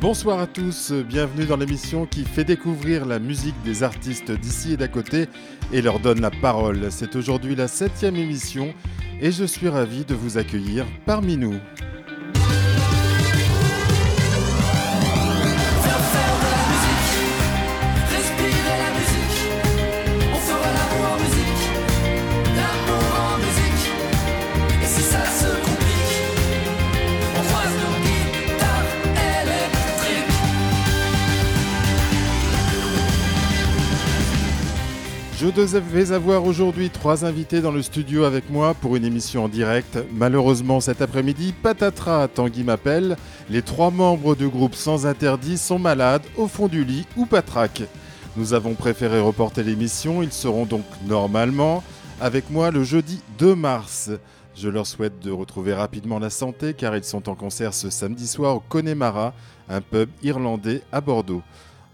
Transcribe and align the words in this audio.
Bonsoir 0.00 0.38
à 0.38 0.46
tous, 0.46 0.92
bienvenue 0.92 1.44
dans 1.44 1.56
l'émission 1.56 2.06
qui 2.06 2.24
fait 2.24 2.44
découvrir 2.44 3.04
la 3.04 3.18
musique 3.18 3.60
des 3.64 3.82
artistes 3.82 4.30
d'ici 4.30 4.72
et 4.72 4.76
d'à 4.76 4.88
côté 4.88 5.28
et 5.72 5.82
leur 5.82 6.00
donne 6.00 6.20
la 6.20 6.30
parole. 6.30 6.90
C'est 6.90 7.16
aujourd'hui 7.16 7.54
la 7.54 7.68
septième 7.68 8.16
émission 8.16 8.72
et 9.20 9.30
je 9.30 9.44
suis 9.44 9.68
ravi 9.68 10.04
de 10.04 10.14
vous 10.14 10.38
accueillir 10.38 10.86
parmi 11.04 11.36
nous. 11.36 11.58
Devais 35.54 36.10
avoir 36.10 36.44
aujourd'hui 36.44 36.90
trois 36.90 37.24
invités 37.24 37.60
dans 37.60 37.70
le 37.70 37.82
studio 37.82 38.24
avec 38.24 38.50
moi 38.50 38.74
pour 38.74 38.96
une 38.96 39.04
émission 39.04 39.44
en 39.44 39.48
direct. 39.48 39.98
Malheureusement, 40.12 40.80
cet 40.80 41.00
après-midi, 41.00 41.54
patatras, 41.62 42.26
Tanguy 42.26 42.64
m'appelle. 42.64 43.16
Les 43.48 43.62
trois 43.62 43.92
membres 43.92 44.34
du 44.34 44.48
groupe 44.48 44.74
Sans 44.74 45.06
Interdit 45.06 45.56
sont 45.56 45.78
malades, 45.78 46.24
au 46.36 46.48
fond 46.48 46.66
du 46.66 46.84
lit 46.84 47.06
ou 47.16 47.24
patraque. 47.24 47.82
Nous 48.36 48.52
avons 48.52 48.74
préféré 48.74 49.20
reporter 49.20 49.62
l'émission. 49.62 50.22
Ils 50.22 50.32
seront 50.32 50.66
donc 50.66 50.84
normalement 51.06 51.84
avec 52.20 52.50
moi 52.50 52.72
le 52.72 52.82
jeudi 52.82 53.20
2 53.38 53.54
mars. 53.54 54.10
Je 54.56 54.68
leur 54.68 54.88
souhaite 54.88 55.20
de 55.20 55.30
retrouver 55.30 55.72
rapidement 55.72 56.18
la 56.18 56.30
santé 56.30 56.74
car 56.74 56.96
ils 56.96 57.04
sont 57.04 57.28
en 57.28 57.36
concert 57.36 57.74
ce 57.74 57.90
samedi 57.90 58.26
soir 58.26 58.56
au 58.56 58.60
Connemara, 58.60 59.32
un 59.68 59.80
pub 59.80 60.08
irlandais 60.22 60.82
à 60.90 61.00
Bordeaux. 61.00 61.42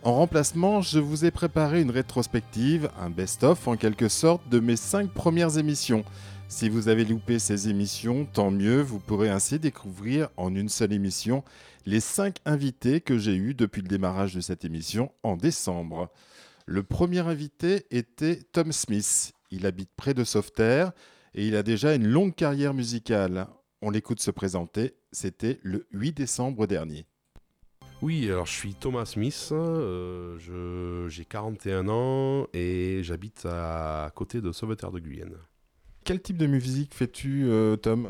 En 0.02 0.14
remplacement, 0.14 0.80
je 0.80 0.98
vous 0.98 1.26
ai 1.26 1.30
préparé 1.30 1.82
une 1.82 1.90
rétrospective, 1.90 2.90
un 2.98 3.10
best-of 3.10 3.68
en 3.68 3.76
quelque 3.76 4.08
sorte 4.08 4.48
de 4.48 4.58
mes 4.58 4.76
5 4.76 5.12
premières 5.12 5.58
émissions. 5.58 6.06
Si 6.48 6.70
vous 6.70 6.88
avez 6.88 7.04
loupé 7.04 7.38
ces 7.38 7.68
émissions, 7.68 8.24
tant 8.24 8.50
mieux, 8.50 8.80
vous 8.80 8.98
pourrez 8.98 9.28
ainsi 9.28 9.58
découvrir 9.58 10.30
en 10.38 10.54
une 10.54 10.70
seule 10.70 10.94
émission 10.94 11.44
les 11.84 12.00
5 12.00 12.36
invités 12.46 13.02
que 13.02 13.18
j'ai 13.18 13.36
eus 13.36 13.52
depuis 13.52 13.82
le 13.82 13.88
démarrage 13.88 14.34
de 14.34 14.40
cette 14.40 14.64
émission 14.64 15.12
en 15.22 15.36
décembre. 15.36 16.10
Le 16.64 16.82
premier 16.82 17.20
invité 17.20 17.84
était 17.90 18.36
Tom 18.36 18.72
Smith. 18.72 19.34
Il 19.50 19.66
habite 19.66 19.90
près 19.96 20.14
de 20.14 20.24
Sauveterre 20.24 20.92
et 21.34 21.46
il 21.46 21.54
a 21.56 21.62
déjà 21.62 21.94
une 21.94 22.08
longue 22.08 22.34
carrière 22.34 22.72
musicale. 22.72 23.48
On 23.82 23.90
l'écoute 23.90 24.20
se 24.20 24.30
présenter, 24.30 24.94
c'était 25.12 25.60
le 25.62 25.86
8 25.92 26.12
décembre 26.12 26.66
dernier. 26.66 27.09
Oui, 28.02 28.30
alors 28.30 28.46
je 28.46 28.52
suis 28.52 28.74
Thomas 28.74 29.04
Smith, 29.04 29.50
euh, 29.52 30.38
j'ai 31.08 31.24
41 31.26 31.86
ans 31.88 32.46
et 32.54 33.00
j'habite 33.02 33.44
à 33.44 34.10
côté 34.14 34.40
de 34.40 34.52
Sauveterre 34.52 34.90
de 34.90 35.00
Guyenne. 35.00 35.36
Quel 36.04 36.22
type 36.22 36.38
de 36.38 36.46
musique 36.46 36.94
fais-tu, 36.94 37.44
euh, 37.44 37.76
Tom? 37.76 38.08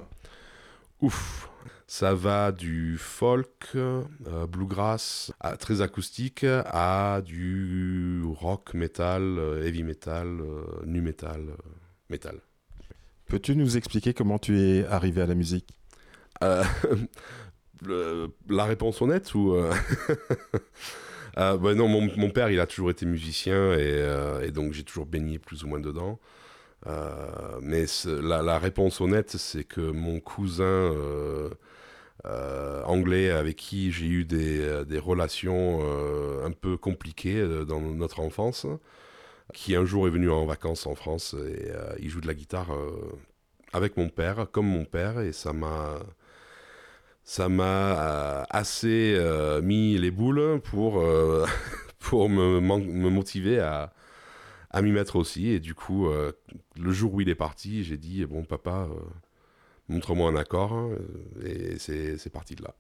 Ouf, 1.01 1.51
ça 1.89 2.15
va 2.15 2.53
du 2.53 2.99
folk, 2.99 3.73
euh, 3.75 4.05
bluegrass, 4.47 5.33
très 5.59 5.81
acoustique, 5.81 6.45
à 6.45 7.21
du 7.25 8.23
rock, 8.25 8.75
metal, 8.75 9.41
heavy 9.61 9.83
metal, 9.83 10.41
nu 10.87 11.01
metal, 11.01 11.41
metal. 12.11 12.39
Peux-tu 13.27 13.57
nous 13.57 13.77
expliquer 13.77 14.15
comment 14.15 14.39
tu 14.39 14.57
es 14.61 14.87
arrivé 14.87 15.21
à 15.23 15.27
la 15.27 15.35
musique? 15.35 15.75
la 17.83 18.65
réponse 18.65 19.01
honnête 19.03 19.35
ou 19.35 19.55
euh, 19.55 19.73
euh, 21.39 21.57
bah 21.57 21.75
non, 21.75 21.89
mon, 21.89 22.31
père, 22.31 22.51
il 22.51 22.61
a 22.61 22.67
toujours 22.67 22.91
été 22.91 23.07
musicien 23.07 23.55
euh, 23.55 24.43
et, 24.43 24.51
donc 24.51 24.73
j'ai 24.73 24.85
toujours 24.85 25.07
baigné 25.07 25.39
plus 25.39 25.65
ou 25.65 25.69
moins 25.69 25.81
dedans. 25.81 26.19
mais 27.63 27.87
la, 28.07 28.59
réponse 28.59 29.01
honnête, 29.01 29.37
c'est 29.37 29.65
que 29.65 29.81
mon 29.81 30.21
cousin 30.21 30.95
anglais 32.85 33.31
avec 33.31 33.57
qui 33.57 33.93
j'ai 33.93 34.07
eu 34.07 34.25
des, 34.25 34.85
des 34.87 34.99
relations 34.99 35.81
un 36.45 36.53
peu 36.53 36.77
compliquées 36.77 37.47
dans 37.67 37.81
notre 37.81 38.21
enfance, 38.21 38.67
qui 39.53 39.75
un 39.75 39.85
jour 39.85 40.07
est 40.07 40.11
venu 40.11 40.31
en 40.31 40.47
vacances 40.47 40.87
en 40.87 40.95
France 40.95 41.35
et 41.35 41.73
il 41.99 42.09
joue 42.09 42.21
de 42.21 42.27
la 42.27 42.35
guitare 42.35 42.71
avec 43.73 43.97
mon 43.97 44.09
père, 44.09 44.49
comme 44.51 44.67
mon 44.67 44.85
père, 44.85 45.21
et 45.21 45.33
ça 45.33 45.53
m'a 45.53 46.01
ça 47.25 47.49
m'a 47.49 47.65
euh, 47.65 48.45
assez 48.51 49.15
euh, 49.17 49.63
mis 49.63 49.97
les 49.99 50.11
boules 50.11 50.61
pour, 50.61 51.01
euh, 51.01 51.47
pour 51.99 52.29
me, 52.29 52.61
me, 52.61 53.11
motiver 53.11 53.61
à, 53.61 53.93
à 54.71 54.83
m'y 54.83 54.91
mettre 54.93 55.17
aussi. 55.17 55.49
Et 55.49 55.61
du 55.61 55.75
coup, 55.75 56.09
le 56.09 56.93
jour 56.93 57.15
où 57.15 57.21
il 57.21 57.29
est 57.29 57.35
parti, 57.35 57.85
j'ai 57.85 57.97
dit 57.97 58.25
Bon, 58.25 58.45
papa, 58.45 58.89
montre-moi 59.89 60.31
un 60.31 60.37
accord. 60.37 60.73
Hein, 60.73 60.91
et 61.45 61.79
c'est 61.79 62.33
parti 62.33 62.57
de 62.57 62.63
là. 62.63 62.75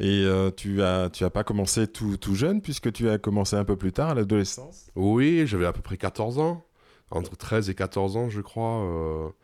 Et 0.00 0.26
tu 0.56 0.82
as 0.82 1.10
tu 1.10 1.24
as 1.24 1.30
pas 1.30 1.42
commencé 1.42 1.88
tout, 1.88 2.16
tout, 2.16 2.34
jeune 2.36 2.62
puisque 2.62 2.92
tu 2.92 3.08
as 3.08 3.18
commencé 3.18 3.56
un 3.56 3.64
peu 3.64 3.76
plus 3.76 3.92
tard 3.92 4.10
à 4.10 4.14
l'adolescence? 4.14 4.90
Oui, 4.94 5.46
j'avais 5.46 5.66
à 5.66 5.72
peu 5.72 5.82
près 5.82 5.96
14 5.96 6.38
ans, 6.38 6.64
entre 7.10 7.36
13 7.36 7.68
et 7.68 7.74
14 7.74 8.16
ans 8.16 8.28
je 8.28 8.40
crois. 8.40 9.34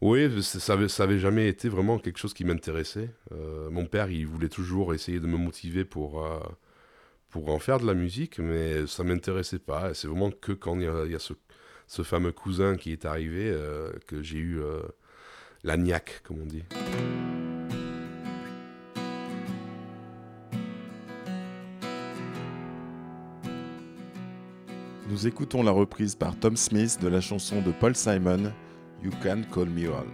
Oui, 0.00 0.42
ça 0.42 0.76
n'avait 0.76 1.18
jamais 1.18 1.48
été 1.48 1.68
vraiment 1.68 1.98
quelque 1.98 2.18
chose 2.18 2.32
qui 2.32 2.44
m'intéressait. 2.44 3.10
Euh, 3.32 3.68
mon 3.70 3.84
père, 3.86 4.10
il 4.10 4.28
voulait 4.28 4.48
toujours 4.48 4.94
essayer 4.94 5.18
de 5.18 5.26
me 5.26 5.36
motiver 5.36 5.84
pour, 5.84 6.24
euh, 6.24 6.38
pour 7.30 7.48
en 7.48 7.58
faire 7.58 7.80
de 7.80 7.86
la 7.86 7.94
musique, 7.94 8.38
mais 8.38 8.86
ça 8.86 9.02
ne 9.02 9.08
m'intéressait 9.08 9.58
pas. 9.58 9.94
C'est 9.94 10.06
vraiment 10.06 10.30
que 10.30 10.52
quand 10.52 10.78
il 10.78 11.10
y 11.10 11.16
a, 11.16 11.18
ce, 11.18 12.02
fameux 12.04 12.30
cousin 12.30 12.76
qui 12.76 12.92
est 12.92 13.06
arrivé 13.06 13.50
euh, 13.50 13.90
que 14.06 14.22
j'ai 14.22 14.38
eu 14.38 14.60
la 15.64 15.76
niaque, 15.76 16.20
comme 16.22 16.42
on 16.42 16.46
dit. 16.46 16.62
Nous 25.10 25.26
écoutons 25.26 25.64
la 25.64 25.72
reprise 25.72 26.14
par 26.14 26.38
Tom 26.38 26.56
Smith 26.56 26.98
de 27.02 27.08
la 27.08 27.20
chanson 27.20 27.62
de 27.62 27.72
Paul 27.72 27.96
Simon, 27.96 28.52
You 29.00 29.10
Can 29.22 29.44
Call 29.44 29.66
Me 29.66 29.86
All. 29.86 30.06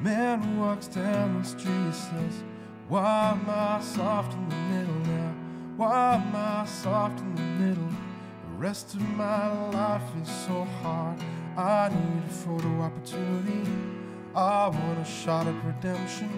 Man 0.00 0.60
walks 0.60 0.86
down 0.86 1.42
the 1.42 1.44
street 1.44 1.92
says, 1.92 2.44
Why 2.88 3.32
am 3.32 3.44
I 3.50 3.80
soft 3.80 4.34
in 4.34 4.48
the 4.48 4.54
middle 4.54 4.94
now? 5.12 5.34
Why 5.76 6.14
am 6.14 6.36
I 6.36 6.64
soft 6.64 7.18
in 7.18 7.34
the 7.34 7.42
middle? 7.42 7.88
The 7.88 8.58
rest 8.58 8.94
of 8.94 9.02
my 9.16 9.70
life 9.70 10.02
is 10.22 10.28
so 10.28 10.64
hard. 10.82 11.18
I 11.56 11.88
need 11.88 12.22
a 12.24 12.32
photo 12.32 12.68
opportunity. 12.80 13.68
I 14.36 14.68
want 14.68 15.00
a 15.00 15.04
shot 15.04 15.48
of 15.48 15.66
redemption 15.66 16.30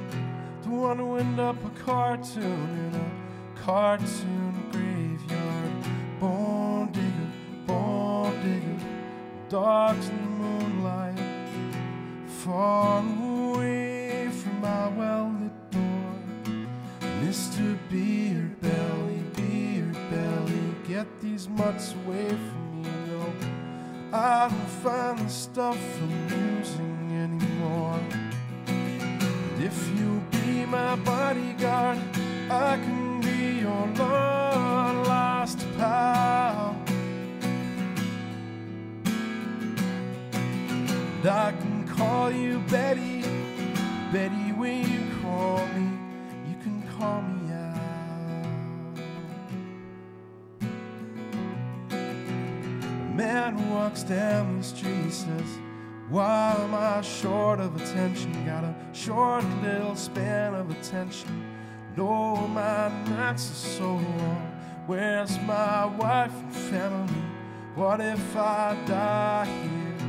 if 68.31 68.37
I 68.37 68.77
die 68.87 69.45
here? 69.45 70.07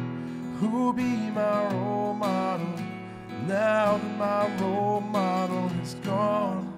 Who'll 0.59 0.93
be 0.93 1.31
my 1.31 1.73
role 1.73 2.13
model? 2.13 2.67
Now 3.47 3.97
that 3.97 4.17
my 4.17 4.57
role 4.57 5.01
model 5.01 5.71
is 5.81 5.95
gone, 6.05 6.71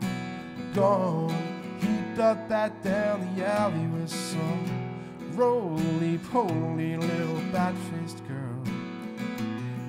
gone. 0.73 1.35
He 1.81 2.15
thought 2.15 2.47
that 2.47 2.81
down 2.81 3.35
the 3.35 3.45
alley 3.45 3.87
with 3.87 4.09
some 4.09 4.63
roly 5.33 6.17
poly 6.31 6.95
little 6.95 7.41
bat 7.51 7.75
faced 7.91 8.25
girl. 8.25 8.63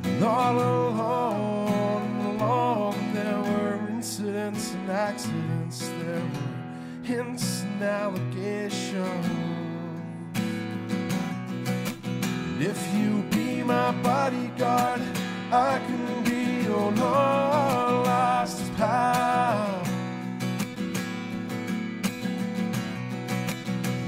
And 0.02 0.24
all 0.24 0.58
along, 0.58 2.36
along, 2.36 3.14
there 3.14 3.38
were 3.38 3.78
incidents 3.90 4.72
and 4.72 4.90
accidents, 4.90 5.88
there 6.00 6.20
were 6.20 7.04
hints 7.04 7.62
and 7.62 7.82
allegations. 7.82 9.53
And 12.54 12.62
if 12.62 12.94
you 12.94 13.24
be 13.30 13.64
my 13.64 13.90
bodyguard, 14.00 15.02
I 15.50 15.80
can 15.80 16.22
be 16.22 16.62
your 16.62 16.92
lost 16.92 18.72
pal. 18.76 19.82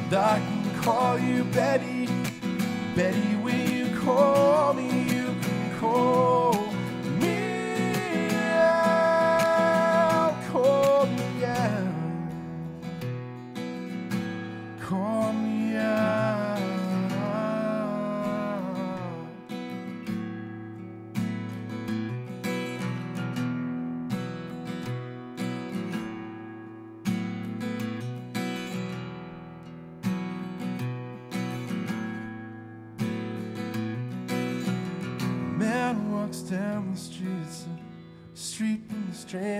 And 0.04 0.14
I 0.14 0.38
can 0.38 0.80
call 0.80 1.18
you 1.18 1.42
Betty. 1.46 2.08
Betty, 2.94 3.34
will 3.42 3.52
you 3.52 3.98
call 3.98 4.74
me? 4.74 4.90
You 5.12 5.34
can 5.42 5.78
call 5.80 6.45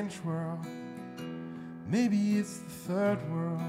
strange 0.09 0.25
world. 0.25 0.59
Maybe 1.89 2.39
it's 2.39 2.59
the 2.59 2.71
third 2.71 3.31
world. 3.31 3.61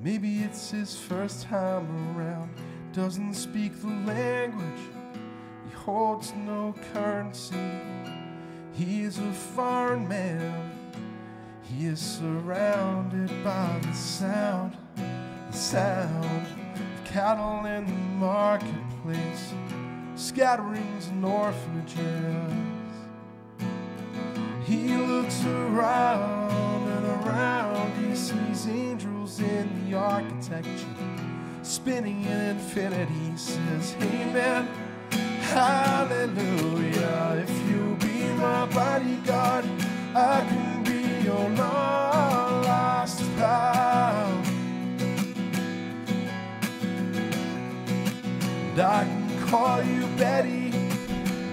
Maybe 0.00 0.38
it's 0.38 0.70
his 0.70 0.98
first 0.98 1.44
time 1.44 2.16
around. 2.16 2.54
Doesn't 2.92 3.34
speak 3.34 3.80
the 3.80 3.88
language. 3.88 4.80
He 5.66 5.74
holds 5.74 6.32
no 6.34 6.74
currency. 6.92 7.80
He 8.72 9.02
is 9.02 9.18
a 9.18 9.32
foreign 9.32 10.08
man. 10.08 10.72
He 11.62 11.86
is 11.86 12.00
surrounded 12.00 13.30
by 13.44 13.80
the 13.82 13.92
sound, 13.92 14.76
the 14.96 15.56
sound 15.56 16.46
of 16.74 17.04
cattle 17.04 17.64
in 17.66 17.86
the 17.86 18.26
marketplace, 18.26 19.52
scatterings 20.16 21.08
and 21.08 21.24
orphanages. 21.24 22.71
He 24.72 24.96
looks 24.96 25.44
around 25.44 26.88
and 26.88 27.04
around. 27.04 27.92
He 28.02 28.16
sees 28.16 28.66
angels 28.66 29.38
in 29.38 29.68
the 29.84 29.98
architecture, 29.98 30.96
spinning 31.62 32.24
in 32.24 32.40
infinity. 32.40 33.12
He 33.32 33.36
says, 33.36 33.94
Amen, 34.00 34.66
Hallelujah. 35.52 37.44
If 37.46 37.68
you 37.68 37.98
be 38.00 38.24
my 38.40 38.64
bodyguard, 38.64 39.66
I 40.14 40.40
can 40.48 40.82
be 40.84 41.22
your 41.22 41.50
long 41.50 42.62
lost. 42.64 43.20
And 48.70 48.80
I 48.80 49.04
can 49.04 49.48
call 49.48 49.82
you 49.82 50.06
Betty. 50.16 50.70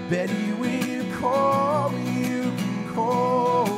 Betty, 0.08 0.52
will 0.54 0.86
you 0.86 1.04
call 1.18 1.90
me? 1.90 2.09
cold. 2.94 3.69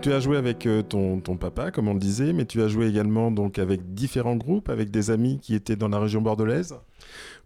Tu 0.00 0.12
as 0.12 0.20
joué 0.20 0.36
avec 0.36 0.66
euh, 0.66 0.82
ton, 0.82 1.20
papa, 1.36 1.72
comme 1.72 1.88
on 1.88 1.94
le 1.94 1.98
disait, 1.98 2.32
mais 2.32 2.44
tu 2.44 2.62
as 2.62 2.68
joué 2.68 2.86
également 2.86 3.32
donc 3.32 3.58
avec 3.58 3.94
différents 3.94 4.36
groupes, 4.36 4.68
avec 4.68 4.90
des 4.90 5.10
amis 5.10 5.40
qui 5.42 5.54
étaient 5.54 5.74
dans 5.74 5.88
la 5.88 5.98
région 5.98 6.20
bordelaise? 6.20 6.76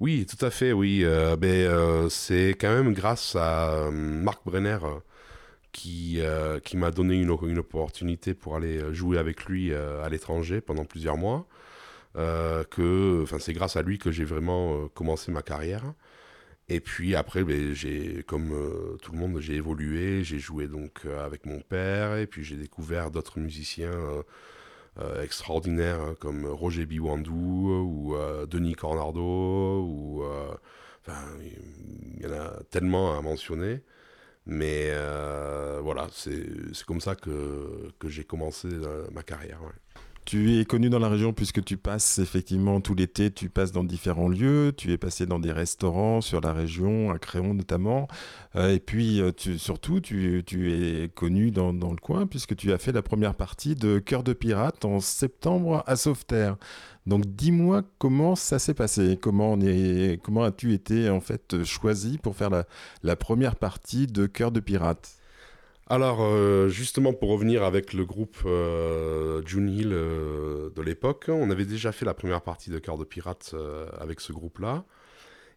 Oui, 0.01 0.27
tout 0.27 0.45
à 0.45 0.51
fait, 0.51 0.73
oui. 0.73 1.01
Euh, 1.03 1.37
ben, 1.37 1.49
euh, 1.49 2.09
c'est 2.11 2.51
quand 2.51 2.69
même 2.69 2.93
grâce 2.93 3.37
à 3.37 3.91
Marc 3.91 4.45
Brenner 4.45 4.79
qui, 5.73 6.21
qui 6.65 6.77
m'a 6.77 6.91
donné 6.91 7.15
une, 7.21 7.35
une 7.43 7.59
opportunité 7.59 8.35
pour 8.35 8.57
aller 8.57 8.93
jouer 8.93 9.17
avec 9.17 9.47
lui 9.47 9.73
à 9.75 10.09
l'étranger 10.11 10.61
pendant 10.61 10.85
plusieurs 10.85 11.17
mois. 11.17 11.47
Que, 12.15 13.23
enfin, 13.23 13.39
c'est 13.39 13.55
grâce 13.55 13.77
à 13.77 13.83
lui 13.83 13.99
que 13.99 14.11
j'ai 14.11 14.25
vraiment 14.25 14.89
commencé 14.89 15.33
ma 15.33 15.41
carrière. 15.41 15.95
Et 16.73 16.81
puis 16.81 17.15
après, 17.15 17.45
ben, 17.45 17.75
j'ai, 17.75 18.23
comme 18.27 18.53
euh, 18.53 18.97
tout 19.03 19.13
le 19.13 19.19
monde, 19.19 19.39
j'ai 19.41 19.57
évolué. 19.57 20.25
J'ai 20.25 20.39
joué 20.39 20.69
donc 20.69 21.03
euh, 21.05 21.23
avec 21.23 21.45
mon 21.45 21.61
père, 21.61 22.17
et 22.17 22.27
puis 22.27 22.45
j'ai 22.45 22.57
découvert 22.57 23.11
d'autres 23.11 23.41
musiciens 23.41 23.93
euh, 24.99 25.23
extraordinaires 25.23 26.01
hein, 26.01 26.15
comme 26.19 26.47
Roger 26.47 26.87
Biwandou 26.87 27.69
ou 28.15 28.17
Denis 28.47 28.75
Cornardo 28.75 29.83
ou 29.83 30.25
il 31.09 32.23
y 32.23 32.27
en 32.27 32.33
a 32.33 32.63
tellement 32.71 33.19
à 33.19 33.23
mentionner 33.23 33.83
mais 34.47 34.91
voilà 35.83 36.09
c'est 36.13 36.85
comme 36.87 37.01
ça 37.01 37.15
que, 37.15 37.91
que 37.99 38.09
j'ai 38.09 38.25
commencé 38.25 38.69
ma 39.13 39.23
carrière. 39.23 39.61
Tu 40.25 40.61
es 40.61 40.65
connu 40.65 40.89
dans 40.89 41.01
la 41.01 41.09
région 41.09 41.33
puisque 41.33 41.65
tu 41.65 41.77
passes 41.77 42.19
effectivement 42.19 42.81
tout 42.81 42.95
l'été, 42.95 43.33
tu 43.33 43.49
passes 43.51 43.73
dans 43.73 43.83
différents 43.83 44.29
lieux, 44.29 44.73
tu 44.77 44.93
es 44.93 44.97
passé 44.99 45.27
dans 45.27 45.41
des 45.41 45.51
restaurants 45.51 46.21
sur 46.21 46.41
la 46.41 46.53
région, 46.53 47.11
à 47.11 47.19
Créon 47.19 47.55
notamment, 47.55 48.07
Euh, 48.55 48.75
et 48.75 48.81
puis 48.81 49.21
euh, 49.21 49.33
surtout 49.57 50.01
tu, 50.01 50.45
es 50.73 51.09
connu 51.09 51.51
dans, 51.51 51.73
le 51.73 51.97
coin 51.97 52.27
puisque 52.27 52.55
tu 52.55 52.73
as 52.73 52.79
fait 52.79 52.93
la 52.93 53.03
première 53.03 53.35
partie 53.35 53.75
de 53.75 53.99
Cœur 53.99 54.23
de 54.23 54.35
pirate 54.35 54.85
en 54.85 55.01
septembre 55.01 55.83
à 55.87 55.97
Sauveterre. 55.97 56.57
Donc 57.07 57.27
dis-moi 57.27 57.83
comment 57.99 58.37
ça 58.37 58.59
s'est 58.59 58.75
passé, 58.75 59.19
comment 59.21 59.57
as-tu 60.45 60.73
été 60.75 61.09
en 61.11 61.21
fait 61.21 61.65
choisi 61.65 62.19
pour 62.19 62.37
faire 62.37 62.51
la, 62.51 62.65
la 63.03 63.17
première 63.17 63.57
partie 63.57 64.07
de 64.07 64.27
Cœur 64.27 64.53
de 64.53 64.61
pirate? 64.61 65.22
Alors, 65.89 66.23
euh, 66.23 66.69
justement, 66.69 67.13
pour 67.13 67.31
revenir 67.31 67.65
avec 67.65 67.93
le 67.93 68.05
groupe 68.05 68.39
euh, 68.47 69.43
June 69.45 69.69
Hill 69.69 69.93
euh, 69.93 70.71
de 70.71 70.83
l'époque, 70.83 71.27
on 71.29 71.51
avait 71.51 71.65
déjà 71.65 71.93
fait 71.93 72.05
la 72.05 72.15
première 72.15 72.43
partie 72.43 72.71
de 72.71 72.79
Cœur 72.79 72.99
de 72.99 73.05
Pirate 73.05 73.55
avec 73.99 74.21
ce 74.21 74.33
groupe-là. 74.33 74.85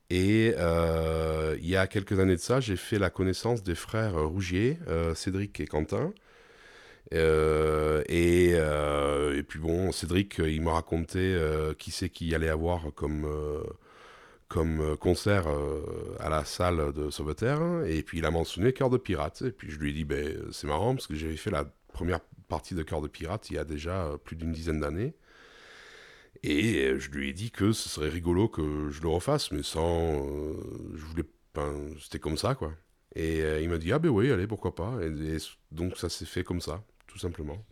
Et 0.09 0.47
il 0.49 1.67
y 1.67 1.75
a 1.75 1.87
quelques 1.87 2.19
années 2.19 2.35
de 2.35 2.41
ça, 2.41 2.59
j'ai 2.59 2.75
fait 2.75 2.99
la 2.99 3.09
connaissance 3.09 3.63
des 3.63 3.75
frères 3.75 4.15
Rougier, 4.27 4.77
Cédric 5.15 5.59
et 5.59 5.67
Quentin. 5.67 6.13
Et, 7.11 8.53
puis 9.47 9.59
bon, 9.59 9.91
Cédric, 9.91 10.37
il 10.39 10.61
m'a 10.61 10.73
raconté 10.73 11.19
euh, 11.19 11.73
qui 11.73 11.91
c'est 11.91 12.09
qu'il 12.09 12.33
allait 12.35 12.49
avoir 12.49 12.93
comme, 12.95 13.27
comme 14.47 14.79
euh, 14.81 14.95
concert 14.95 15.47
euh, 15.47 16.15
à 16.19 16.29
la 16.29 16.45
salle 16.45 16.93
de 16.93 17.09
Sauveterre. 17.09 17.61
Et 17.87 18.03
puis 18.03 18.19
il 18.19 18.25
a 18.25 18.31
mentionné 18.31 18.73
Cœur 18.73 18.89
de 18.89 18.97
Pirate. 18.97 19.41
Et 19.41 19.51
puis 19.51 19.71
je 19.71 19.79
lui 19.79 19.89
ai 19.89 19.93
dit, 19.93 20.05
ben, 20.05 20.37
c'est 20.51 20.67
marrant 20.67 20.93
parce 20.95 21.07
que 21.07 21.15
j'avais 21.15 21.37
fait 21.37 21.51
la 21.51 21.65
première 21.93 22.19
partie 22.47 22.75
de 22.75 22.83
Cœur 22.83 23.01
de 23.01 23.07
Pirate 23.07 23.49
il 23.49 23.55
y 23.55 23.57
a 23.57 23.65
déjà 23.65 24.05
euh, 24.05 24.17
plus 24.17 24.35
d'une 24.35 24.51
dizaine 24.51 24.79
d'années. 24.79 25.15
Et 26.43 26.85
euh, 26.85 26.99
je 26.99 27.09
lui 27.09 27.29
ai 27.29 27.33
dit 27.33 27.49
que 27.49 27.71
ce 27.71 27.89
serait 27.89 28.09
rigolo 28.09 28.47
que 28.47 28.89
je 28.91 29.01
le 29.01 29.07
refasse, 29.07 29.51
mais 29.51 29.63
sans. 29.63 30.27
euh, 30.27 30.53
je 30.95 31.05
voulais. 31.05 31.23
C'était 32.01 32.19
comme 32.19 32.37
ça, 32.37 32.53
quoi. 32.53 32.73
Et 33.15 33.41
euh, 33.41 33.61
il 33.61 33.69
m'a 33.69 33.77
dit, 33.77 33.93
ah 33.93 33.99
ben 33.99 34.09
oui, 34.09 34.29
allez, 34.29 34.45
pourquoi 34.45 34.75
pas. 34.75 34.97
Et, 35.01 35.35
et 35.35 35.37
donc 35.71 35.97
ça 35.97 36.09
s'est 36.09 36.25
fait 36.25 36.43
comme 36.43 36.59
ça, 36.59 36.83
tout 37.07 37.17
simplement. 37.17 37.65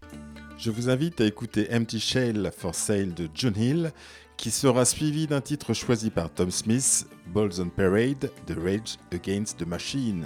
Je 0.58 0.72
vous 0.72 0.90
invite 0.90 1.20
à 1.20 1.26
écouter 1.26 1.68
Empty 1.70 2.00
Shell 2.00 2.50
for 2.56 2.74
Sale 2.74 3.14
de 3.14 3.28
John 3.34 3.54
Hill, 3.58 3.92
qui 4.38 4.52
sera 4.52 4.86
suivi 4.86 5.28
d'un 5.28 5.42
titre 5.42 5.74
choisi 5.74 6.10
par 6.10 6.30
Tom 6.30 6.52
Smith, 6.52 7.08
Balls 7.28 7.60
on 7.60 7.70
Parade, 7.70 8.32
The 8.46 8.56
Rage 8.58 8.98
Against 9.12 9.58
the 9.58 9.68
Machine. 9.68 10.26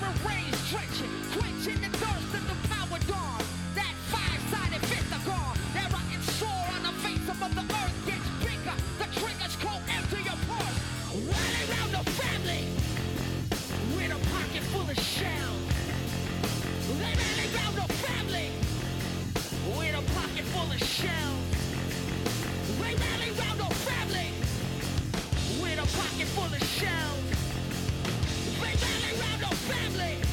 never 0.00 0.28
rain 0.28 0.52
stretching, 0.66 1.10
quenching 1.32 1.80
the 1.80 1.88
thirst 1.98 2.34
of 2.34 2.44
the 2.48 2.68
power 2.68 2.98
dawn. 3.06 3.42
That 3.74 3.94
five-sided 4.10 4.82
sore 6.38 6.66
on 6.76 6.82
the 6.82 6.92
face 7.00 7.28
of 7.28 7.38
the 7.38 7.64
earth 7.80 7.96
gets 8.06 8.28
bigger. 8.44 8.76
The 8.98 9.08
triggers 9.20 9.56
your 10.24 10.38
purse. 10.48 10.78
The 11.92 12.10
family 12.10 12.68
with 13.96 14.12
a 14.12 14.20
pocket 14.30 14.62
full 14.72 14.88
of 14.90 14.98
shells. 14.98 15.64
They 16.88 17.14
rally 17.16 17.48
round 17.56 17.76
the 17.76 17.88
family 18.04 18.50
with 19.78 19.94
a 19.94 20.02
pocket 20.12 20.44
full 20.52 20.70
of 20.72 20.80
shells. 20.82 21.44
They 22.80 22.94
rally 22.94 23.30
round 23.40 23.60
the 23.60 23.74
family 23.88 24.30
with 25.62 25.78
a 25.78 25.86
pocket 25.96 26.28
full 26.34 26.52
of 26.52 26.62
shells 26.64 27.25
family. 29.66 30.25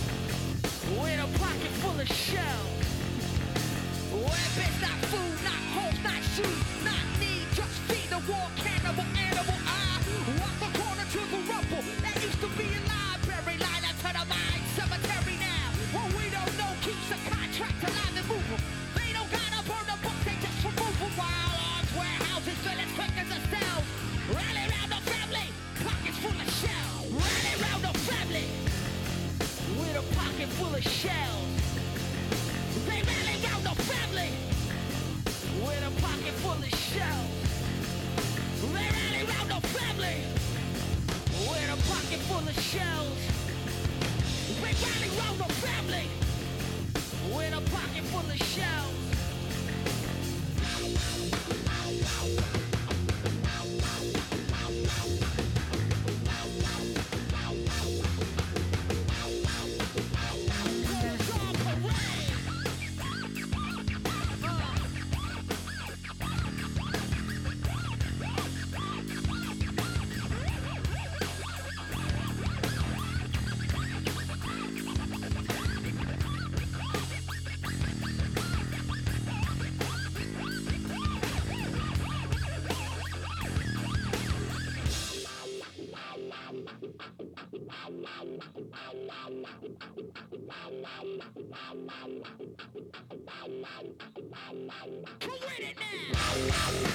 Come 95.20 95.32
with 95.42 95.60
it 95.60 95.78
now. 95.80 96.93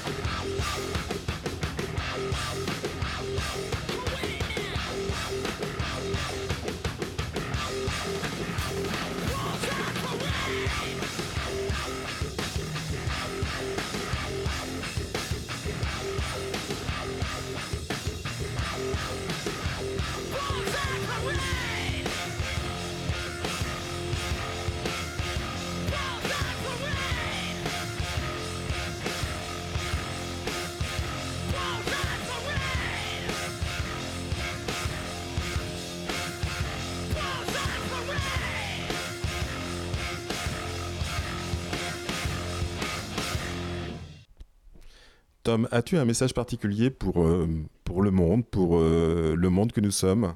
Tom, 45.49 45.67
as-tu 45.71 45.97
un 45.97 46.05
message 46.05 46.35
particulier 46.35 46.91
pour, 46.91 47.23
euh, 47.25 47.49
pour 47.83 48.03
le 48.03 48.11
monde, 48.11 48.47
pour 48.47 48.77
euh, 48.77 49.35
le 49.35 49.49
monde 49.49 49.73
que 49.73 49.81
nous 49.81 49.91
sommes? 49.91 50.35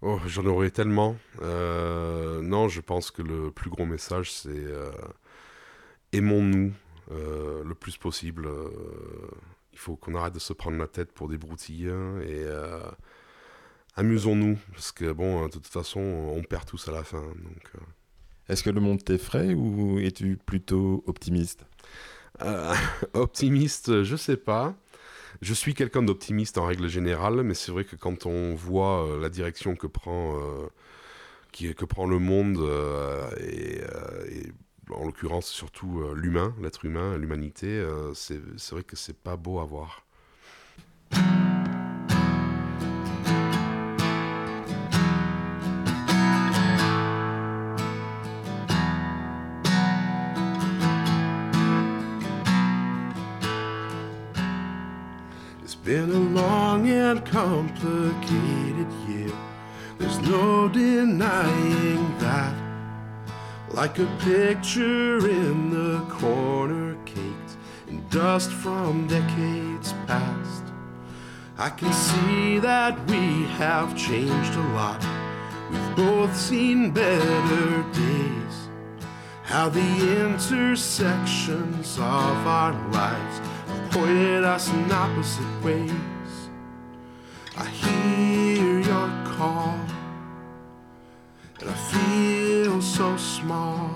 Oh, 0.00 0.18
j'en 0.26 0.46
aurais 0.46 0.70
tellement. 0.70 1.16
Euh, 1.42 2.40
non, 2.40 2.68
je 2.68 2.80
pense 2.80 3.10
que 3.10 3.20
le 3.20 3.50
plus 3.50 3.68
gros 3.68 3.84
message, 3.84 4.32
c'est 4.32 4.64
aimons-nous 6.14 6.72
le 7.10 7.74
plus 7.74 7.98
possible. 7.98 8.48
il 9.74 9.78
faut 9.78 9.96
qu'on 9.96 10.14
arrête 10.14 10.32
de 10.32 10.38
se 10.38 10.54
prendre 10.54 10.78
la 10.78 10.86
tête 10.86 11.12
pour 11.12 11.28
des 11.28 11.36
broutilles 11.36 11.90
hein, 11.90 12.22
et 12.22 12.46
amusons-nous 13.96 14.56
parce 14.72 14.92
que 14.92 15.12
bon, 15.12 15.44
de 15.44 15.50
toute 15.50 15.66
façon, 15.66 16.00
on 16.00 16.42
perd 16.42 16.64
tous 16.64 16.88
à 16.88 16.92
la 16.92 17.04
fin. 17.04 17.20
Donc, 17.20 17.70
Est-ce 18.48 18.62
que 18.62 18.70
le 18.70 18.80
monde 18.80 19.04
t'effraie 19.04 19.52
ou 19.52 19.98
es-tu 19.98 20.38
plutôt 20.38 21.04
optimiste? 21.06 21.66
Euh, 22.42 22.74
optimiste, 23.14 24.02
je 24.02 24.16
sais 24.16 24.36
pas. 24.36 24.74
Je 25.42 25.54
suis 25.54 25.74
quelqu'un 25.74 26.02
d'optimiste 26.02 26.58
en 26.58 26.66
règle 26.66 26.88
générale, 26.88 27.42
mais 27.42 27.54
c'est 27.54 27.72
vrai 27.72 27.84
que 27.84 27.96
quand 27.96 28.26
on 28.26 28.54
voit 28.54 29.06
euh, 29.06 29.20
la 29.20 29.30
direction 29.30 29.74
que 29.74 29.86
prend, 29.86 30.36
euh, 30.36 31.72
que 31.72 31.84
prend 31.84 32.06
le 32.06 32.18
monde, 32.18 32.58
et, 33.40 33.80
et 34.30 34.52
en 34.90 35.06
l'occurrence 35.06 35.46
surtout 35.46 36.02
l'humain, 36.14 36.54
l'être 36.60 36.84
humain, 36.84 37.16
l'humanité, 37.16 37.84
c'est 38.14 38.40
vrai 38.70 38.82
que 38.82 38.96
c'est 38.96 39.16
pas 39.16 39.36
beau 39.36 39.60
à 39.60 39.64
voir. 39.64 40.04
Complicated 57.40 58.92
year. 59.08 59.32
There's 59.98 60.18
no 60.18 60.68
denying 60.68 62.18
that. 62.18 62.54
Like 63.70 63.98
a 63.98 64.04
picture 64.18 65.16
in 65.26 65.70
the 65.70 66.00
corner, 66.10 66.98
caked 67.06 67.52
in 67.88 68.06
dust 68.10 68.50
from 68.50 69.06
decades 69.06 69.94
past. 70.06 70.64
I 71.56 71.70
can 71.70 71.94
see 71.94 72.58
that 72.58 72.94
we 73.08 73.44
have 73.62 73.96
changed 73.96 74.54
a 74.64 74.66
lot. 74.80 75.02
We've 75.70 75.96
both 75.96 76.36
seen 76.36 76.90
better 76.90 77.82
days. 77.94 78.56
How 79.44 79.70
the 79.70 79.90
intersections 80.26 81.96
of 81.96 82.36
our 82.58 82.74
lives 82.90 83.36
have 83.68 83.90
pointed 83.92 84.44
us 84.44 84.68
in 84.68 84.92
opposite 84.92 85.64
ways. 85.64 86.09
I 87.60 87.66
hear 87.66 88.80
your 88.80 89.08
call, 89.26 89.78
and 91.60 91.68
I 91.68 91.74
feel 91.92 92.80
so 92.80 93.18
small, 93.18 93.90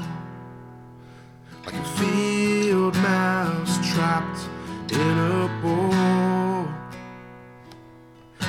like 1.65 1.75
a 1.75 1.85
field 1.99 2.95
mouse 2.97 3.79
trapped 3.91 4.51
in 4.93 5.19
a 5.19 5.49
bowl. 5.63 6.69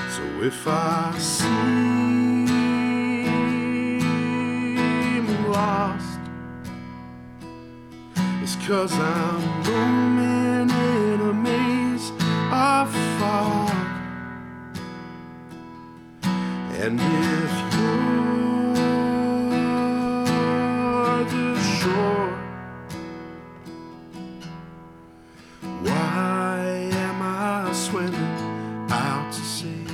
So 0.10 0.23
if 0.43 0.67
I 0.67 1.17
seem 1.17 2.45
lost, 5.49 6.19
it's 8.43 8.58
cause 8.67 8.91
I'm 8.93 9.63
roaming 9.63 10.69
in 10.71 11.21
a 11.21 11.34
maze 11.34 12.12
of 12.51 12.93
fog. 13.17 13.85
And 16.78 17.00
if 17.00 17.54
you're 17.74 18.74
the 21.32 21.60
shore, 21.80 22.30
why 25.82 26.60
am 26.92 27.22
I 27.22 27.72
swimming 27.72 28.92
out 28.92 29.32
to 29.32 29.40
sea? 29.40 29.88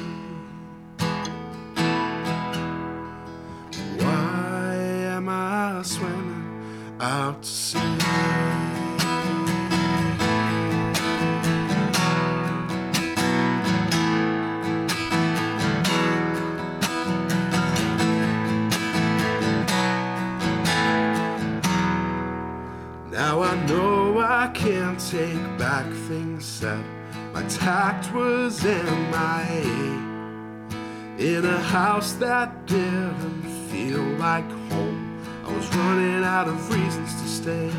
Why 3.98 4.76
am 5.16 5.30
I 5.30 5.82
swimming 5.84 6.98
out 7.00 7.44
to 7.44 7.50
sea? 7.50 7.81
Take 25.12 25.58
back 25.58 25.86
things 26.08 26.46
said. 26.46 26.86
My 27.34 27.44
tact 27.44 28.14
was 28.14 28.64
MIA 28.64 29.66
in 31.20 31.44
a 31.44 31.60
house 31.60 32.14
that 32.14 32.66
didn't 32.66 33.44
feel 33.70 34.04
like 34.28 34.50
home. 34.72 35.22
I 35.46 35.54
was 35.54 35.68
running 35.76 36.24
out 36.24 36.48
of 36.48 36.74
reasons 36.74 37.14
to 37.22 37.28
stay. 37.28 37.72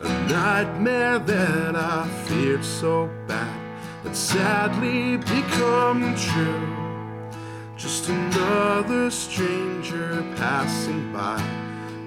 A 0.00 0.08
nightmare 0.30 1.18
that 1.18 1.76
I 1.76 2.08
feared 2.24 2.64
so 2.64 3.10
bad 3.26 3.60
had 4.04 4.16
sadly 4.16 5.18
become 5.18 6.16
true. 6.16 7.28
Just 7.76 8.08
another 8.08 9.10
stranger 9.10 10.24
passing 10.36 11.12
by. 11.12 11.42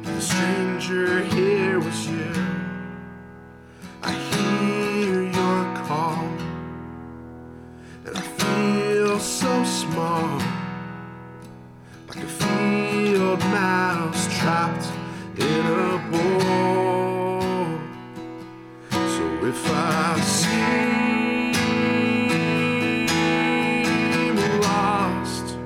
The 0.02 0.19
stranger 0.19 1.24
here 1.26 1.80
was 1.80 2.08
you. 2.08 2.70
I 4.04 4.12
hear 4.14 5.22
your 5.24 5.76
call, 5.86 6.28
and 8.06 8.18
I 8.18 8.22
feel 8.22 9.20
so 9.20 9.64
small, 9.64 10.42
like 12.08 12.24
a 12.24 12.28
field 12.28 13.40
mouse 13.40 14.28
trapped 14.40 14.88
in 15.38 15.66
a 15.66 15.98
bowl. 16.10 17.80
So 18.92 19.24
if 19.46 19.72
I 19.72 20.20
seem 20.22 21.52
lost, 24.62 25.58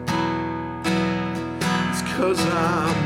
it's 1.89 2.02
cause 2.13 2.41
I'm 2.48 3.04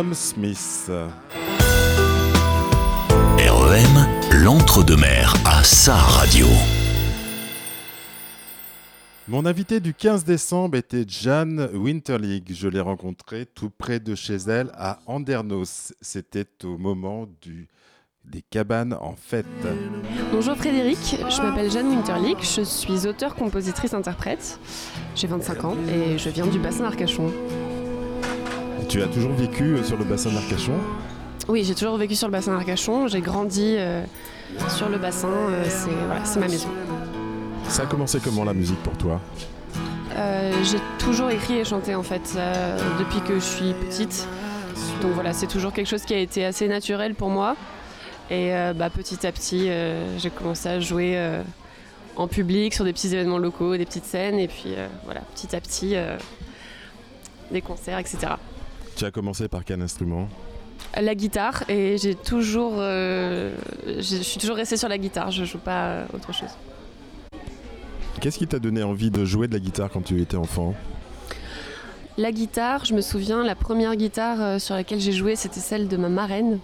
Tom 0.00 0.14
Smith. 0.14 0.90
REM, 3.36 4.42
l'entre-deux-mer 4.42 5.34
à 5.44 5.62
sa 5.62 5.94
radio. 5.94 6.46
Mon 9.28 9.44
invité 9.44 9.78
du 9.78 9.92
15 9.92 10.24
décembre 10.24 10.78
était 10.78 11.04
Jeanne 11.06 11.68
Winterlig. 11.74 12.50
Je 12.54 12.68
l'ai 12.68 12.80
rencontrée 12.80 13.44
tout 13.44 13.68
près 13.68 14.00
de 14.00 14.14
chez 14.14 14.36
elle 14.36 14.70
à 14.72 15.00
Andernos. 15.04 15.92
C'était 16.00 16.48
au 16.64 16.78
moment 16.78 17.26
du, 17.42 17.68
des 18.24 18.40
cabanes 18.40 18.96
en 19.02 19.16
fête. 19.16 19.44
Bonjour 20.32 20.56
Frédéric, 20.56 20.96
je 21.28 21.42
m'appelle 21.42 21.70
Jeanne 21.70 21.88
Winterlich, 21.88 22.38
je 22.40 22.62
suis 22.62 23.06
auteure, 23.06 23.34
compositrice, 23.34 23.92
interprète. 23.92 24.58
J'ai 25.14 25.26
25 25.26 25.64
ans 25.66 25.76
et 25.90 26.16
je 26.16 26.30
viens 26.30 26.46
du 26.46 26.58
bassin 26.58 26.84
d'Arcachon. 26.84 27.30
Tu 28.90 29.00
as 29.00 29.06
toujours 29.06 29.34
vécu 29.34 29.76
sur 29.84 29.96
le 29.96 30.02
bassin 30.02 30.32
d'Arcachon 30.32 30.72
Oui, 31.46 31.62
j'ai 31.62 31.76
toujours 31.76 31.96
vécu 31.96 32.16
sur 32.16 32.26
le 32.26 32.32
bassin 32.32 32.50
d'Arcachon, 32.56 33.06
j'ai 33.06 33.20
grandi 33.20 33.76
euh, 33.78 34.02
sur 34.68 34.88
le 34.88 34.98
bassin, 34.98 35.28
euh, 35.28 35.64
c'est 35.68 35.90
voilà, 36.06 36.22
ma 36.40 36.48
maison. 36.48 36.68
Ça 37.68 37.84
a 37.84 37.86
commencé 37.86 38.18
comment 38.18 38.42
la 38.42 38.52
musique 38.52 38.82
pour 38.82 38.98
toi? 38.98 39.20
Euh, 40.16 40.52
j'ai 40.64 40.80
toujours 40.98 41.30
écrit 41.30 41.58
et 41.58 41.64
chanté 41.64 41.94
en 41.94 42.02
fait 42.02 42.34
euh, 42.34 42.76
depuis 42.98 43.20
que 43.20 43.34
je 43.36 43.44
suis 43.44 43.74
petite. 43.74 44.26
Donc 45.02 45.12
voilà, 45.12 45.34
c'est 45.34 45.46
toujours 45.46 45.72
quelque 45.72 45.88
chose 45.88 46.02
qui 46.02 46.14
a 46.14 46.18
été 46.18 46.44
assez 46.44 46.66
naturel 46.66 47.14
pour 47.14 47.30
moi. 47.30 47.54
Et 48.28 48.52
euh, 48.56 48.72
bah, 48.72 48.90
petit 48.90 49.24
à 49.24 49.30
petit, 49.30 49.70
euh, 49.70 50.18
j'ai 50.18 50.30
commencé 50.30 50.68
à 50.68 50.80
jouer 50.80 51.12
euh, 51.14 51.44
en 52.16 52.26
public 52.26 52.74
sur 52.74 52.84
des 52.84 52.92
petits 52.92 53.14
événements 53.14 53.38
locaux, 53.38 53.76
des 53.76 53.86
petites 53.86 54.04
scènes, 54.04 54.40
et 54.40 54.48
puis 54.48 54.74
euh, 54.76 54.88
voilà, 55.04 55.20
petit 55.36 55.54
à 55.54 55.60
petit, 55.60 55.94
euh, 55.94 56.16
des 57.52 57.60
concerts, 57.60 58.00
etc. 58.00 58.32
Tu 59.00 59.06
as 59.06 59.10
commencé 59.10 59.48
par 59.48 59.64
quel 59.64 59.80
instrument 59.80 60.28
La 60.94 61.14
guitare, 61.14 61.64
et 61.70 61.96
j'ai 61.96 62.14
toujours, 62.14 62.74
euh, 62.76 63.56
je 63.86 64.16
suis 64.16 64.38
toujours 64.38 64.56
restée 64.56 64.76
sur 64.76 64.90
la 64.90 64.98
guitare. 64.98 65.30
Je 65.30 65.46
joue 65.46 65.56
pas 65.56 65.84
euh, 65.84 66.06
autre 66.12 66.34
chose. 66.34 66.50
Qu'est-ce 68.20 68.36
qui 68.36 68.46
t'a 68.46 68.58
donné 68.58 68.82
envie 68.82 69.10
de 69.10 69.24
jouer 69.24 69.48
de 69.48 69.54
la 69.54 69.58
guitare 69.58 69.88
quand 69.90 70.02
tu 70.02 70.20
étais 70.20 70.36
enfant? 70.36 70.74
La 72.18 72.30
guitare, 72.30 72.84
je 72.84 72.92
me 72.92 73.00
souviens, 73.00 73.42
la 73.42 73.54
première 73.54 73.96
guitare 73.96 74.36
euh, 74.38 74.58
sur 74.58 74.74
laquelle 74.74 75.00
j'ai 75.00 75.12
joué, 75.12 75.34
c'était 75.34 75.60
celle 75.60 75.88
de 75.88 75.96
ma 75.96 76.10
marraine. 76.10 76.58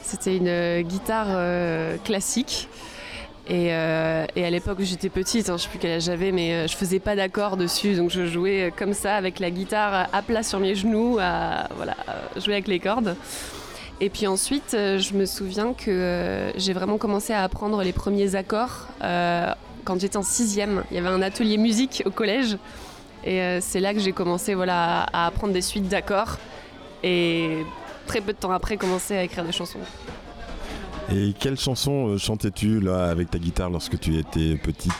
C'était 0.00 0.36
une 0.36 0.82
guitare 0.82 1.26
euh, 1.30 1.96
classique. 2.04 2.68
Et, 3.50 3.74
euh, 3.74 4.26
et 4.36 4.44
à 4.44 4.50
l'époque 4.50 4.78
où 4.78 4.84
j'étais 4.84 5.08
petite, 5.08 5.50
hein, 5.50 5.56
je 5.56 5.64
sais 5.64 5.68
plus 5.68 5.80
quel 5.80 5.90
âge 5.90 6.04
j'avais, 6.04 6.30
mais 6.30 6.52
euh, 6.52 6.66
je 6.68 6.76
faisais 6.76 7.00
pas 7.00 7.16
d'accords 7.16 7.56
dessus, 7.56 7.96
donc 7.96 8.08
je 8.08 8.24
jouais 8.24 8.68
euh, 8.68 8.70
comme 8.70 8.92
ça 8.92 9.16
avec 9.16 9.40
la 9.40 9.50
guitare 9.50 10.06
à 10.12 10.22
plat 10.22 10.44
sur 10.44 10.60
mes 10.60 10.76
genoux, 10.76 11.18
à 11.20 11.68
voilà, 11.74 11.96
jouer 12.36 12.54
avec 12.54 12.68
les 12.68 12.78
cordes. 12.78 13.16
Et 14.00 14.08
puis 14.08 14.28
ensuite, 14.28 14.70
je 14.70 15.14
me 15.14 15.26
souviens 15.26 15.74
que 15.74 16.52
j'ai 16.56 16.72
vraiment 16.72 16.96
commencé 16.96 17.32
à 17.32 17.42
apprendre 17.42 17.82
les 17.82 17.92
premiers 17.92 18.34
accords 18.34 18.86
quand 19.84 20.00
j'étais 20.00 20.16
en 20.16 20.22
sixième. 20.22 20.84
Il 20.90 20.94
y 20.94 20.98
avait 20.98 21.10
un 21.10 21.20
atelier 21.20 21.58
musique 21.58 22.02
au 22.06 22.10
collège. 22.10 22.56
Et 23.24 23.58
c'est 23.60 23.80
là 23.80 23.92
que 23.92 24.00
j'ai 24.00 24.12
commencé 24.12 24.54
voilà, 24.54 25.02
à 25.12 25.26
apprendre 25.26 25.52
des 25.52 25.60
suites 25.60 25.86
d'accords. 25.86 26.38
Et 27.02 27.58
très 28.06 28.22
peu 28.22 28.32
de 28.32 28.38
temps 28.38 28.52
après, 28.52 28.78
commencer 28.78 29.18
à 29.18 29.22
écrire 29.22 29.44
des 29.44 29.52
chansons. 29.52 29.80
Et 31.12 31.32
quelle 31.38 31.58
chanson 31.58 32.08
euh, 32.08 32.18
chantais-tu 32.18 32.80
là 32.80 33.06
avec 33.10 33.30
ta 33.30 33.38
guitare 33.38 33.70
lorsque 33.70 33.98
tu 33.98 34.16
étais 34.16 34.54
petite 34.56 34.92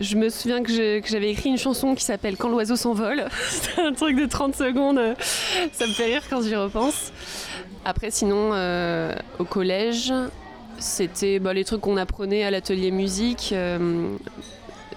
Je 0.00 0.16
me 0.16 0.28
souviens 0.28 0.62
que 0.62 0.70
j'avais 1.04 1.30
écrit 1.30 1.48
une 1.48 1.56
chanson 1.58 1.94
qui 1.94 2.04
s'appelle 2.04 2.36
Quand 2.36 2.48
l'oiseau 2.50 2.76
s'envole. 2.76 3.24
C'est 3.48 3.80
un 3.80 3.92
truc 3.92 4.16
de 4.16 4.26
30 4.26 4.54
secondes. 4.54 4.98
euh, 4.98 5.14
Ça 5.72 5.86
me 5.86 5.92
fait 5.92 6.06
rire 6.06 6.22
quand 6.28 6.42
j'y 6.42 6.54
repense. 6.54 7.12
Après, 7.84 8.10
sinon, 8.10 8.50
euh, 8.52 9.14
au 9.38 9.44
collège, 9.44 10.12
c'était 10.78 11.38
bah, 11.38 11.54
les 11.54 11.64
trucs 11.64 11.80
qu'on 11.80 11.96
apprenait 11.96 12.44
à 12.44 12.50
l'atelier 12.50 12.90
musique. 12.90 13.54
si- 13.54 13.54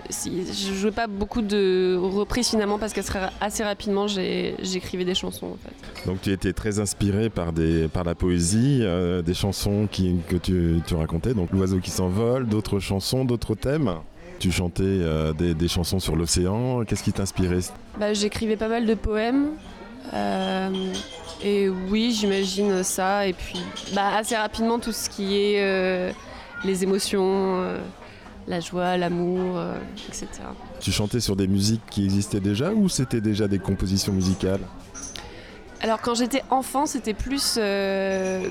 je 0.10 0.74
jouais 0.74 0.92
pas 0.92 1.08
beaucoup 1.08 1.42
de 1.42 1.96
reprises 2.00 2.50
finalement 2.50 2.80
parce 2.80 2.94
qu'assez 2.94 3.12
assez 3.42 3.64
rapidement 3.64 4.08
j'écrivais 4.08 5.06
des 5.06 5.14
chansons 5.16 5.48
en 5.48 5.58
fait. 5.64 6.08
Donc 6.08 6.22
tu 6.22 6.32
étais 6.32 6.54
très 6.54 6.80
inspiré 6.80 7.30
par, 7.30 7.54
des, 7.54 7.88
par 7.88 8.04
la 8.04 8.16
poésie, 8.16 8.80
euh, 8.82 9.22
des 9.22 9.34
chansons 9.34 9.88
qui, 9.92 10.16
que 10.28 10.36
tu, 10.36 10.82
tu 10.88 10.96
racontais, 10.96 11.34
donc 11.34 11.50
l'oiseau 11.52 11.80
qui 11.80 11.92
s'envole, 11.92 12.48
d'autres 12.48 12.80
chansons, 12.80 13.26
d'autres 13.26 13.56
thèmes. 13.56 13.94
Tu 14.40 14.52
chantais 14.52 14.84
euh, 14.84 15.34
des, 15.34 15.54
des 15.54 15.68
chansons 15.68 16.00
sur 16.00 16.16
l'océan, 16.16 16.84
qu'est-ce 16.86 17.04
qui 17.04 17.12
t'inspirait? 17.12 17.60
Bah, 18.00 18.14
J'écrivais 18.14 18.56
pas 18.56 18.70
mal 18.70 18.86
de 18.86 18.94
poèmes. 18.94 19.50
euh, 20.14 20.70
et 21.44 21.68
oui, 21.70 22.16
j'imagine 22.18 22.84
ça. 22.84 23.28
Et 23.28 23.34
puis, 23.34 23.60
bah, 23.94 24.16
assez 24.18 24.36
rapidement, 24.38 24.80
tout 24.80 24.92
ce 24.94 25.10
qui 25.10 25.36
est 25.38 26.14
les 26.64 26.84
émotions, 26.84 27.64
la 28.50 28.60
joie, 28.60 28.98
l'amour, 28.98 29.58
euh, 29.58 29.76
etc. 30.08 30.28
Tu 30.82 30.92
chantais 30.92 31.20
sur 31.20 31.36
des 31.36 31.48
musiques 31.48 31.84
qui 31.90 32.04
existaient 32.04 32.40
déjà 32.40 32.72
ou 32.72 32.90
c'était 32.90 33.22
déjà 33.22 33.48
des 33.48 33.60
compositions 33.60 34.12
musicales 34.12 34.62
Alors, 35.82 36.02
quand 36.02 36.16
j'étais 36.16 36.44
enfant, 36.50 36.88
c'était 36.88 37.14
plus 37.14 37.58
euh, 37.58 38.48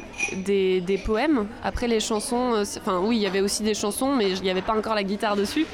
des, 0.47 0.81
des 0.81 0.99
poèmes. 0.99 1.47
Après, 1.65 1.89
les 1.89 1.99
chansons, 1.99 2.55
euh, 2.55 2.65
enfin, 2.79 3.01
oui, 3.05 3.17
il 3.17 3.23
y 3.23 3.27
avait 3.27 3.41
aussi 3.41 3.65
des 3.65 3.75
chansons, 3.75 4.15
mais 4.15 4.31
il 4.31 4.43
n'y 4.43 4.51
avait 4.51 4.63
pas 4.63 4.77
encore 4.77 4.95
la 4.95 5.05
guitare 5.05 5.37
dessus. 5.37 5.67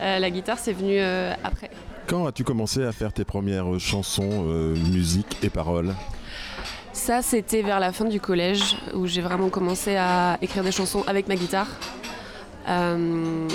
La 0.00 0.30
guitare, 0.30 0.58
c'est 0.58 0.72
venu 0.72 0.98
après. 1.44 1.70
Quand 2.08 2.26
as-tu 2.26 2.42
commencé 2.42 2.82
à 2.82 2.90
faire 2.90 3.12
tes 3.12 3.24
premières 3.24 3.78
chansons, 3.78 4.42
musique 4.90 5.36
et 5.44 5.48
paroles 5.48 5.94
Ça, 6.92 7.22
c'était 7.22 7.62
vers 7.62 7.78
la 7.78 7.92
fin 7.92 8.06
du 8.06 8.18
collège 8.18 8.78
où 8.94 9.06
j'ai 9.06 9.20
vraiment 9.20 9.48
commencé 9.48 9.94
à 9.94 10.38
écrire 10.42 10.64
des 10.64 10.72
chansons 10.72 11.04
avec 11.06 11.28
ma 11.28 11.36
guitare. 11.36 11.68
Euh, 12.68 13.48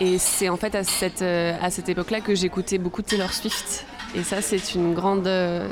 et 0.00 0.18
c'est 0.18 0.48
en 0.48 0.56
fait 0.56 0.74
à 0.74 0.84
cette, 0.84 1.22
euh, 1.22 1.56
à 1.60 1.70
cette 1.70 1.88
époque-là 1.88 2.20
que 2.20 2.34
j'écoutais 2.34 2.78
beaucoup 2.78 3.02
Taylor 3.02 3.32
Swift. 3.32 3.86
Et 4.14 4.22
ça, 4.22 4.40
c'est 4.40 4.74
une 4.74 4.94
grande. 4.94 5.26
euh, 5.26 5.68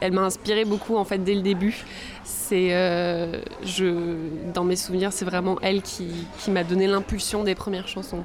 elle 0.00 0.12
m'a 0.12 0.22
inspiré 0.22 0.64
beaucoup 0.64 0.96
en 0.96 1.04
fait 1.04 1.18
dès 1.18 1.34
le 1.34 1.42
début. 1.42 1.84
C'est, 2.24 2.74
euh, 2.74 3.40
je, 3.64 4.16
dans 4.52 4.64
mes 4.64 4.76
souvenirs, 4.76 5.12
c'est 5.12 5.24
vraiment 5.24 5.58
elle 5.62 5.82
qui, 5.82 6.08
qui 6.38 6.50
m'a 6.50 6.64
donné 6.64 6.86
l'impulsion 6.86 7.44
des 7.44 7.54
premières 7.54 7.88
chansons. 7.88 8.24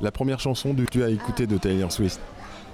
La 0.00 0.10
première 0.10 0.40
chanson 0.40 0.74
que 0.74 0.82
tu 0.82 1.02
as 1.02 1.10
écoutée 1.10 1.46
de 1.46 1.56
Taylor 1.58 1.92
Swift 1.92 2.20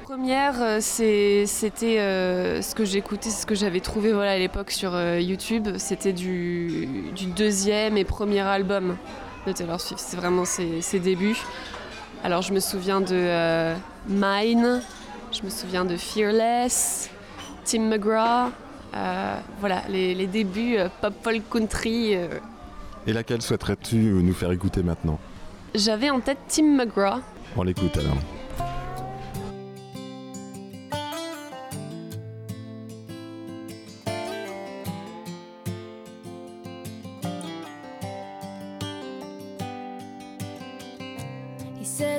Première, 0.04 0.80
c'était 0.80 1.98
euh, 1.98 2.62
ce 2.62 2.74
que 2.74 2.84
j'écoutais, 2.86 3.28
ce 3.28 3.44
que 3.44 3.54
j'avais 3.54 3.80
trouvé 3.80 4.12
voilà, 4.12 4.32
à 4.32 4.38
l'époque 4.38 4.70
sur 4.70 4.94
euh, 4.94 5.20
YouTube. 5.20 5.68
C'était 5.76 6.14
du, 6.14 6.88
du 7.14 7.26
deuxième 7.26 7.98
et 7.98 8.04
premier 8.04 8.40
album 8.40 8.96
de 9.46 9.52
Taylor 9.52 9.80
Swift. 9.80 10.02
C'est 10.06 10.16
vraiment 10.16 10.44
ses, 10.44 10.80
ses 10.80 10.98
débuts. 11.00 11.38
Alors 12.24 12.42
je 12.42 12.52
me 12.52 12.60
souviens 12.60 13.00
de 13.00 13.08
euh, 13.12 13.74
Mine, 14.08 14.82
je 15.32 15.42
me 15.42 15.50
souviens 15.50 15.84
de 15.84 15.96
Fearless, 15.96 17.10
Tim 17.64 17.82
McGraw. 17.88 18.50
euh, 18.94 19.36
voilà, 19.60 19.82
les, 19.88 20.14
les 20.14 20.26
débuts 20.26 20.76
euh, 20.78 20.88
pop 21.00 21.14
folk 21.22 21.42
country. 21.50 22.14
Et 23.06 23.12
laquelle 23.12 23.40
souhaiterais-tu 23.42 23.96
nous 23.96 24.34
faire 24.34 24.50
écouter 24.52 24.82
maintenant? 24.82 25.18
J'avais 25.74 26.10
en 26.10 26.20
tête 26.20 26.38
Tim 26.48 26.76
McGraw. 26.76 27.20
On 27.56 27.62
l'écoute 27.62 27.96
alors. 27.96 28.16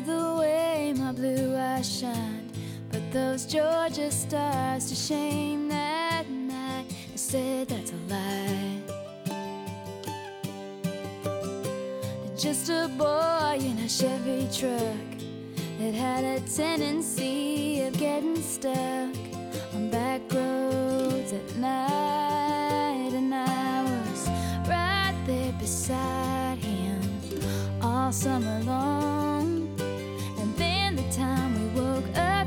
The 0.06 0.36
way 0.40 0.94
my 0.98 1.12
blue 1.12 1.56
eyes 1.58 2.00
shined, 2.00 2.52
put 2.90 3.12
those 3.12 3.46
Georgia 3.46 4.10
stars 4.10 4.90
to 4.90 4.96
shame 4.96 5.68
that 5.70 6.30
night. 6.30 6.86
I 6.90 7.16
said 7.16 7.68
that's 7.68 7.92
a 7.92 7.96
lie. 8.08 8.82
Just 12.38 12.70
a 12.70 12.90
boy 12.98 13.58
in 13.60 13.78
a 13.80 13.90
Chevy 13.90 14.48
truck 14.54 15.20
that 15.80 15.94
had 15.94 16.24
a 16.24 16.40
tendency 16.48 17.82
of 17.82 17.98
getting 17.98 18.42
stuck 18.42 19.16
on 19.74 19.90
back 19.90 20.22
roads 20.32 21.34
at 21.34 21.56
night, 21.58 23.12
and 23.14 23.36
I 23.36 23.84
was 23.84 24.30
right 24.70 25.16
there 25.26 25.52
beside 25.60 26.60
him 26.60 27.02
all 27.82 28.12
summer 28.14 28.62
long. 28.64 29.69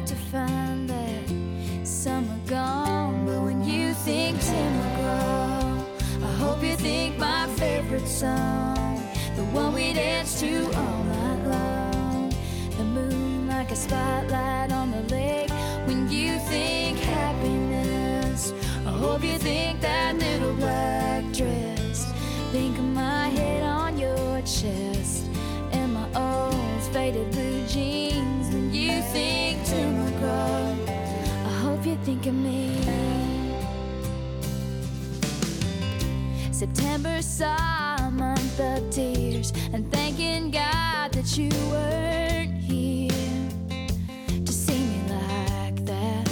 To 0.07 0.15
find 0.17 0.91
that 0.91 1.87
summer 1.87 2.39
gone. 2.47 3.25
But 3.27 3.41
when 3.43 3.65
you 3.65 3.95
think 3.95 4.41
Tim 4.41 4.73
McGraw, 4.81 5.85
I 6.23 6.33
hope 6.39 6.63
you 6.63 6.77
think 6.77 7.19
my 7.19 7.47
favorite 7.57 8.09
song, 8.09 9.01
the 9.37 9.45
one 9.53 9.73
we 9.75 9.93
danced 9.93 10.41
to 10.41 10.65
all 10.65 11.05
night 11.05 11.47
long. 11.47 12.35
The 12.79 12.85
moon 12.85 13.47
like 13.47 13.71
a 13.71 13.77
spotlight 13.77 14.73
on 14.73 14.91
the 14.91 15.03
lake. 15.15 15.51
When 15.87 16.11
you 16.11 16.39
think 16.51 16.99
happiness, 16.99 18.53
I 18.87 18.91
hope 18.91 19.23
you 19.23 19.39
think 19.39 19.81
that 19.83 20.17
little 20.17 20.55
black 20.55 21.25
dress. 21.33 22.13
Think 22.51 22.77
of 22.79 22.85
my 22.85 23.29
head 23.29 23.63
on 23.63 23.99
your 23.99 24.41
chest. 24.41 25.27
And 25.73 25.95
my 25.95 26.07
old 26.15 26.83
faded 26.93 27.31
blue 27.31 27.67
jeans. 27.67 28.53
When 28.53 28.73
you 28.75 29.01
think 29.13 29.65
Tim 29.65 29.92
think 32.05 32.27
of 32.27 32.35
me. 32.35 32.69
September 36.51 37.23
saw 37.23 37.97
a 37.97 38.11
month 38.11 38.59
of 38.59 38.91
tears 38.91 39.53
and 39.73 39.91
thanking 39.93 40.51
God 40.51 41.13
that 41.13 41.39
you 41.39 41.51
weren't 41.71 42.55
here 42.55 43.11
to 44.45 44.53
see 44.53 44.85
me 44.85 45.01
like 45.11 45.85
that. 45.85 46.29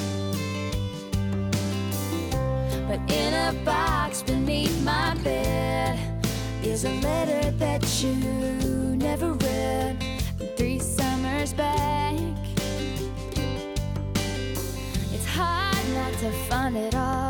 But 2.88 3.00
in 3.12 3.34
a 3.34 3.52
box 3.64 4.22
beneath 4.22 4.82
my 4.82 5.14
bed 5.22 6.00
is 6.64 6.84
a 6.84 6.92
letter 7.00 7.50
that 7.52 8.02
you 8.02 8.69
to 16.20 16.30
find 16.30 16.76
it 16.76 16.94
all 16.94 17.29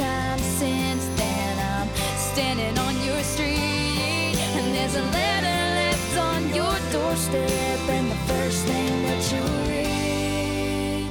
the 0.00 0.06
time 0.06 0.38
since 0.38 1.06
then. 1.16 1.58
I'm 1.58 1.88
standing 2.16 2.78
on 2.78 2.94
your 3.04 3.22
street, 3.22 4.36
and 4.56 4.74
there's 4.74 4.96
a 4.96 5.02
letter 5.02 5.60
left 5.80 6.18
on 6.18 6.54
your 6.54 6.74
doorstep. 6.92 7.80
And 7.88 8.10
the 8.10 8.20
first 8.32 8.64
thing 8.64 9.02
that 9.06 9.32
you 9.32 9.42
read 9.70 11.10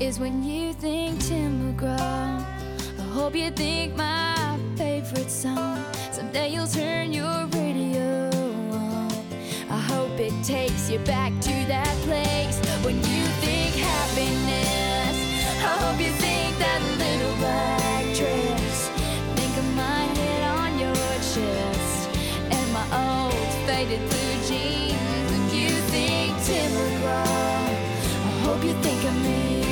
is 0.00 0.18
when 0.18 0.42
you 0.42 0.72
think 0.72 1.20
Tim 1.20 1.74
McGraw. 1.74 2.44
I 2.98 3.06
hope 3.12 3.34
you 3.34 3.50
think 3.50 3.96
my 3.96 4.58
favorite 4.76 5.30
song. 5.30 5.84
Someday 6.12 6.48
you'll 6.52 6.66
turn 6.66 7.12
your 7.12 7.46
radio 7.52 8.30
on. 8.72 9.12
I 9.70 9.80
hope 9.92 10.18
it 10.18 10.34
takes 10.44 10.90
you 10.90 10.98
back 11.00 11.32
to 11.40 11.54
that 11.68 11.94
place 12.06 12.58
when 12.84 12.96
you 12.96 13.24
think 13.42 13.74
happiness. 13.76 15.16
I 15.70 15.74
hope 15.82 16.00
you 16.00 16.12
think 16.12 16.58
that 16.58 16.80
faded 23.88 24.08
blue 24.10 24.34
jeans. 24.46 25.30
When 25.30 25.42
you 25.50 25.70
think 25.92 26.30
Tim 26.44 26.70
McGraw, 26.72 27.26
I 28.24 28.30
hope 28.44 28.62
you 28.64 28.74
think 28.82 29.04
of 29.04 29.14
me. 29.22 29.62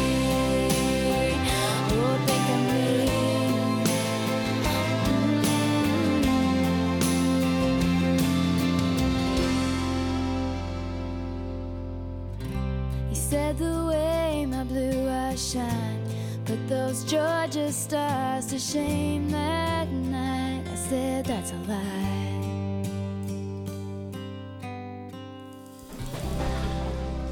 Oh, 1.91 2.17
think 2.27 2.49
of 2.55 2.61
me. 2.73 2.87
Mm-hmm. 12.41 13.09
He 13.11 13.15
said 13.15 13.59
the 13.59 13.87
way 13.91 14.47
my 14.47 14.65
blue 14.65 15.09
eyes 15.09 15.53
shine 15.53 16.03
put 16.45 16.69
those 16.69 17.05
Georgia 17.05 17.73
stars 17.73 18.47
to 18.47 18.59
shame 18.59 19.31
that 19.31 19.89
night. 19.91 20.63
I 20.71 20.75
said 20.77 21.25
that's 21.27 21.53
a 21.53 21.57
lie. 21.69 22.36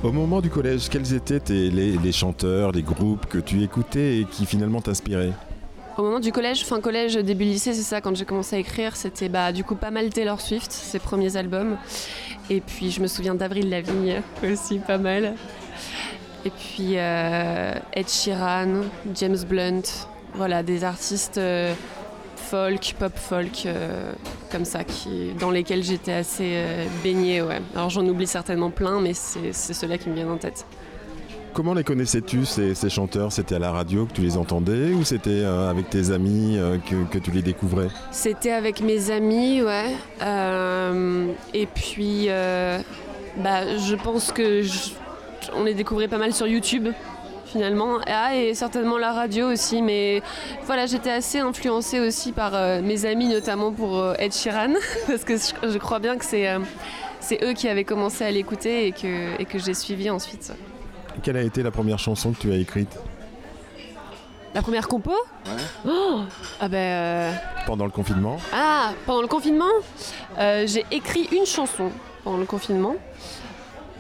Au 0.04 0.12
moment 0.12 0.42
du 0.42 0.50
collège, 0.50 0.90
quels 0.90 1.14
étaient 1.14 1.40
les 1.48 2.12
chanteurs, 2.12 2.72
les 2.72 2.82
groupes 2.82 3.24
que 3.24 3.38
tu 3.38 3.62
écoutais 3.62 4.18
et 4.18 4.24
qui 4.26 4.44
finalement 4.44 4.82
t'inspiraient 4.82 5.32
Au 5.96 6.02
moment 6.02 6.20
du 6.20 6.30
collège, 6.30 6.62
fin 6.66 6.82
collège, 6.82 7.14
début 7.14 7.44
lycée, 7.44 7.72
c'est 7.72 7.80
ça, 7.80 8.02
quand 8.02 8.14
j'ai 8.14 8.26
commencé 8.26 8.54
à 8.56 8.58
écrire, 8.58 8.96
c'était 8.96 9.30
bah, 9.30 9.50
du 9.50 9.64
coup 9.64 9.76
pas 9.76 9.90
mal 9.90 10.10
Taylor 10.10 10.42
Swift, 10.42 10.70
ses 10.70 10.98
premiers 10.98 11.38
albums. 11.38 11.78
Et 12.50 12.60
puis 12.60 12.90
je 12.90 13.00
me 13.00 13.06
souviens 13.06 13.34
d'Avril 13.34 13.70
Lavigne 13.70 14.20
aussi, 14.46 14.78
pas 14.78 14.98
mal. 14.98 15.36
Et 16.44 16.50
puis 16.50 16.98
euh, 16.98 17.72
Ed 17.94 18.10
Sheeran, 18.10 18.82
James 19.14 19.42
Blunt, 19.48 19.80
voilà, 20.34 20.62
des 20.62 20.84
artistes 20.84 21.38
euh, 21.38 21.72
folk, 22.50 22.94
pop 22.98 23.12
folk, 23.16 23.64
euh, 23.66 24.12
comme 24.52 24.64
ça, 24.64 24.84
qui, 24.84 25.32
dans 25.40 25.50
lesquels 25.50 25.82
j'étais 25.82 26.12
assez 26.12 26.52
euh, 26.54 26.84
baignée. 27.02 27.42
Ouais. 27.42 27.60
Alors 27.74 27.90
j'en 27.90 28.06
oublie 28.06 28.26
certainement 28.26 28.70
plein, 28.70 29.00
mais 29.00 29.12
c'est 29.14 29.52
ceux-là 29.52 29.98
qui 29.98 30.08
me 30.10 30.14
viennent 30.14 30.30
en 30.30 30.36
tête. 30.36 30.66
Comment 31.52 31.74
les 31.74 31.84
connaissais-tu, 31.84 32.44
ces, 32.44 32.74
ces 32.74 32.90
chanteurs? 32.90 33.30
C'était 33.30 33.54
à 33.54 33.58
la 33.60 33.70
radio 33.70 34.06
que 34.06 34.12
tu 34.12 34.22
les 34.22 34.36
entendais 34.36 34.92
ou 34.92 35.04
c'était 35.04 35.30
euh, 35.30 35.70
avec 35.70 35.88
tes 35.88 36.10
amis 36.10 36.56
euh, 36.58 36.78
que, 36.78 37.04
que 37.12 37.18
tu 37.18 37.30
les 37.30 37.42
découvrais? 37.42 37.88
C'était 38.10 38.50
avec 38.50 38.80
mes 38.80 39.10
amis, 39.10 39.62
ouais. 39.62 39.92
Euh, 40.22 41.28
et 41.52 41.66
puis, 41.66 42.26
bah, 43.36 43.76
je 43.78 43.94
pense 43.94 44.32
que 44.32 44.62
je- 44.62 44.90
on 45.54 45.62
les 45.62 45.74
découvrait 45.74 46.08
pas 46.08 46.18
mal 46.18 46.32
sur 46.32 46.46
YouTube, 46.48 46.88
finalement. 47.46 47.98
Ah, 48.06 48.36
et 48.36 48.54
certainement 48.54 48.98
la 48.98 49.12
radio 49.12 49.50
aussi. 49.52 49.82
Mais 49.82 50.22
voilà, 50.66 50.86
j'étais 50.86 51.10
assez 51.10 51.38
influencée 51.38 52.00
aussi 52.00 52.32
par 52.32 52.54
euh, 52.54 52.80
mes 52.82 53.04
amis, 53.04 53.28
notamment 53.28 53.72
pour 53.72 53.98
euh, 53.98 54.14
Ed 54.18 54.32
Sheeran, 54.32 54.74
parce 55.06 55.24
que 55.24 55.36
je, 55.36 55.70
je 55.70 55.78
crois 55.78 55.98
bien 55.98 56.16
que 56.16 56.24
c'est 56.24 56.48
euh, 56.48 56.58
eux 57.42 57.52
qui 57.54 57.68
avaient 57.68 57.84
commencé 57.84 58.24
à 58.24 58.30
l'écouter 58.30 58.86
et 58.86 58.92
que, 58.92 59.40
et 59.40 59.44
que 59.44 59.58
j'ai 59.58 59.74
suivi 59.74 60.10
ensuite. 60.10 60.52
Quelle 61.22 61.36
a 61.36 61.42
été 61.42 61.62
la 61.62 61.70
première 61.70 61.98
chanson 61.98 62.32
que 62.32 62.38
tu 62.40 62.52
as 62.52 62.56
écrite? 62.56 62.96
La 64.54 64.62
première 64.62 64.86
compo? 64.86 65.12
Oh 65.86 66.20
Ah 66.60 66.68
ben... 66.68 66.76
euh, 66.76 67.32
pendant 67.66 67.84
le 67.86 67.90
confinement? 67.90 68.36
Ah, 68.52 68.92
pendant 69.04 69.20
le 69.22 69.26
confinement, 69.26 69.64
euh, 70.38 70.64
j'ai 70.66 70.84
écrit 70.92 71.28
une 71.32 71.44
chanson 71.44 71.90
pendant 72.22 72.38
le 72.38 72.44
confinement. 72.46 72.94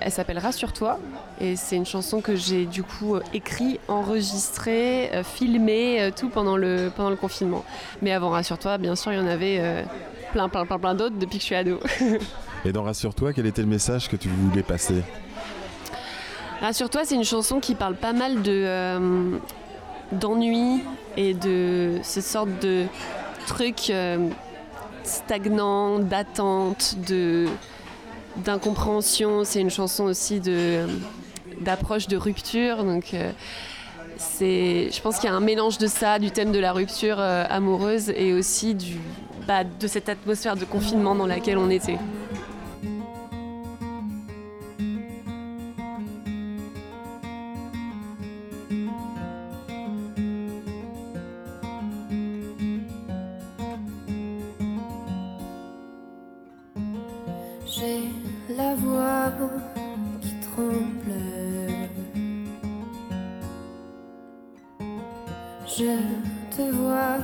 Elle 0.00 0.10
s'appelle 0.10 0.38
Rassure-toi 0.38 0.98
et 1.40 1.56
c'est 1.56 1.76
une 1.76 1.86
chanson 1.86 2.20
que 2.20 2.36
j'ai 2.36 2.66
du 2.66 2.82
coup 2.82 3.14
euh, 3.14 3.22
écrit, 3.32 3.78
enregistrée, 3.88 5.10
euh, 5.14 5.22
filmée, 5.22 6.02
euh, 6.02 6.10
tout 6.14 6.28
pendant 6.28 6.56
le, 6.56 6.90
pendant 6.94 7.10
le 7.10 7.16
confinement. 7.16 7.64
Mais 8.02 8.12
avant 8.12 8.30
Rassure-toi, 8.30 8.78
bien 8.78 8.96
sûr, 8.96 9.12
il 9.12 9.18
y 9.18 9.22
en 9.22 9.26
avait 9.26 9.58
euh, 9.60 9.82
plein, 10.32 10.48
plein, 10.48 10.66
plein, 10.66 10.78
plein 10.78 10.94
d'autres 10.94 11.16
depuis 11.16 11.38
que 11.38 11.42
je 11.42 11.46
suis 11.46 11.54
ado. 11.54 11.80
Et 12.64 12.72
dans 12.72 12.82
Rassure-toi, 12.82 13.32
quel 13.32 13.46
était 13.46 13.62
le 13.62 13.68
message 13.68 14.08
que 14.08 14.16
tu 14.16 14.28
voulais 14.28 14.62
passer? 14.62 15.02
Rassure-toi, 16.60 17.02
c'est 17.04 17.14
une 17.14 17.24
chanson 17.24 17.60
qui 17.60 17.74
parle 17.74 17.94
pas 17.94 18.12
mal 18.12 18.42
de 18.42 18.64
euh, 18.66 19.38
d'ennui 20.12 20.82
et 21.16 21.34
de 21.34 21.98
cette 22.02 22.24
sorte 22.24 22.48
de 22.62 22.86
truc 23.46 23.90
euh, 23.90 24.28
stagnant, 25.02 25.98
d'attente, 25.98 26.96
de 27.06 27.46
d'incompréhension. 28.36 29.44
C'est 29.44 29.60
une 29.60 29.70
chanson 29.70 30.04
aussi 30.04 30.40
d'approche 31.60 32.08
de 32.08 32.16
rupture. 32.16 32.84
Donc 32.84 33.14
euh, 33.14 33.32
je 34.40 35.00
pense 35.00 35.18
qu'il 35.18 35.28
y 35.28 35.32
a 35.32 35.36
un 35.36 35.40
mélange 35.40 35.78
de 35.78 35.86
ça, 35.86 36.18
du 36.18 36.30
thème 36.30 36.52
de 36.52 36.58
la 36.58 36.72
rupture 36.72 37.16
euh, 37.18 37.44
amoureuse 37.48 38.10
et 38.10 38.32
aussi 38.32 38.74
du 38.74 38.96
bah, 39.46 39.64
de 39.64 39.86
cette 39.86 40.08
atmosphère 40.08 40.56
de 40.56 40.64
confinement 40.64 41.14
dans 41.14 41.26
laquelle 41.26 41.58
on 41.58 41.70
était. 41.70 41.98
J'ai 57.66 58.23
voix 58.76 59.32
qui 60.20 60.34
tremble. 60.40 60.94
Je 65.66 65.96
te 66.56 66.70
vois, 66.70 67.18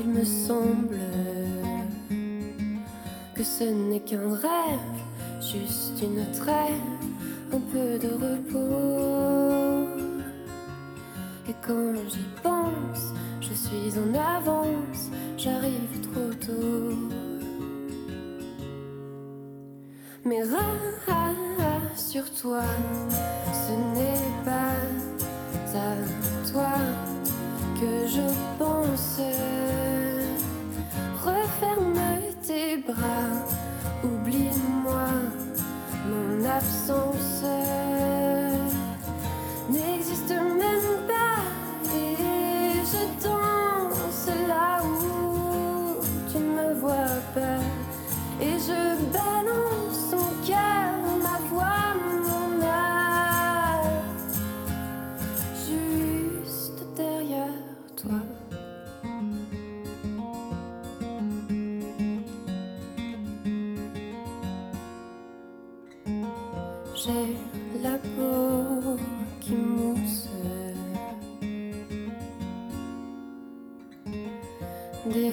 il 0.00 0.08
me 0.08 0.24
semble 0.24 0.98
que 3.34 3.42
ce 3.42 3.64
n'est 3.64 4.00
qu'un 4.00 4.34
rêve, 4.34 4.98
juste 5.40 6.02
une 6.02 6.24
trêve, 6.32 6.80
un 7.52 7.60
peu 7.72 7.98
de 7.98 8.12
repos. 8.12 9.88
Et 11.48 11.54
quand 11.66 11.94
j'y 12.08 12.26
pense, 12.42 13.12
je 13.40 13.54
suis 13.54 13.98
en 13.98 14.14
avance, 14.14 15.10
j'arrive 15.36 16.00
trop 16.02 16.32
tôt. 16.46 17.21
Mais 20.24 20.42
rassure-toi, 21.08 22.62
ce 23.52 23.72
n'est 23.94 24.30
pas 24.44 24.76
à 25.74 25.96
toi 26.50 26.74
que 27.74 28.06
je 28.06 28.28
pense. 28.56 29.18
Referme 31.24 31.98
tes 32.46 32.76
bras, 32.76 33.32
oublie-moi 34.04 35.08
mon 36.06 36.44
absence. 36.44 37.42
N'existe 39.68 40.30
même 40.30 41.06
pas 41.08 41.42
et 41.96 42.16
je 42.84 43.02
danse 43.24 44.28
là 44.46 44.82
où 44.84 45.96
tu 46.30 46.38
ne 46.38 46.44
me 46.44 46.74
vois 46.74 47.18
pas. 47.34 47.60
Et 48.40 48.58
je 48.58 48.80
balance 49.12 49.71
des 75.12 75.32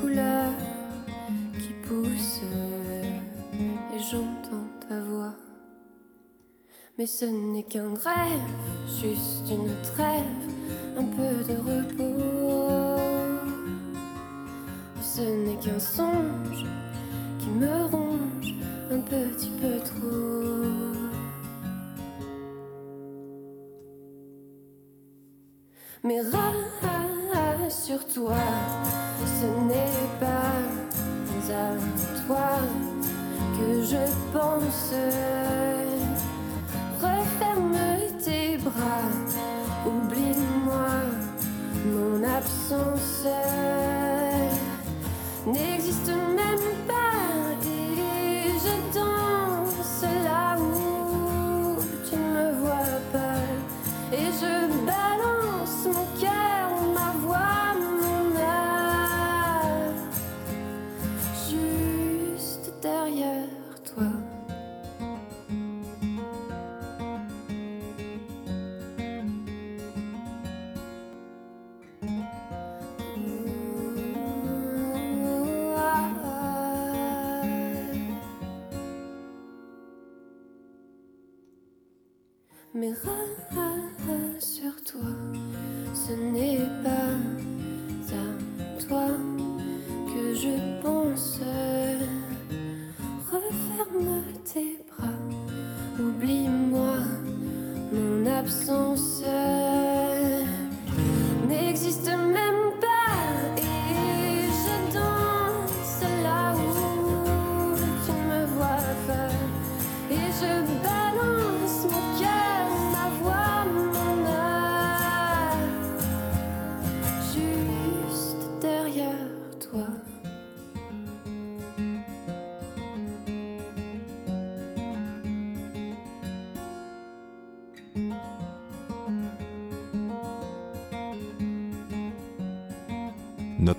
couleurs 0.00 0.52
qui 1.54 1.72
poussent, 1.86 2.42
et 3.94 3.98
j'entends 3.98 4.68
ta 4.88 5.00
voix. 5.00 5.34
Mais 6.98 7.06
ce 7.06 7.24
n'est 7.24 7.62
qu'un 7.62 7.94
rêve, 7.94 8.50
juste 9.00 9.50
une 9.50 9.74
trêve, 9.82 10.24
un 10.96 11.04
peu 11.04 11.44
de 11.50 11.56
repos. 11.58 12.98
Ce 15.00 15.22
n'est 15.22 15.56
qu'un 15.56 15.80
songe 15.80 16.66
qui 17.38 17.48
me 17.48 17.84
ronge 17.86 18.54
un 18.90 19.00
petit 19.00 19.50
peu 19.60 19.78
trop. 19.78 20.57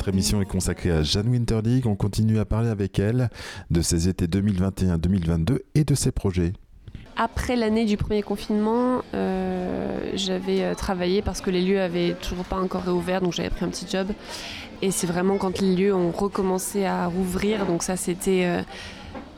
Notre 0.09 0.17
émission 0.17 0.41
est 0.41 0.45
consacrée 0.45 0.89
à 0.89 1.03
Jeanne 1.03 1.27
Winterdig. 1.29 1.85
On 1.85 1.95
continue 1.95 2.39
à 2.39 2.45
parler 2.45 2.69
avec 2.69 2.97
elle 2.97 3.29
de 3.69 3.83
ses 3.83 4.09
étés 4.09 4.25
2021-2022 4.25 5.59
et 5.75 5.83
de 5.83 5.93
ses 5.93 6.11
projets. 6.11 6.53
Après 7.15 7.55
l'année 7.55 7.85
du 7.85 7.95
premier 7.95 8.23
confinement, 8.23 9.03
euh, 9.13 10.09
j'avais 10.15 10.63
euh, 10.63 10.73
travaillé 10.73 11.21
parce 11.21 11.41
que 11.41 11.51
les 11.51 11.61
lieux 11.61 11.79
avaient 11.79 12.15
toujours 12.15 12.45
pas 12.45 12.55
encore 12.55 12.81
réouvert, 12.81 13.21
donc 13.21 13.33
j'avais 13.33 13.51
pris 13.51 13.63
un 13.63 13.67
petit 13.67 13.85
job. 13.87 14.07
Et 14.81 14.89
c'est 14.89 15.05
vraiment 15.05 15.37
quand 15.37 15.61
les 15.61 15.75
lieux 15.75 15.93
ont 15.93 16.09
recommencé 16.09 16.85
à 16.85 17.05
rouvrir, 17.05 17.67
donc 17.67 17.83
ça 17.83 17.95
c'était 17.95 18.45
euh, 18.45 18.63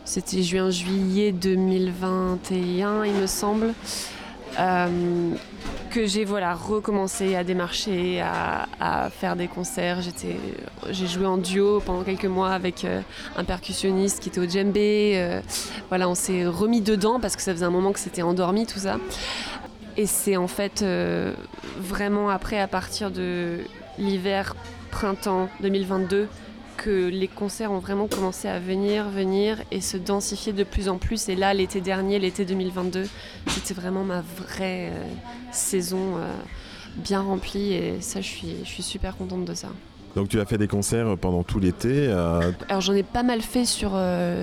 c'était 0.06 0.42
juin-juillet 0.42 1.34
2021, 1.34 3.04
il 3.04 3.14
me 3.14 3.28
semble, 3.28 3.74
que 5.92 6.06
j'ai 6.08 6.24
voilà 6.24 6.56
recommencé 6.56 7.36
à 7.36 7.44
démarcher, 7.44 8.22
à, 8.22 9.10
faire 9.12 9.36
des 9.36 9.48
concerts. 9.48 10.00
J'ai 10.90 11.08
joué 11.08 11.26
en 11.26 11.38
duo 11.38 11.82
pendant 11.86 12.04
quelques 12.04 12.26
mois 12.26 12.52
avec 12.52 12.86
euh, 12.86 13.02
un 13.36 13.44
percussionniste 13.44 14.22
qui 14.22 14.30
était 14.30 14.40
au 14.40 14.48
djembé. 14.48 15.14
euh, 15.16 15.42
voilà, 15.90 16.10
on 16.10 16.16
s'est 16.16 16.46
remis 16.48 16.82
dedans 16.82 17.20
parce 17.20 17.36
que 17.36 17.42
ça 17.42 17.52
faisait 17.52 17.66
un 17.66 17.72
moment 17.72 17.92
que 17.92 18.00
c'était 18.00 18.22
endormi 18.22 18.66
tout 18.66 18.80
ça. 18.80 18.98
Et 19.98 20.06
c'est 20.06 20.38
en 20.38 20.48
fait 20.48 20.82
euh, 20.82 21.34
vraiment 21.78 22.30
après, 22.30 22.60
à 22.60 22.68
partir 22.68 23.12
de 23.12 23.60
l'hiver, 23.98 24.56
printemps 24.92 25.50
2022, 25.60 26.28
que 26.84 27.08
les 27.10 27.28
concerts 27.28 27.72
ont 27.72 27.78
vraiment 27.80 28.08
commencé 28.08 28.48
à 28.48 28.58
venir, 28.60 29.08
venir 29.10 29.58
et 29.72 29.82
se 29.82 29.98
densifier 29.98 30.52
de 30.52 30.64
plus 30.64 30.90
en 30.90 30.98
plus. 30.98 31.30
Et 31.30 31.36
là, 31.36 31.54
l'été 31.54 31.80
dernier, 31.80 32.18
l'été 32.18 32.44
2022, 32.44 33.08
c'était 33.48 33.76
vraiment 33.76 34.04
ma 34.04 34.22
vraie 34.22 34.90
euh, 34.92 35.04
saison 35.52 36.18
euh, 36.18 36.26
bien 36.96 37.22
remplie. 37.22 37.74
Et 37.74 38.02
ça, 38.02 38.20
je 38.22 38.28
suis, 38.28 38.56
je 38.64 38.70
suis 38.70 38.82
super 38.84 39.16
contente 39.16 39.46
de 39.46 39.54
ça. 39.54 39.68
Donc 40.16 40.28
tu 40.28 40.42
as 40.42 40.46
fait 40.46 40.58
des 40.58 40.68
concerts 40.68 41.16
pendant 41.22 41.44
tout 41.44 41.60
l'été. 41.60 42.08
euh, 42.10 42.52
Alors 42.68 42.82
j'en 42.82 42.94
ai 42.94 43.04
pas 43.04 43.24
mal 43.24 43.42
fait 43.42 43.64
sur, 43.66 43.92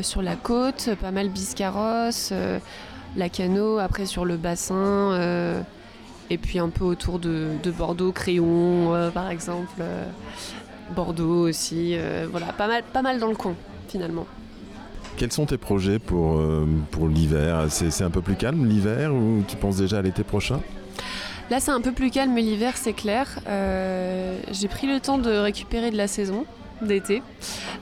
sur 0.02 0.22
la 0.22 0.36
côte, 0.36 0.90
pas 1.00 1.10
mal 1.10 1.28
Biscarrosse, 1.28 2.30
euh, 2.32 2.58
la 3.16 3.28
Cano, 3.28 3.78
après 3.78 4.06
sur 4.06 4.24
le 4.24 4.36
bassin, 4.36 5.60
et 6.30 6.38
puis 6.38 6.58
un 6.58 6.68
peu 6.68 6.84
autour 6.84 7.18
de, 7.18 7.48
de 7.62 7.70
Bordeaux, 7.70 8.12
Crayon 8.12 8.94
euh, 8.94 9.10
par 9.10 9.30
exemple, 9.30 9.68
euh, 9.80 10.04
Bordeaux 10.94 11.48
aussi, 11.48 11.94
euh, 11.94 12.26
voilà, 12.30 12.46
pas 12.52 12.66
mal, 12.66 12.82
pas 12.92 13.02
mal 13.02 13.18
dans 13.18 13.28
le 13.28 13.36
coin 13.36 13.54
finalement. 13.88 14.26
quels 15.18 15.32
sont 15.32 15.46
tes 15.46 15.58
projets 15.58 15.98
pour, 15.98 16.38
euh, 16.38 16.66
pour 16.90 17.08
l'hiver? 17.08 17.66
C'est 17.68 18.04
un 18.04 18.10
peu 18.10 18.22
plus 18.22 18.36
calme 18.36 18.66
l'hiver 18.66 19.12
ou 19.12 19.42
tu 19.46 19.56
penses 19.56 19.76
déjà 19.76 19.98
à 19.98 20.02
l'été 20.02 20.22
prochain? 20.22 20.60
Là, 21.50 21.60
c'est 21.60 21.70
un 21.70 21.80
peu 21.80 21.92
plus 21.92 22.10
calme 22.10 22.36
l'hiver, 22.36 22.74
c'est 22.76 22.92
clair. 22.92 23.40
Euh, 23.48 24.38
j'ai 24.52 24.68
pris 24.68 24.86
le 24.86 25.00
temps 25.00 25.18
de 25.18 25.30
récupérer 25.30 25.90
de 25.90 25.96
la 25.96 26.06
saison 26.06 26.44
d'été, 26.82 27.22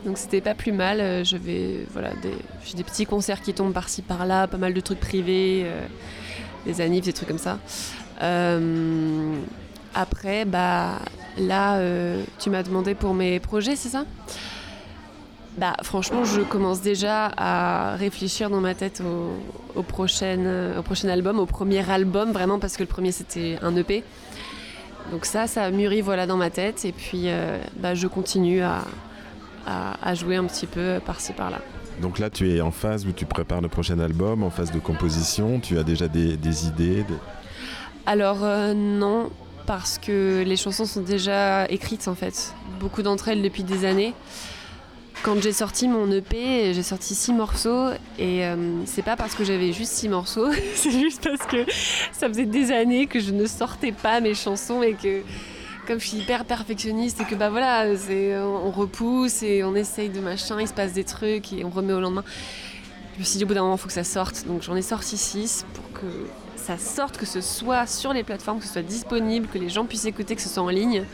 donc 0.06 0.16
c'était 0.16 0.40
pas 0.40 0.54
plus 0.54 0.72
mal. 0.72 1.24
Je 1.24 1.36
vais, 1.36 1.86
voilà, 1.92 2.10
des, 2.22 2.32
j'ai 2.64 2.76
des 2.76 2.84
petits 2.84 3.04
concerts 3.04 3.42
qui 3.42 3.52
tombent 3.52 3.74
par-ci 3.74 4.02
par-là, 4.02 4.46
pas 4.46 4.56
mal 4.56 4.72
de 4.72 4.80
trucs 4.80 5.00
privés, 5.00 5.64
euh, 5.64 5.86
des 6.64 6.80
annives, 6.80 7.04
des 7.04 7.12
trucs 7.12 7.28
comme 7.28 7.38
ça. 7.38 7.58
Euh, 8.22 9.34
après, 9.94 10.44
bah 10.46 11.00
là, 11.38 11.76
euh, 11.76 12.22
tu 12.38 12.50
m'as 12.50 12.62
demandé 12.62 12.94
pour 12.94 13.14
mes 13.14 13.40
projets, 13.40 13.76
c'est 13.76 13.88
ça? 13.88 14.04
Bah, 15.58 15.74
franchement, 15.82 16.24
je 16.24 16.42
commence 16.42 16.82
déjà 16.82 17.30
à 17.36 17.96
réfléchir 17.96 18.50
dans 18.50 18.60
ma 18.60 18.74
tête 18.74 19.00
au, 19.00 19.78
au, 19.78 19.82
prochain, 19.82 20.74
au 20.78 20.82
prochain 20.82 21.08
album, 21.08 21.38
au 21.38 21.46
premier 21.46 21.88
album, 21.90 22.32
vraiment, 22.32 22.58
parce 22.58 22.76
que 22.76 22.82
le 22.82 22.88
premier 22.88 23.10
c'était 23.10 23.58
un 23.62 23.74
EP. 23.74 24.04
Donc 25.10 25.24
ça, 25.24 25.46
ça 25.46 25.70
mûrit 25.70 26.02
voilà, 26.02 26.26
dans 26.26 26.36
ma 26.36 26.50
tête, 26.50 26.84
et 26.84 26.92
puis 26.92 27.24
euh, 27.26 27.58
bah, 27.78 27.94
je 27.94 28.06
continue 28.06 28.60
à, 28.60 28.82
à, 29.66 29.96
à 30.02 30.14
jouer 30.14 30.36
un 30.36 30.44
petit 30.44 30.66
peu 30.66 31.00
par-ci 31.04 31.32
par-là. 31.32 31.60
Donc 32.02 32.18
là, 32.18 32.28
tu 32.28 32.54
es 32.54 32.60
en 32.60 32.70
phase 32.70 33.06
où 33.06 33.12
tu 33.12 33.24
prépares 33.24 33.62
le 33.62 33.68
prochain 33.68 33.98
album, 33.98 34.42
en 34.42 34.50
phase 34.50 34.70
de 34.72 34.78
composition, 34.78 35.60
tu 35.60 35.78
as 35.78 35.82
déjà 35.82 36.08
des, 36.08 36.36
des 36.36 36.66
idées. 36.66 37.04
Alors 38.04 38.38
euh, 38.42 38.74
non, 38.74 39.30
parce 39.66 39.98
que 39.98 40.42
les 40.46 40.56
chansons 40.56 40.84
sont 40.84 41.02
déjà 41.02 41.66
écrites 41.68 42.08
en 42.08 42.14
fait. 42.14 42.54
Beaucoup 42.80 43.02
d'entre 43.02 43.28
elles 43.28 43.42
depuis 43.42 43.64
des 43.64 43.84
années. 43.84 44.14
Quand 45.22 45.40
j'ai 45.42 45.52
sorti 45.52 45.88
mon 45.88 46.10
EP, 46.12 46.72
j'ai 46.72 46.82
sorti 46.82 47.14
six 47.14 47.32
morceaux 47.32 47.88
et 48.18 48.44
euh, 48.44 48.84
c'est 48.84 49.02
pas 49.02 49.16
parce 49.16 49.34
que 49.34 49.44
j'avais 49.44 49.72
juste 49.72 49.92
six 49.92 50.08
morceaux, 50.08 50.50
c'est 50.74 50.90
juste 50.90 51.28
parce 51.28 51.50
que 51.50 51.64
ça 52.12 52.28
faisait 52.28 52.46
des 52.46 52.70
années 52.70 53.06
que 53.06 53.18
je 53.18 53.32
ne 53.32 53.46
sortais 53.46 53.92
pas 53.92 54.20
mes 54.20 54.34
chansons 54.34 54.82
et 54.82 54.92
que 54.92 55.22
comme 55.86 56.00
je 56.00 56.08
suis 56.08 56.18
hyper 56.18 56.44
perfectionniste 56.44 57.20
et 57.20 57.24
que 57.24 57.34
bah 57.34 57.48
voilà, 57.48 57.86
on 58.44 58.70
repousse 58.70 59.42
et 59.42 59.64
on 59.64 59.74
essaye 59.74 60.10
de 60.10 60.20
machin, 60.20 60.60
il 60.60 60.68
se 60.68 60.74
passe 60.74 60.92
des 60.92 61.04
trucs 61.04 61.52
et 61.52 61.64
on 61.64 61.70
remet 61.70 61.92
au 61.92 62.00
lendemain. 62.00 62.24
Je 63.14 63.20
me 63.20 63.24
suis 63.24 63.38
dit 63.38 63.44
au 63.44 63.46
bout 63.46 63.54
d'un 63.54 63.62
moment, 63.62 63.76
il 63.76 63.78
faut 63.78 63.86
que 63.86 63.92
ça 63.94 64.04
sorte. 64.04 64.46
Donc 64.46 64.62
j'en 64.62 64.76
ai 64.76 64.82
sorti 64.82 65.16
six 65.16 65.64
pour 65.74 66.00
que 66.00 66.06
ça 66.66 66.78
sorte, 66.78 67.16
que 67.16 67.26
ce 67.26 67.40
soit 67.40 67.86
sur 67.86 68.12
les 68.12 68.24
plateformes, 68.24 68.58
que 68.58 68.66
ce 68.66 68.72
soit 68.72 68.82
disponible, 68.82 69.46
que 69.46 69.58
les 69.58 69.68
gens 69.68 69.84
puissent 69.84 70.04
écouter, 70.04 70.34
que 70.34 70.42
ce 70.42 70.48
soit 70.48 70.64
en 70.64 70.68
ligne. 70.68 71.04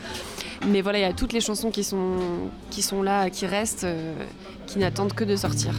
Mais 0.65 0.81
voilà, 0.81 0.97
il 0.97 1.01
y 1.03 1.05
a 1.05 1.13
toutes 1.13 1.31
les 1.31 1.41
chansons 1.41 1.69
qui 1.69 1.83
sont, 1.83 2.17
qui 2.71 2.81
sont 2.81 3.03
là, 3.03 3.29
qui 3.29 3.45
restent, 3.45 3.83
euh, 3.83 4.15
qui 4.65 4.79
n'attendent 4.79 5.13
que 5.13 5.23
de 5.23 5.35
sortir. 5.35 5.75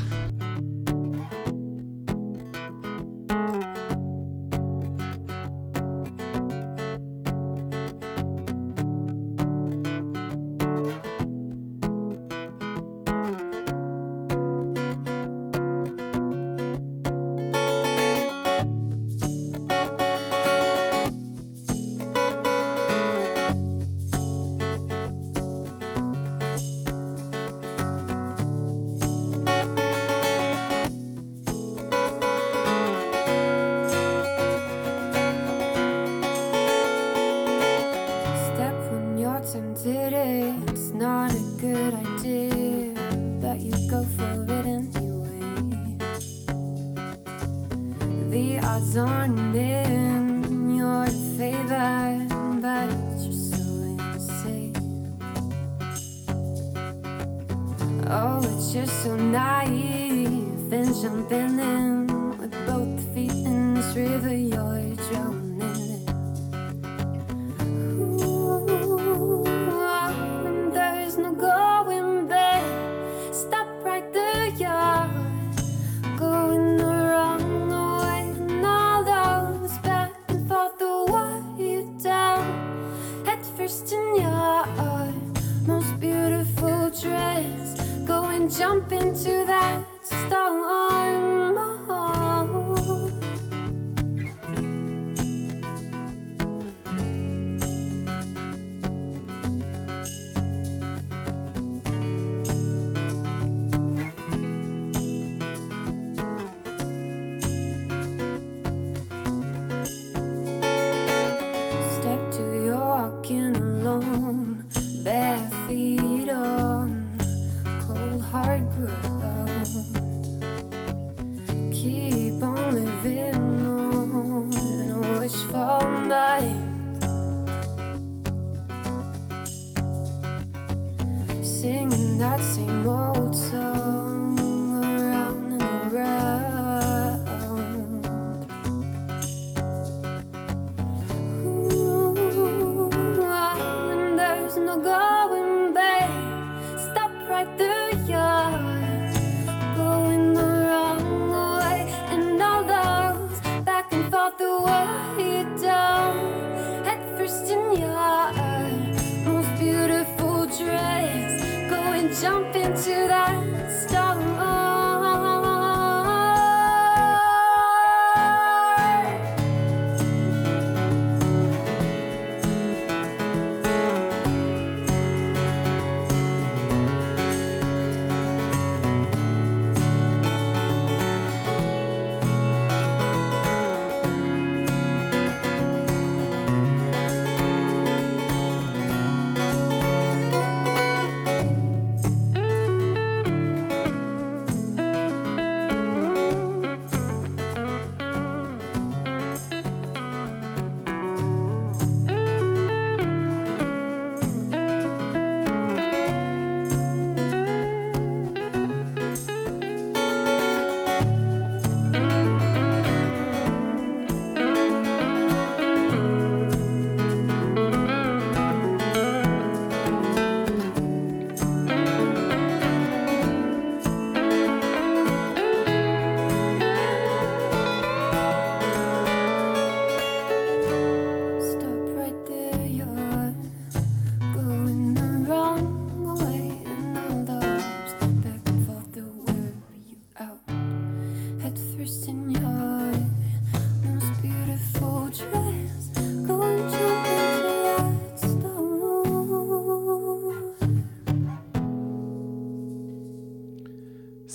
The 48.35 48.59
odds 48.59 48.97
aren't 48.97 49.55
in 49.55 50.74
your 50.74 51.07
favor, 51.39 52.26
but 52.61 52.91
you're 53.22 53.32
so 53.32 53.62
insane. 54.12 54.74
Oh, 58.09 58.41
it's 58.43 58.72
just 58.72 59.05
so 59.05 59.14
naive 59.14 60.72
and 60.72 60.95
jumping 61.01 61.61
in 61.61 62.37
with 62.39 62.51
both 62.66 63.14
feet 63.14 63.30
in 63.30 63.74
this 63.74 63.95
river 63.95 64.35
you're 64.35 64.73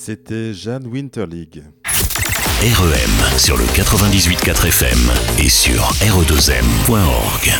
C'était 0.09 0.55
Jeanne 0.55 0.87
Winterlig. 0.87 1.61
REM 1.83 3.37
sur 3.37 3.55
le 3.55 3.63
98.4 3.65 4.67
FM 4.67 4.97
et 5.37 5.49
sur 5.49 5.83
re2m.org. 6.01 7.51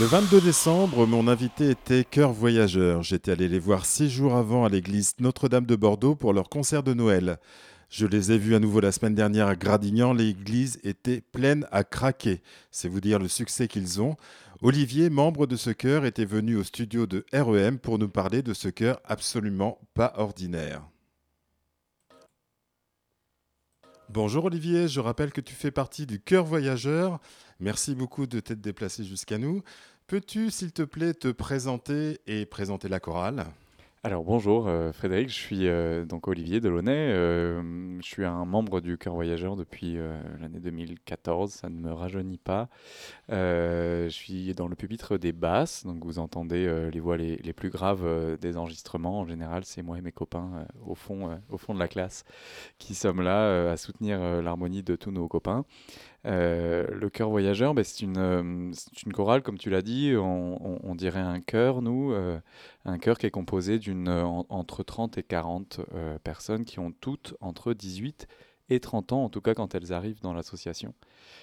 Le 0.00 0.06
22 0.06 0.40
décembre, 0.40 1.06
mon 1.06 1.28
invité 1.28 1.68
était 1.68 2.02
Cœur 2.02 2.32
Voyageur. 2.32 3.02
J'étais 3.02 3.32
allé 3.32 3.46
les 3.46 3.58
voir 3.58 3.84
six 3.84 4.08
jours 4.08 4.36
avant 4.36 4.64
à 4.64 4.70
l'église 4.70 5.12
Notre-Dame 5.18 5.66
de 5.66 5.76
Bordeaux 5.76 6.14
pour 6.14 6.32
leur 6.32 6.48
concert 6.48 6.82
de 6.82 6.94
Noël. 6.94 7.36
Je 7.90 8.06
les 8.06 8.32
ai 8.32 8.38
vus 8.38 8.54
à 8.54 8.58
nouveau 8.58 8.80
la 8.80 8.90
semaine 8.90 9.14
dernière 9.14 9.48
à 9.48 9.56
Gradignan. 9.56 10.14
L'église 10.14 10.80
était 10.82 11.20
pleine 11.20 11.66
à 11.72 11.84
craquer. 11.84 12.40
C'est 12.70 12.88
vous 12.88 13.02
dire 13.02 13.18
le 13.18 13.28
succès 13.28 13.68
qu'ils 13.68 14.00
ont. 14.00 14.16
Olivier, 14.62 15.10
membre 15.10 15.46
de 15.46 15.56
ce 15.56 15.70
chœur, 15.70 16.04
était 16.04 16.24
venu 16.24 16.56
au 16.56 16.62
studio 16.62 17.06
de 17.06 17.26
REM 17.32 17.78
pour 17.78 17.98
nous 17.98 18.08
parler 18.08 18.42
de 18.42 18.54
ce 18.54 18.68
chœur 18.68 19.00
absolument 19.04 19.80
pas 19.94 20.12
ordinaire. 20.16 20.82
Bonjour 24.10 24.44
Olivier, 24.44 24.86
je 24.86 25.00
rappelle 25.00 25.32
que 25.32 25.40
tu 25.40 25.54
fais 25.54 25.72
partie 25.72 26.06
du 26.06 26.20
Chœur 26.20 26.44
Voyageur. 26.44 27.18
Merci 27.58 27.94
beaucoup 27.94 28.26
de 28.26 28.38
t'être 28.38 28.60
déplacé 28.60 29.02
jusqu'à 29.02 29.38
nous. 29.38 29.62
Peux-tu, 30.06 30.50
s'il 30.50 30.72
te 30.72 30.82
plaît, 30.82 31.14
te 31.14 31.28
présenter 31.28 32.20
et 32.26 32.46
présenter 32.46 32.88
la 32.88 33.00
chorale? 33.00 33.46
Alors 34.06 34.22
bonjour 34.22 34.68
euh, 34.68 34.92
Frédéric, 34.92 35.30
je 35.30 35.34
suis 35.34 35.66
euh, 35.66 36.04
donc 36.04 36.28
Olivier 36.28 36.60
Delaunay, 36.60 36.92
euh, 36.92 37.98
je 38.02 38.06
suis 38.06 38.22
un 38.22 38.44
membre 38.44 38.82
du 38.82 38.98
Chœur 38.98 39.14
Voyageur 39.14 39.56
depuis 39.56 39.96
l'année 40.42 40.60
2014, 40.60 41.50
ça 41.50 41.70
ne 41.70 41.78
me 41.78 41.90
rajeunit 41.90 42.36
pas. 42.36 42.68
Je 43.30 44.08
suis 44.10 44.52
dans 44.52 44.68
le 44.68 44.76
pupitre 44.76 45.16
des 45.16 45.32
basses, 45.32 45.86
donc 45.86 46.04
vous 46.04 46.18
entendez 46.18 46.90
les 46.92 47.00
voix 47.00 47.16
les, 47.16 47.52
plus 47.54 47.70
graves 47.70 48.36
des 48.38 48.58
enregistrements. 48.58 49.20
En 49.20 49.26
général, 49.26 49.64
c'est 49.64 49.80
moi 49.80 49.96
et 49.96 50.02
mes 50.02 50.12
copains 50.12 50.66
au, 50.84 50.94
fond, 50.94 51.40
au 51.48 51.56
fond 51.56 51.72
de 51.72 51.78
la 51.78 51.88
classe 51.88 52.24
qui 52.76 52.94
sommes 52.94 53.22
là 53.22 53.70
à 53.70 53.78
soutenir 53.78 54.42
l'harmonie 54.42 54.82
de 54.82 54.96
tous 54.96 55.12
nos 55.12 55.28
copains. 55.28 55.64
Euh, 56.26 56.86
le 56.90 57.10
chœur 57.10 57.28
voyageur, 57.28 57.74
ben, 57.74 57.84
c'est 57.84 58.00
une, 58.02 58.16
euh, 58.16 58.70
c'est 58.72 59.02
une 59.02 59.12
chorale, 59.12 59.42
comme 59.42 59.58
tu 59.58 59.68
l'as 59.70 59.82
dit, 59.82 60.14
on, 60.16 60.94
dirait 60.94 61.20
un 61.20 61.40
chœur, 61.40 61.82
nous, 61.82 62.12
euh, 62.12 62.38
un 62.84 62.98
chœur 62.98 63.18
qui 63.18 63.26
est 63.26 63.30
composé 63.30 63.78
d'une 63.78 64.08
en- 64.08 64.46
entre 64.48 64.82
30 64.82 65.18
et 65.18 65.22
40 65.22 65.80
euh, 65.94 66.18
personnes 66.20 66.64
qui 66.64 66.78
ont 66.78 66.92
toutes 66.92 67.34
entre 67.40 67.74
18 67.74 68.26
et 68.70 68.80
30 68.80 69.12
ans, 69.12 69.24
en 69.24 69.28
tout 69.28 69.42
cas 69.42 69.52
quand 69.54 69.74
elles 69.74 69.92
arrivent 69.92 70.22
dans 70.22 70.32
l'association, 70.32 70.94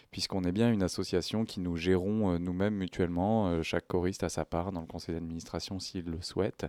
puisqu'on 0.10 0.44
est 0.44 0.52
bien 0.52 0.72
une 0.72 0.82
association 0.82 1.46
qui 1.46 1.60
nous 1.60 1.78
gérons 1.78 2.40
nous-mêmes 2.40 2.74
mutuellement, 2.74 3.62
chaque 3.62 3.88
choriste 3.88 4.24
a 4.24 4.30
sa 4.30 4.46
part 4.46 4.72
dans 4.72 4.82
le 4.82 4.88
conseil 4.88 5.14
d'administration 5.14 5.80
s'il 5.80 6.06
le 6.06 6.22
souhaite. 6.22 6.66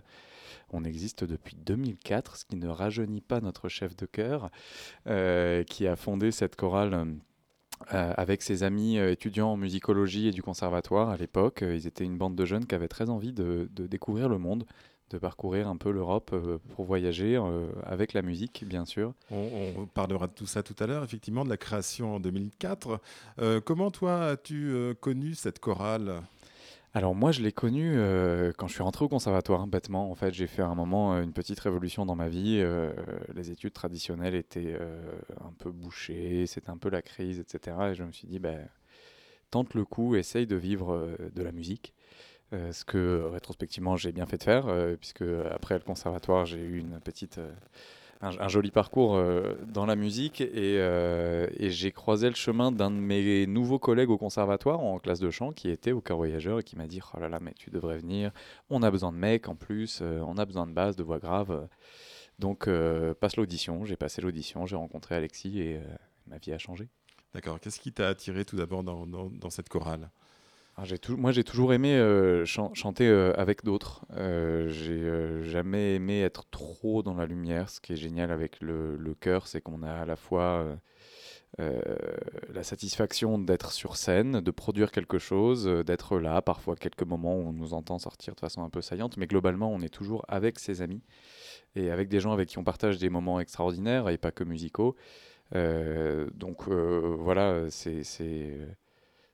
On 0.71 0.83
existe 0.83 1.23
depuis 1.23 1.55
2004, 1.55 2.37
ce 2.37 2.45
qui 2.45 2.57
ne 2.57 2.67
rajeunit 2.67 3.21
pas 3.21 3.41
notre 3.41 3.67
chef 3.67 3.95
de 3.95 4.05
chœur, 4.05 4.51
qui 5.65 5.87
a 5.87 5.95
fondé 5.95 6.29
cette 6.29 6.55
chorale. 6.55 7.15
Euh, 7.93 8.13
avec 8.15 8.41
ses 8.41 8.63
amis 8.63 8.97
euh, 8.97 9.11
étudiants 9.11 9.51
en 9.51 9.57
musicologie 9.57 10.27
et 10.27 10.31
du 10.31 10.41
conservatoire 10.41 11.09
à 11.09 11.17
l'époque. 11.17 11.63
Euh, 11.63 11.75
ils 11.75 11.87
étaient 11.87 12.05
une 12.05 12.17
bande 12.17 12.35
de 12.35 12.45
jeunes 12.45 12.65
qui 12.65 12.75
avaient 12.75 12.87
très 12.87 13.09
envie 13.09 13.33
de, 13.33 13.67
découvrir 13.75 14.29
le 14.29 14.37
monde, 14.37 14.65
de 15.09 15.17
parcourir 15.17 15.67
un 15.67 15.75
peu 15.75 15.91
l'Europe 15.91 16.35
pour 16.75 16.85
voyager 16.85 17.39
avec 17.83 18.13
la 18.13 18.21
musique, 18.21 18.63
bien 18.65 18.85
sûr. 18.85 19.13
on, 19.31 19.85
parlera 19.93 20.27
de 20.27 20.33
tout 20.33 20.47
ça 20.47 20.63
tout 20.63 20.75
à 20.79 20.87
l'heure, 20.87 21.03
effectivement, 21.03 21.43
de 21.43 21.49
la 21.49 21.57
création 21.57 22.15
en 22.15 22.19
2004. 22.19 22.99
Euh, 23.39 23.61
comment 23.61 23.91
toi 23.91 24.25
as-tu 24.25 24.73
connu 25.01 25.35
cette 25.35 25.59
chorale? 25.59 26.21
Alors 26.95 27.15
moi, 27.15 27.31
je 27.31 27.41
l'ai 27.41 27.51
connu 27.51 27.93
euh, 27.97 28.51
quand 28.55 28.67
je 28.67 28.73
suis 28.73 28.83
rentré 28.83 29.03
au 29.03 29.07
conservatoire, 29.07 29.65
bêtement. 29.65 30.11
En 30.11 30.15
fait, 30.15 30.31
j'ai 30.31 30.45
fait 30.45 30.61
un 30.61 30.75
moment 30.75 31.15
euh, 31.15 31.23
une 31.23 31.33
petite 31.33 31.59
révolution 31.59 32.05
dans 32.05 32.15
ma 32.15 32.29
vie. 32.29 32.59
euh, 32.61 32.91
les 33.33 33.49
études 33.49 33.73
traditionnelles 33.73 34.35
étaient 34.35 34.77
un 35.41 35.53
peu 35.57 35.71
bouchées, 35.71 36.45
c'était 36.45 36.69
un 36.69 36.77
peu 36.77 36.89
la 36.89 37.01
crise, 37.01 37.39
etc. 37.39 37.77
Et 37.91 37.95
je 37.95 38.03
me 38.03 38.11
suis 38.11 38.27
dit, 38.27 38.37
ben, 38.37 38.67
tente 39.49 39.73
le 39.73 39.85
coup, 39.85 40.15
essaye 40.15 40.45
de 40.45 40.55
vivre 40.55 41.17
de 41.33 41.41
la 41.43 41.51
musique. 41.51 41.93
Ce 42.51 42.85
que 42.85 43.23
rétrospectivement 43.31 43.95
j'ai 43.97 44.11
bien 44.11 44.27
fait 44.27 44.37
de 44.37 44.43
faire, 44.43 44.67
puisque 44.99 45.23
après 45.51 45.75
le 45.75 45.83
conservatoire, 45.83 46.45
j'ai 46.45 46.59
eu 46.59 46.77
une 46.77 46.99
petite, 46.99 47.39
un, 48.23 48.47
joli 48.47 48.71
parcours 48.71 49.15
euh, 49.15 49.55
dans 49.67 49.85
la 49.85 49.95
musique 49.95 50.41
et, 50.41 50.77
euh, 50.79 51.47
et 51.57 51.69
j'ai 51.69 51.91
croisé 51.91 52.29
le 52.29 52.35
chemin 52.35 52.71
d'un 52.71 52.89
de 52.89 52.95
mes 52.95 53.45
nouveaux 53.47 53.79
collègues 53.79 54.09
au 54.09 54.17
conservatoire 54.17 54.79
en 54.79 54.97
classe 54.99 55.19
de 55.19 55.29
chant 55.29 55.51
qui 55.51 55.69
était 55.69 55.91
au 55.91 56.01
voyageur 56.09 56.59
et 56.59 56.63
qui 56.63 56.77
m'a 56.77 56.87
dit 56.87 57.01
Oh 57.13 57.19
là 57.19 57.29
là, 57.29 57.39
mais 57.41 57.53
tu 57.53 57.69
devrais 57.69 57.97
venir, 57.97 58.31
on 58.69 58.81
a 58.81 58.89
besoin 58.89 59.11
de 59.11 59.17
mecs 59.17 59.49
en 59.49 59.55
plus, 59.55 59.99
euh, 60.01 60.21
on 60.25 60.37
a 60.37 60.45
besoin 60.45 60.67
de 60.67 60.71
basse, 60.71 60.95
de 60.95 61.03
voix 61.03 61.19
grave. 61.19 61.67
Donc 62.39 62.67
passe 63.19 63.37
l'audition, 63.37 63.85
j'ai 63.85 63.95
passé 63.95 64.19
l'audition, 64.21 64.65
j'ai 64.65 64.75
rencontré 64.75 65.15
Alexis 65.15 65.59
et 65.59 65.79
ma 66.25 66.39
vie 66.39 66.51
a 66.51 66.57
changé. 66.57 66.89
D'accord. 67.35 67.59
Qu'est-ce 67.59 67.79
qui 67.79 67.93
t'a 67.93 68.07
attiré 68.07 68.43
tout 68.43 68.55
d'abord 68.55 68.83
dans 68.83 69.49
cette 69.49 69.69
chorale? 69.69 70.09
Tou- 71.01 71.17
moi, 71.17 71.31
j'ai 71.31 71.43
toujours 71.43 71.73
aimé 71.73 71.95
euh, 71.95 72.45
chan- 72.45 72.73
chanter 72.73 73.07
euh, 73.07 73.33
avec 73.37 73.63
d'autres. 73.63 74.05
Euh, 74.17 74.67
j'ai 74.69 74.91
euh, 74.93 75.43
jamais 75.43 75.95
aimé 75.95 76.21
être 76.21 76.43
trop 76.49 77.03
dans 77.03 77.13
la 77.13 77.25
lumière. 77.25 77.69
Ce 77.69 77.79
qui 77.79 77.93
est 77.93 77.95
génial 77.95 78.31
avec 78.31 78.59
le, 78.59 78.97
le 78.97 79.13
chœur, 79.13 79.47
c'est 79.47 79.61
qu'on 79.61 79.83
a 79.83 79.91
à 79.91 80.05
la 80.05 80.15
fois 80.15 80.65
la 82.51 82.63
satisfaction 82.63 83.37
d'être 83.37 83.71
sur 83.71 83.95
scène, 83.95 84.41
de 84.41 84.51
produire 84.51 84.91
quelque 84.91 85.19
chose, 85.19 85.65
d'être 85.85 86.17
là, 86.19 86.41
parfois 86.41 86.75
quelques 86.75 87.03
moments 87.03 87.35
où 87.37 87.41
on 87.49 87.53
nous 87.53 87.73
entend 87.73 87.99
sortir 87.99 88.33
de 88.33 88.39
façon 88.39 88.63
un 88.63 88.69
peu 88.69 88.81
saillante, 88.81 89.17
mais 89.17 89.27
globalement, 89.27 89.71
on 89.71 89.79
est 89.81 89.93
toujours 89.93 90.25
avec 90.27 90.57
ses 90.57 90.81
amis 90.81 91.01
et 91.75 91.91
avec 91.91 92.09
des 92.09 92.19
gens 92.19 92.31
avec 92.33 92.49
qui 92.49 92.57
on 92.57 92.63
partage 92.63 92.97
des 92.97 93.09
moments 93.09 93.39
extraordinaires 93.39 94.09
et 94.09 94.17
pas 94.17 94.31
que 94.31 94.43
musicaux. 94.43 94.95
Donc 95.53 96.67
voilà, 96.69 97.69
c'est 97.69 98.03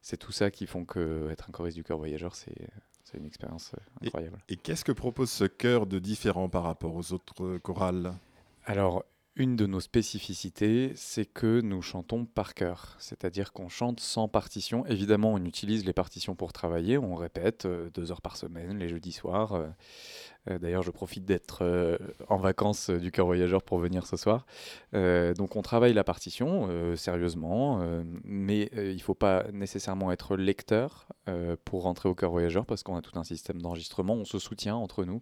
c'est 0.01 0.17
tout 0.17 0.31
ça 0.31 0.51
qui 0.51 0.67
font 0.67 0.85
que 0.85 1.29
être 1.29 1.49
un 1.49 1.51
choriste 1.51 1.77
du 1.77 1.83
chœur 1.83 1.97
voyageur, 1.97 2.35
c'est 2.35 2.53
une 3.13 3.25
expérience 3.25 3.71
euh, 3.73 4.05
incroyable. 4.05 4.37
Et 4.49 4.55
qu'est-ce 4.55 4.85
que 4.85 4.91
propose 4.91 5.29
ce 5.31 5.45
chœur 5.45 5.87
de 5.87 5.99
différent 5.99 6.47
par 6.47 6.63
rapport 6.63 6.95
aux 6.95 7.11
autres 7.13 7.57
chorales? 7.57 8.13
Alors, 8.65 9.03
une 9.39 9.55
de 9.55 9.65
nos 9.65 9.79
spécificités, 9.79 10.91
c'est 10.95 11.25
que 11.25 11.61
nous 11.61 11.81
chantons 11.81 12.25
par 12.25 12.53
cœur, 12.53 12.97
c'est-à-dire 12.99 13.53
qu'on 13.53 13.69
chante 13.69 14.01
sans 14.01 14.27
partition. 14.27 14.85
Évidemment, 14.85 15.31
on 15.31 15.45
utilise 15.45 15.85
les 15.85 15.93
partitions 15.93 16.35
pour 16.35 16.51
travailler, 16.51 16.97
on 16.97 17.15
répète 17.15 17.65
euh, 17.65 17.89
deux 17.91 18.11
heures 18.11 18.21
par 18.21 18.35
semaine, 18.35 18.77
les 18.77 18.89
jeudis 18.89 19.13
soirs. 19.13 19.53
euh, 19.53 19.67
euh, 20.49 20.59
D'ailleurs, 20.59 20.83
je 20.83 20.91
profite 20.91 21.23
d'être 21.23 21.97
en 22.27 22.37
vacances 22.37 22.89
du 22.89 23.11
cœur 23.11 23.27
voyageur 23.27 23.63
pour 23.63 23.77
venir 23.77 24.05
ce 24.05 24.17
soir. 24.17 24.45
Donc, 24.93 25.55
on 25.55 25.61
travaille 25.61 25.93
la 25.93 26.03
partition 26.03 26.95
sérieusement, 26.95 27.81
mais 28.23 28.69
il 28.73 28.95
ne 28.95 29.01
faut 29.01 29.13
pas 29.13 29.45
nécessairement 29.51 30.11
être 30.11 30.37
lecteur 30.37 31.07
pour 31.65 31.83
rentrer 31.83 32.09
au 32.09 32.15
cœur 32.15 32.31
voyageur 32.31 32.65
parce 32.65 32.83
qu'on 32.83 32.95
a 32.95 33.01
tout 33.01 33.19
un 33.19 33.23
système 33.23 33.61
d'enregistrement. 33.61 34.13
On 34.13 34.25
se 34.25 34.39
soutient 34.39 34.75
entre 34.75 35.03
nous. 35.03 35.21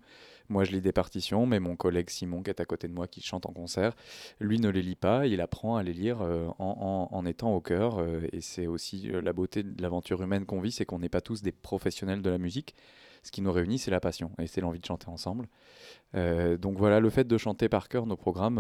Moi, 0.50 0.64
je 0.64 0.72
lis 0.72 0.82
des 0.82 0.94
partitions, 0.94 1.46
mais 1.46 1.60
mon 1.60 1.76
collègue 1.76 2.10
Simon, 2.10 2.42
qui 2.42 2.50
est 2.50 2.62
à 2.62 2.66
côté 2.66 2.88
de 2.88 2.94
moi, 2.94 3.08
qui 3.08 3.22
chante 3.22 3.46
en 3.46 3.52
concert, 3.52 3.94
lui 4.40 4.60
ne 4.60 4.70
les 4.70 4.82
lit 4.82 4.96
pas. 4.96 5.28
Il 5.28 5.42
apprend 5.42 5.76
à 5.76 5.84
les 5.84 5.94
lire 5.94 6.22
euh, 6.22 6.48
en, 6.58 7.10
en- 7.12 7.26
étant 7.26 7.54
au 7.54 7.60
cœur. 7.62 8.00
euh, 8.00 8.22
et 8.32 8.40
c'est 8.42 8.68
aussi 8.68 9.12
euh, 9.12 9.22
la 9.22 9.34
beauté 9.34 9.64
de 9.64 9.82
l'aventure 9.82 10.22
humaine 10.22 10.46
qu'on 10.46 10.62
vit, 10.62 10.72
c'est 10.72 10.86
qu'on 10.86 11.00
n'est 11.00 11.10
pas 11.10 11.22
tous 11.22 11.42
des 11.42 11.52
professionnels 11.52 12.22
de 12.22 12.30
la 12.30 12.38
musique. 12.38 12.76
Ce 13.24 13.32
qui 13.32 13.42
nous 13.42 13.52
réunit, 13.52 13.78
c'est 13.78 13.92
la 13.92 14.00
passion 14.00 14.32
et 14.40 14.48
c'est 14.48 14.62
l'envie 14.62 14.80
de 14.80 14.86
chanter 14.86 15.10
ensemble. 15.10 15.48
Donc 16.14 16.78
voilà, 16.78 17.00
le 17.00 17.10
fait 17.10 17.26
de 17.28 17.38
chanter 17.38 17.68
par 17.68 17.90
cœur 17.90 18.06
nos 18.06 18.16
programmes 18.16 18.60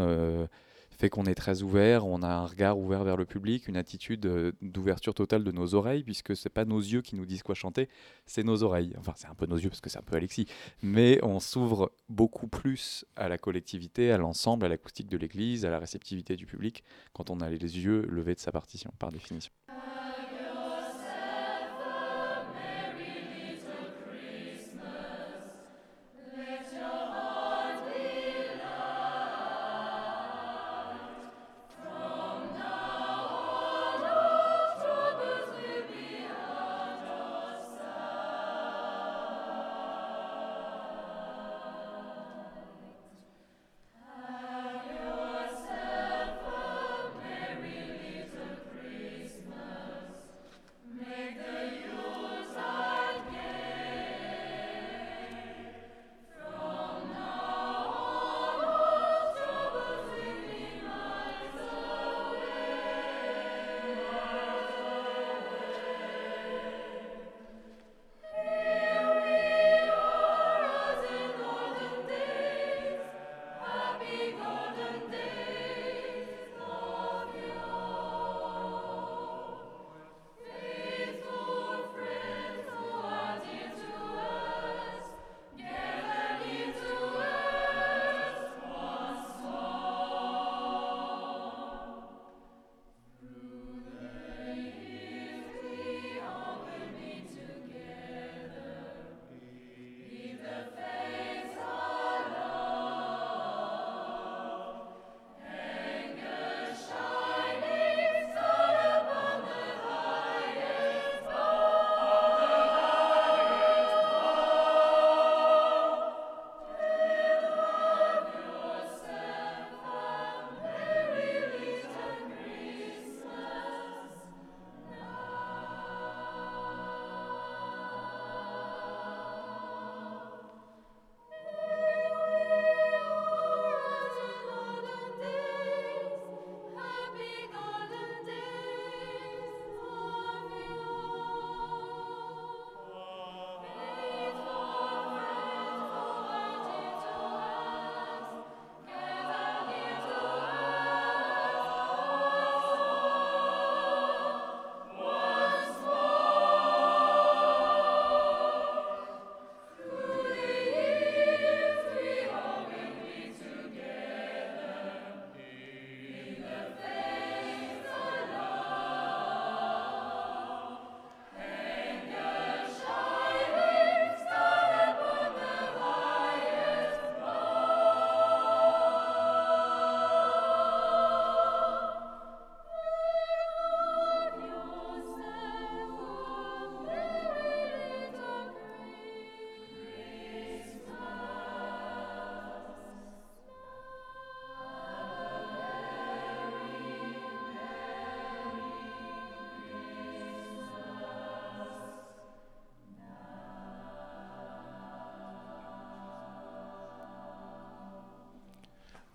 fait 0.98 1.10
qu'on 1.10 1.26
est 1.26 1.36
très 1.36 1.62
ouvert, 1.62 2.06
on 2.06 2.24
a 2.24 2.28
un 2.28 2.46
regard 2.46 2.78
ouvert 2.78 3.04
vers 3.04 3.18
le 3.18 3.26
public, 3.26 3.68
une 3.68 3.78
attitude 3.78 4.26
euh, 4.26 4.52
d'ouverture 4.62 5.14
totale 5.14 5.44
de 5.44 5.52
nos 5.52 5.76
oreilles, 5.76 6.04
puisque 6.04 6.36
c'est 6.36 6.50
pas 6.50 6.66
nos 6.66 6.80
yeux 6.80 7.02
qui 7.02 7.16
nous 7.16 7.26
disent 7.26 7.44
quoi 7.44 7.56
chanter, 7.56 7.88
c'est 8.26 8.44
nos 8.44 8.64
oreilles. 8.64 8.94
Enfin, 8.98 9.14
c'est 9.16 9.28
un 9.28 9.36
peu 9.36 9.46
nos 9.46 9.58
yeux 9.58 9.70
parce 9.70 9.82
que 9.82 9.90
c'est 9.90 10.00
un 10.00 10.04
peu 10.04 10.16
Alexis, 10.16 10.48
mais 10.82 11.20
on 11.24 11.40
s'ouvre 11.40 11.92
beaucoup 12.10 12.48
plus 12.48 13.06
à 13.16 13.30
la 13.30 13.38
collectivité, 13.38 14.12
à 14.12 14.18
l'ensemble, 14.18 14.66
à 14.66 14.70
l'acoustique 14.70 15.10
de 15.10 15.18
l'église, 15.18 15.66
à 15.66 15.70
la 15.70 15.80
réceptivité 15.80 16.36
du 16.36 16.46
public, 16.46 16.84
quand 17.14 17.30
on 17.30 17.42
a 17.42 17.50
les 17.50 17.60
yeux 17.60 18.02
levés 18.10 18.34
de 18.34 18.40
sa 18.40 18.52
partition, 18.52 18.92
par 18.98 19.12
définition. 19.12 19.52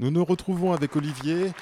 Nous 0.02 0.10
nous 0.10 0.24
retrouvons 0.24 0.72
avec 0.72 0.96
Olivier 0.96 1.52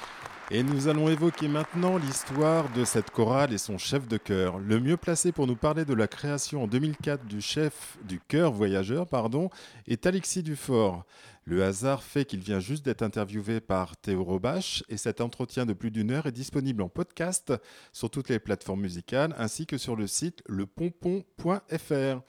et 0.49 0.63
nous 0.63 0.87
allons 0.87 1.09
évoquer 1.09 1.47
maintenant 1.47 1.99
l'histoire 1.99 2.73
de 2.73 2.85
cette 2.85 3.11
chorale 3.11 3.53
et 3.53 3.59
son 3.59 3.77
chef 3.77 4.07
de 4.07 4.17
chœur. 4.17 4.57
Le 4.57 4.79
mieux 4.79 4.97
placé 4.97 5.31
pour 5.31 5.45
nous 5.45 5.55
parler 5.55 5.85
de 5.85 5.93
la 5.93 6.07
création 6.07 6.63
en 6.63 6.67
2004 6.67 7.27
du 7.27 7.39
chef 7.39 7.99
du 8.03 8.19
chœur 8.19 8.51
voyageur 8.51 9.05
pardon, 9.05 9.51
est 9.87 10.07
Alexis 10.07 10.41
Dufort. 10.41 11.05
Le 11.45 11.63
hasard 11.63 12.01
fait 12.01 12.25
qu'il 12.25 12.39
vient 12.39 12.59
juste 12.59 12.83
d'être 12.83 13.03
interviewé 13.03 13.61
par 13.61 13.95
Théo 13.95 14.23
Robache 14.23 14.83
et 14.89 14.97
cet 14.97 15.21
entretien 15.21 15.67
de 15.67 15.73
plus 15.73 15.91
d'une 15.91 16.09
heure 16.09 16.25
est 16.25 16.31
disponible 16.31 16.81
en 16.81 16.89
podcast 16.89 17.53
sur 17.93 18.09
toutes 18.09 18.29
les 18.29 18.39
plateformes 18.39 18.81
musicales 18.81 19.35
ainsi 19.37 19.67
que 19.67 19.77
sur 19.77 19.95
le 19.95 20.07
site 20.07 20.41
lepompon.fr. 20.47 22.21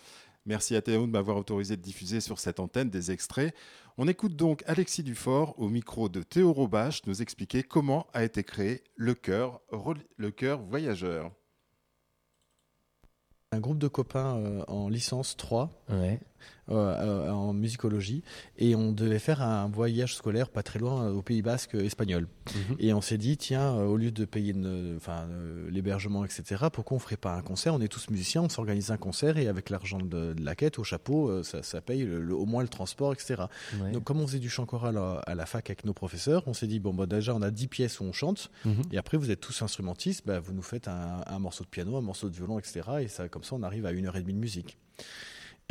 Merci 0.45 0.75
à 0.75 0.83
Théo 0.83 1.07
de 1.07 1.13
m'avoir 1.13 1.37
autorisé 1.37 1.77
de 1.77 1.83
diffuser 1.83 2.21
sur 2.21 2.39
cette 2.39 2.59
antenne 2.59 2.91
des 2.91 3.13
extraits. 3.13 3.55
On 3.97 4.09
écoute 4.09 4.35
donc 4.35 4.65
Alexis 4.67 5.03
Dufort 5.03 5.55
au 5.59 5.69
micro 5.69 6.09
de 6.09 6.23
Théo 6.23 6.53
Robache 6.53 7.07
nous 7.07 7.23
expliquer 7.23 7.63
comment 7.63 8.07
a 8.13 8.25
été 8.25 8.43
créé 8.43 8.83
le 8.97 9.15
chœur, 9.15 9.61
le 10.17 10.31
chœur 10.31 10.61
voyageur. 10.63 11.31
Un 13.53 13.61
groupe 13.61 13.79
de 13.79 13.89
copains 13.89 14.37
euh, 14.39 14.65
en 14.67 14.89
licence 14.89 15.37
3 15.37 15.71
Ouais. 15.91 16.19
Euh, 16.71 16.75
euh, 16.75 17.31
en 17.31 17.53
musicologie 17.53 18.23
et 18.57 18.75
on 18.77 18.93
devait 18.93 19.19
faire 19.19 19.43
un 19.43 19.69
voyage 19.69 20.15
scolaire 20.15 20.49
pas 20.49 20.63
très 20.63 20.79
loin 20.79 21.05
euh, 21.07 21.13
au 21.13 21.23
Pays 21.23 21.43
Basque 21.43 21.75
espagnol. 21.75 22.29
Mhm. 22.55 22.77
Et 22.79 22.93
on 22.95 23.01
s'est 23.01 23.19
dit, 23.19 23.37
tiens, 23.37 23.73
au 23.75 23.97
lieu 23.97 24.11
de 24.13 24.25
payer 24.25 24.55
enfin, 24.97 25.27
l'hébergement, 25.71 26.25
etc., 26.25 26.67
pourquoi 26.73 26.97
on 26.97 27.01
ferait 27.01 27.17
pas 27.17 27.35
un 27.35 27.43
concert? 27.43 27.75
On 27.75 27.81
est 27.81 27.89
tous 27.89 28.09
musiciens, 28.11 28.43
on 28.43 28.49
s'organise 28.49 28.91
un 28.91 28.97
concert 28.97 29.39
et 29.39 29.49
avec 29.49 29.71
l'argent 29.71 29.99
de, 29.99 30.35
de 30.35 30.45
la 30.45 30.55
quête 30.55 30.79
au 30.79 30.85
chapeau, 30.85 31.43
ça, 31.43 31.63
ça 31.63 31.81
paye 31.81 32.05
le- 32.05 32.21
le- 32.23 32.35
au 32.35 32.47
moins 32.47 32.63
le 32.63 32.69
transport, 32.69 33.13
etc. 33.13 33.43
Ouais. 33.81 33.91
Donc 33.93 34.05
comme 34.05 34.21
on 34.21 34.27
faisait 34.27 34.39
du 34.39 34.49
chant 34.51 34.67
choral 34.67 34.97
à, 34.97 35.15
à 35.27 35.35
la 35.35 35.47
fac 35.47 35.69
avec 35.69 35.85
nos 35.85 35.93
professeurs, 35.95 36.45
on 36.47 36.55
s'est 36.55 36.67
dit, 36.69 36.79
bon, 36.81 36.95
bah, 36.95 37.07
déjà 37.07 37.35
on 37.35 37.43
a 37.43 37.51
10 37.51 37.67
pièces 37.69 38.01
où 38.01 38.05
on 38.05 38.13
chante 38.13 38.51
Mhm. 38.65 38.83
et 38.93 38.99
après 38.99 39.17
vous 39.19 39.31
êtes 39.31 39.41
tous 39.41 39.63
instrumentistes, 39.63 40.23
bah, 40.27 40.39
vous 40.41 40.53
nous 40.53 40.63
faites 40.63 40.87
un, 40.89 41.23
un 41.27 41.39
morceau 41.39 41.65
de 41.65 41.69
piano, 41.69 41.97
un 41.97 42.01
morceau 42.03 42.29
de 42.29 42.35
violon, 42.35 42.59
etc. 42.59 42.81
Et 43.01 43.09
ça, 43.09 43.29
comme 43.29 43.43
ça 43.45 43.57
on 43.57 43.63
arrive 43.63 43.85
à 43.87 43.93
une 43.93 44.07
heure 44.07 44.17
et 44.17 44.21
demie 44.21 44.33
de 44.35 44.39
musique. 44.39 44.79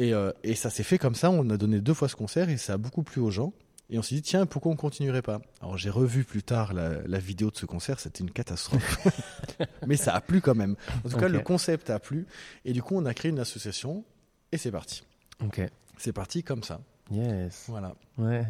Et, 0.02 0.16
euh, 0.16 0.32
et 0.44 0.56
ça 0.56 0.72
s'est 0.72 0.82
fait 0.82 0.98
comme 0.98 1.14
ça, 1.14 1.30
on 1.30 1.48
a 1.52 1.58
donné 1.58 1.80
deux 1.80 1.94
fois 1.94 2.10
ce 2.10 2.16
concert 2.16 2.50
et 2.50 2.58
ça 2.58 2.74
a 2.74 2.78
beaucoup 2.78 3.04
plu 3.04 3.22
aux 3.22 3.30
gens. 3.30 3.54
Et 3.92 4.00
on 4.00 4.02
s'est 4.02 4.16
dit, 4.16 4.24
tiens, 4.24 4.48
pourquoi 4.48 4.72
on 4.72 4.76
continuerait 4.76 5.22
pas? 5.22 5.42
Alors 5.62 5.78
j'ai 5.78 5.92
revu 5.92 6.24
plus 6.24 6.42
tard 6.42 6.74
la, 6.74 7.06
la 7.06 7.20
vidéo 7.20 7.52
de 7.52 7.56
ce 7.56 7.68
concert, 7.68 8.00
c'était 8.00 8.24
une 8.24 8.32
catastrophe. 8.32 9.08
Mais 9.88 9.98
ça 9.98 10.16
a 10.16 10.22
plu 10.22 10.42
quand 10.42 10.56
même. 10.56 10.76
En 11.06 11.10
tout 11.10 11.18
cas, 11.18 11.28
le 11.28 11.40
concept 11.42 11.92
a 11.92 12.00
plu. 12.00 12.26
Et 12.66 12.74
du 12.74 12.82
coup, 12.82 12.96
on 12.98 13.06
a 13.06 13.14
créé 13.14 13.30
une 13.30 13.38
association 13.38 14.04
et 14.52 14.58
c'est 14.58 14.72
parti. 14.72 15.04
Ok. 15.44 15.62
C'est 15.98 16.14
parti 16.14 16.42
comme 16.42 16.64
ça. 16.64 16.82
Yes. 17.12 17.66
Voilà. 17.68 17.94
Ouais. 18.18 18.48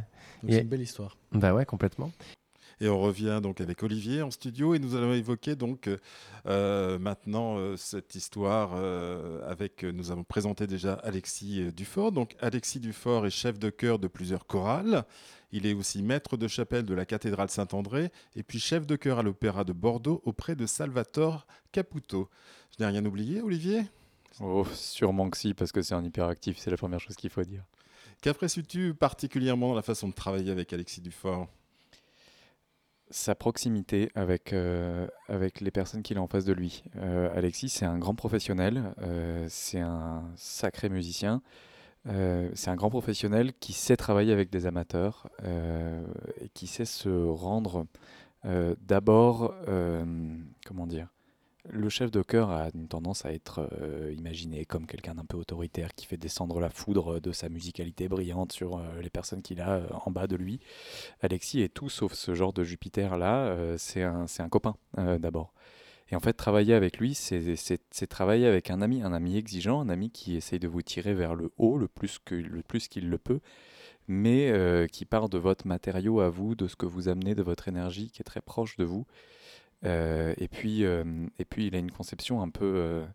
C'est 0.47 0.62
une 0.62 0.70
belle 0.70 0.82
histoire. 0.82 1.18
Bah 1.34 1.54
ouais, 1.54 1.66
complètement. 1.66 2.14
Et 2.82 2.89
on 2.89 2.99
revient 2.99 3.41
donc 3.43 3.61
avec 3.61 3.84
Olivier 3.84 4.23
en 4.23 4.32
studio 4.32 4.73
et 4.73 4.79
nous 4.79 4.95
allons 4.95 5.13
évoquer 5.13 5.55
donc 5.55 5.88
euh, 6.47 6.97
maintenant 6.97 7.59
euh, 7.59 7.77
cette 7.77 8.15
histoire 8.15 8.71
euh, 8.73 9.47
avec, 9.47 9.84
nous 9.84 10.09
avons 10.09 10.23
présenté 10.23 10.65
déjà 10.65 10.93
Alexis 10.93 11.71
Dufort. 11.73 12.11
Donc 12.11 12.36
Alexis 12.39 12.79
Dufort 12.79 13.27
est 13.27 13.29
chef 13.29 13.59
de 13.59 13.69
chœur 13.69 13.99
de 13.99 14.07
plusieurs 14.07 14.47
chorales. 14.47 15.05
Il 15.51 15.67
est 15.67 15.75
aussi 15.75 16.01
maître 16.01 16.38
de 16.38 16.47
chapelle 16.47 16.84
de 16.84 16.95
la 16.95 17.05
cathédrale 17.05 17.51
Saint-André 17.51 18.09
et 18.36 18.41
puis 18.41 18.59
chef 18.59 18.88
de 18.88 18.95
chœur 18.95 19.19
à 19.19 19.23
l'opéra 19.23 19.63
de 19.63 19.73
Bordeaux 19.73 20.19
auprès 20.25 20.55
de 20.55 20.65
Salvatore 20.65 21.45
Caputo. 21.71 22.29
Je 22.75 22.84
n'ai 22.84 22.89
rien 22.89 23.05
oublié, 23.05 23.41
Olivier? 23.41 23.84
Oh, 24.39 24.65
sûrement 24.73 25.29
que 25.29 25.38
si, 25.38 25.53
parce 25.53 25.71
que 25.71 25.84
c'est 25.84 25.93
un 25.93 26.03
hyperactif, 26.03 26.57
c'est 26.57 26.71
la 26.71 26.77
première 26.77 26.99
chose 26.99 27.15
qu'il 27.15 27.29
faut 27.29 27.43
dire. 27.43 27.63
Qu'apprécies-tu 28.23 28.95
particulièrement 28.95 29.69
dans 29.69 29.75
la 29.75 29.84
façon 29.84 30.07
de 30.07 30.13
travailler 30.13 30.49
avec 30.49 30.73
Alexis 30.73 31.01
Dufort? 31.01 31.47
Sa 33.12 33.36
proximité 33.36 34.09
avec, 34.16 34.53
euh, 34.53 35.05
avec 35.28 35.59
les 35.59 35.72
personnes 35.72 36.01
qu'il 36.01 36.18
a 36.18 36.22
en 36.22 36.28
face 36.28 36.45
de 36.45 36.53
lui. 36.53 36.84
Euh, 36.95 37.30
Alexis, 37.36 37.68
c'est 37.68 37.86
un 37.86 37.97
grand 37.97 38.16
professionnel, 38.16 38.93
euh, 39.01 39.45
c'est 39.49 39.82
un 39.82 40.24
sacré 40.36 40.89
musicien, 40.89 41.41
c'est 42.05 42.70
un 42.70 42.76
grand 42.76 42.89
professionnel 42.89 43.53
qui 43.59 43.74
sait 43.74 43.95
travailler 43.95 44.34
avec 44.34 44.49
des 44.49 44.66
amateurs 44.66 45.30
et 45.43 46.49
qui 46.49 46.66
sait 46.66 46.86
se 46.86 47.09
rendre 47.09 47.86
d'abord, 48.43 49.53
comment 50.66 50.88
dire, 50.88 51.09
le 51.70 51.89
chef 51.89 52.09
de 52.12 52.22
chœur 52.22 52.49
a 52.49 52.70
une 52.74 52.88
tendance 52.88 53.26
à 53.26 53.32
être 53.34 53.70
euh, 53.82 54.14
imaginé 54.18 54.66
comme 54.66 54.88
quelqu'un 54.88 55.16
d'un 55.16 55.26
peu 55.26 55.38
autoritaire 55.38 55.93
qui 55.93 56.05
fait 56.05 56.18
descendre 56.18 56.59
la 56.59 56.70
foudre 56.70 57.20
de 57.20 57.32
sa 57.32 57.49
musicalité 57.49 58.07
brillante 58.07 58.51
sur 58.51 58.78
euh, 58.78 59.01
les 59.01 59.09
personnes 59.09 59.41
qu'il 59.41 59.62
a 59.62 59.76
euh, 59.76 59.88
en 60.05 60.12
bas 60.12 60.28
de 60.28 60.36
lui. 60.36 60.59
Alexis 61.22 61.62
est 61.62 61.74
tout 61.74 61.89
sauf 61.89 62.14
ce 62.14 62.34
genre 62.34 62.53
de 62.53 62.64
Jupiter-là. 62.64 63.76
c'est 63.78 64.03
un, 64.03 64.26
un 64.39 64.49
copain 64.49 64.76
d'abord. 64.97 65.53
Et 66.09 66.16
en 66.16 66.20
fait, 66.20 66.34
travailler 66.34 66.74
avec 66.74 66.97
lui, 66.97 67.14
c'est 67.14 68.07
travailler 68.09 68.45
avec 68.47 68.70
un 68.70 68.82
ami, 68.82 69.01
un 69.01 69.14
ami 69.14 69.38
exigeant, 69.38 69.80
un 69.80 69.88
ami 69.89 70.09
qui 70.09 70.36
essaye 70.36 70.59
de 70.59 70.68
vous 70.68 70.82
tirer 70.82 71.14
vers 71.14 71.36
le 71.36 71.51
haut 71.57 71.78
le 71.78 71.88
plus 71.88 72.20
que- 72.20 72.36
le 72.36 72.64
plus 72.64 72.88
qu'il 72.89 73.09
le 73.09 73.18
peut, 73.18 73.39
mais 74.09 74.88
qui 74.91 75.05
part 75.05 75.30
de 75.30 75.38
votre 75.38 75.66
matériau 75.68 76.20
à 76.20 76.30
vous, 76.30 76.55
de 76.55 76.68
ce 76.68 76.76
que 76.76 76.86
vous 76.86 77.07
amenez, 77.07 77.34
de 77.34 77.43
votre 77.43 77.70
énergie 77.70 78.09
qui 78.12 78.22
est 78.22 78.26
très 78.26 78.41
proche 78.41 78.76
de 78.76 78.84
vous. 78.84 79.05
Euh, 79.86 80.34
et, 80.38 80.47
puis, 80.47 80.86
euh, 80.86 81.03
et 81.39 81.45
puis, 81.45 81.67
il 81.67 81.75
a 81.75 81.79
une 81.79 81.91
conception 81.91 82.41
un 82.41 82.49
peu 82.49 82.73
euh, 82.75 83.05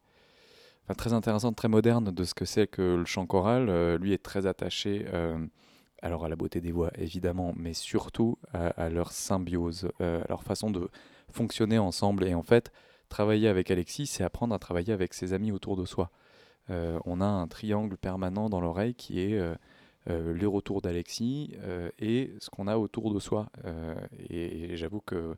très 0.97 1.13
intéressante, 1.13 1.57
très 1.57 1.69
moderne 1.69 2.11
de 2.13 2.25
ce 2.25 2.35
que 2.35 2.45
c'est 2.45 2.67
que 2.67 2.97
le 2.97 3.05
chant 3.05 3.27
choral. 3.27 3.97
Lui 3.97 4.13
est 4.13 4.23
très 4.23 4.47
attaché 4.47 5.07
alors 6.03 6.25
à 6.25 6.29
la 6.29 6.37
beauté 6.37 6.61
des 6.61 6.73
voix, 6.73 6.91
évidemment, 6.99 7.55
mais 7.57 7.73
surtout 7.73 8.39
à, 8.53 8.89
leur 8.91 9.13
symbiose, 9.13 9.89
à 10.01 10.27
leur 10.29 10.43
façon 10.43 10.71
de 10.71 10.89
fonctionner 11.33 11.79
ensemble. 11.79 12.25
Et 12.25 12.35
en 12.35 12.43
fait, 12.43 12.71
travailler 13.09 13.49
avec 13.49 13.71
Alexis, 13.71 14.07
c'est 14.07 14.23
apprendre 14.23 14.55
à 14.55 14.59
travailler 14.59 14.93
avec 14.93 15.15
ses 15.15 15.33
amis 15.33 15.53
autour 15.53 15.77
de 15.77 15.85
soi. 15.85 16.11
On 16.69 17.21
a 17.21 17.27
un 17.27 17.47
triangle 17.49 17.97
permanent 17.97 18.49
dans 18.49 18.61
l'oreille 18.61 18.95
qui 18.95 19.21
est 19.21 19.39
euh, 19.39 19.55
euh, 20.11 20.33
le 20.33 20.49
retour 20.49 20.83
d'Alexis 20.83 21.57
et 21.99 22.33
ce 22.39 22.51
qu'on 22.51 22.69
a 22.69 22.77
autour 22.77 23.13
de 23.13 23.19
soi. 23.19 23.49
Et 24.29 24.77
j'avoue 24.77 25.01
que 25.01 25.37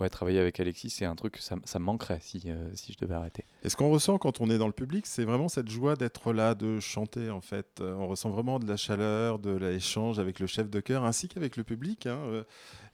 ouais, 0.00 0.08
travailler 0.08 0.38
avec 0.38 0.58
Alexis, 0.60 0.90
c'est 0.90 1.04
un 1.04 1.14
truc 1.14 1.34
que 1.34 1.42
ça, 1.42 1.56
ça 1.64 1.78
manquerait 1.78 2.18
si, 2.20 2.42
euh, 2.46 2.70
si 2.74 2.92
je 2.92 2.98
devais 2.98 3.14
arrêter. 3.14 3.44
Et 3.62 3.68
ce 3.68 3.76
qu'on 3.76 3.90
ressent 3.90 4.18
quand 4.18 4.40
on 4.40 4.50
est 4.50 4.58
dans 4.58 4.66
le 4.66 4.72
public, 4.72 5.06
c'est 5.06 5.24
vraiment 5.24 5.48
cette 5.48 5.68
joie 5.68 5.96
d'être 5.96 6.32
là, 6.32 6.54
de 6.54 6.80
chanter 6.80 7.30
en 7.30 7.40
fait. 7.40 7.80
Euh, 7.80 7.94
On 7.94 8.06
ressent 8.06 8.30
vraiment 8.30 8.58
de 8.58 8.66
la 8.66 8.76
chaleur, 8.76 9.38
de 9.38 9.50
l'échange 9.50 10.18
avec 10.18 10.40
le 10.40 10.46
chef 10.46 10.70
de 10.70 10.80
chœur 10.80 11.04
ainsi 11.04 11.28
qu'avec 11.28 11.56
le 11.56 11.64
public. 11.64 12.06
hein, 12.06 12.18
euh, 12.26 12.44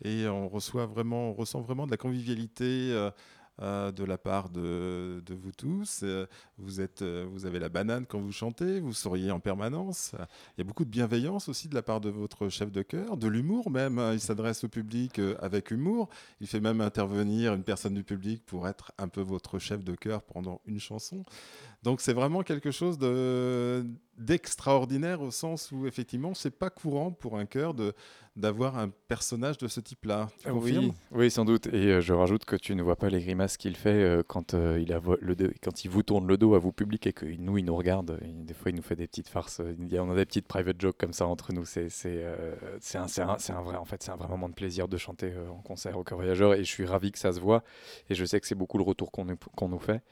Et 0.05 0.27
on, 0.29 0.49
reçoit 0.49 0.87
vraiment, 0.87 1.31
on 1.31 1.35
ressent 1.35 1.61
vraiment 1.61 1.87
de 1.87 1.91
la 1.91 1.97
convivialité. 1.97 2.93
Euh, 3.63 3.93
de 3.93 4.05
la 4.05 4.19
part 4.19 4.49
de, 4.51 5.23
de 5.25 5.35
vous 5.35 5.53
tous. 5.53 6.01
Euh, 6.03 6.27
Vous, 6.59 6.81
êtes, 6.81 7.03
euh, 7.03 7.27
vous 7.31 7.47
avez 7.47 7.59
la 7.59 7.69
banane 7.69 8.07
quand 8.07 8.21
vous 8.21 8.33
chantez, 8.33 8.81
vous 8.81 8.93
souriez 8.93 9.31
en 9.31 9.41
permanence. 9.41 10.13
Il 10.57 10.59
y 10.59 10.61
a 10.63 10.65
beaucoup 10.65 10.85
de 10.85 10.91
bienveillance 10.91 11.49
aussi 11.49 11.69
de 11.69 11.75
la 11.75 11.83
part 11.83 12.01
de 12.01 12.11
votre 12.11 12.49
chef 12.49 12.71
de 12.73 12.83
chœur, 12.83 13.17
de 13.17 13.29
l'humour 13.29 13.71
même. 13.71 13.99
hein. 13.99 14.13
Il 14.13 14.21
s'adresse 14.21 14.65
au 14.65 14.69
public 14.69 15.21
avec 15.41 15.71
humour. 15.71 16.09
Il 16.41 16.47
fait 16.47 16.61
même 16.61 16.81
intervenir 16.81 17.55
une 17.55 17.65
personne 17.65 17.95
du 17.95 18.05
public 18.05 18.45
pour 18.45 18.67
être 18.69 18.93
un 18.99 19.09
peu 19.09 19.21
votre 19.21 19.59
chef 19.59 19.85
de 19.85 19.95
chœur 19.95 20.23
pendant 20.23 20.61
une 20.67 20.81
chanson. 20.81 21.25
Donc 21.85 22.01
c'est 22.01 22.15
vraiment 22.15 22.43
quelque 22.43 22.71
chose 22.71 22.99
de 22.99 23.85
d'extraordinaire 24.17 25.21
au 25.21 25.31
sens 25.31 25.71
où 25.73 25.87
effectivement 25.87 26.35
c'est 26.35 26.57
pas 26.57 26.71
courant 26.71 27.11
pour 27.11 27.37
un 27.37 27.45
chœur 27.47 27.75
de 27.75 27.93
d'avoir 28.37 28.79
un 28.79 28.89
personnage 29.07 29.59
de 29.59 29.69
ce 29.69 29.81
type-là. 29.81 30.29
Tu 30.39 30.49
confirmes 30.51 30.87
Oui, 30.87 30.93
oui, 31.13 31.31
sans 31.31 31.45
doute. 31.45 31.67
Et 31.69 31.93
euh, 31.93 32.01
je 32.01 32.13
rajoute 32.15 32.45
que 32.47 32.57
tu 32.57 32.75
ne 32.75 32.83
vois 32.83 32.97
pas 32.97 33.09
les 33.11 33.21
grimaces 33.21 33.57
qu'il 33.57 33.77
fait 33.77 33.91
euh, 34.03 34.23
quand, 34.27 34.55
euh, 34.55 34.81
il 34.81 34.93
a 34.93 35.01
le 35.21 35.37
quand 35.63 35.85
il 35.85 35.89
vous 35.91 36.03
tourne 36.03 36.27
le 36.27 36.37
dos 36.37 36.55
à 36.55 36.59
vous 36.59 36.73
public 36.73 37.07
et 37.07 37.13
que 37.13 37.27
nous, 37.27 37.59
il 37.59 37.65
nous 37.65 37.77
regarde. 37.77 38.19
Et 38.23 38.33
des 38.33 38.55
fois, 38.55 38.71
il 38.71 38.77
nous 38.77 38.83
fait 38.83 38.97
des 38.97 39.07
petites 39.07 39.29
farces. 39.29 39.61
Il 39.79 39.93
y 39.93 39.97
a- 39.99 40.03
on 40.03 40.11
a 40.11 40.17
des 40.17 40.25
petites 40.27 40.49
private 40.49 40.81
jokes 40.81 40.97
comme 40.99 41.13
ça 41.13 41.27
entre 41.27 41.53
nous. 41.53 41.65
C'est 41.65 41.89
c'est, 41.91 42.25
c'est 42.81 42.99
un, 42.99 43.07
c'est 43.09 43.23
un, 43.23 43.37
c'est 43.39 43.53
un 43.53 43.63
vrai, 43.63 43.77
en 43.77 43.85
fait, 43.85 44.03
c'est 44.03 44.11
un 44.11 44.17
vrai 44.17 44.29
moment 44.29 44.49
de 44.49 44.55
plaisir 44.55 44.89
de 44.89 44.97
chanter 44.97 45.33
en 45.49 45.61
concert 45.63 45.97
au 45.99 46.03
Cœur 46.03 46.19
Voyageur. 46.19 46.55
Et 46.55 46.65
je 46.65 46.71
suis 46.71 46.87
ravi 46.87 47.13
que 47.13 47.19
ça 47.21 47.31
se 47.33 47.39
voit. 47.41 47.63
Et 48.11 48.15
je 48.17 48.25
sais 48.25 48.41
que 48.41 48.47
c'est 48.49 48.55
beaucoup 48.57 48.79
le 48.79 48.85
retour 48.85 49.13
qu'on 49.13 49.27
nous, 49.27 49.37
qu'on 49.55 49.69
nous 49.69 49.79
fait. 49.79 50.03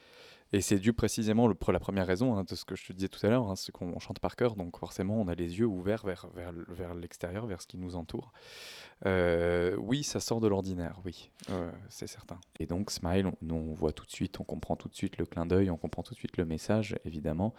Et 0.55 0.61
c'est 0.61 0.77
dû 0.77 0.93
précisément 0.93 1.47
le- 1.47 1.55
la 1.71 1.79
première 1.79 2.05
raison 2.05 2.35
hein, 2.37 2.43
de 2.47 2.53
ce 2.53 2.63
que 2.63 2.75
je 2.75 2.85
te 2.85 2.93
disais 2.93 3.07
tout 3.09 3.25
à 3.25 3.29
l'heure, 3.29 3.49
hein, 3.49 3.55
c'est 3.55 3.71
qu'on 3.71 3.97
chante 3.97 4.19
par 4.19 4.35
cœur, 4.35 4.55
donc 4.55 4.77
forcément 4.77 5.19
on 5.19 5.27
a 5.27 5.33
les 5.33 5.57
yeux 5.57 5.65
ouverts 5.65 6.05
vers, 6.05 6.27
vers, 6.35 6.53
vers 6.67 6.93
l'extérieur, 6.93 7.47
vers 7.47 7.59
ce 7.59 7.65
qui 7.65 7.79
nous 7.79 7.95
entoure. 7.95 8.31
Euh, 9.07 9.75
oui, 9.77 10.03
ça 10.03 10.19
sort 10.19 10.39
de 10.41 10.47
l'ordinaire, 10.47 10.99
oui, 11.05 11.31
euh, 11.49 11.71
c'est 11.89 12.05
certain. 12.05 12.39
Et 12.59 12.67
donc 12.67 12.91
Smile, 12.91 13.25
on, 13.25 13.33
nous 13.41 13.55
on 13.55 13.73
voit 13.73 13.93
tout 13.93 14.05
de 14.05 14.11
suite, 14.11 14.39
on 14.39 14.43
comprend 14.43 14.75
tout 14.75 14.87
de 14.89 14.95
suite 14.95 15.17
le 15.17 15.25
clin 15.25 15.47
d'œil, 15.47 15.71
on 15.71 15.77
comprend 15.77 16.03
tout 16.03 16.13
de 16.13 16.19
suite 16.19 16.37
le 16.37 16.45
message, 16.45 16.95
évidemment. 17.03 17.55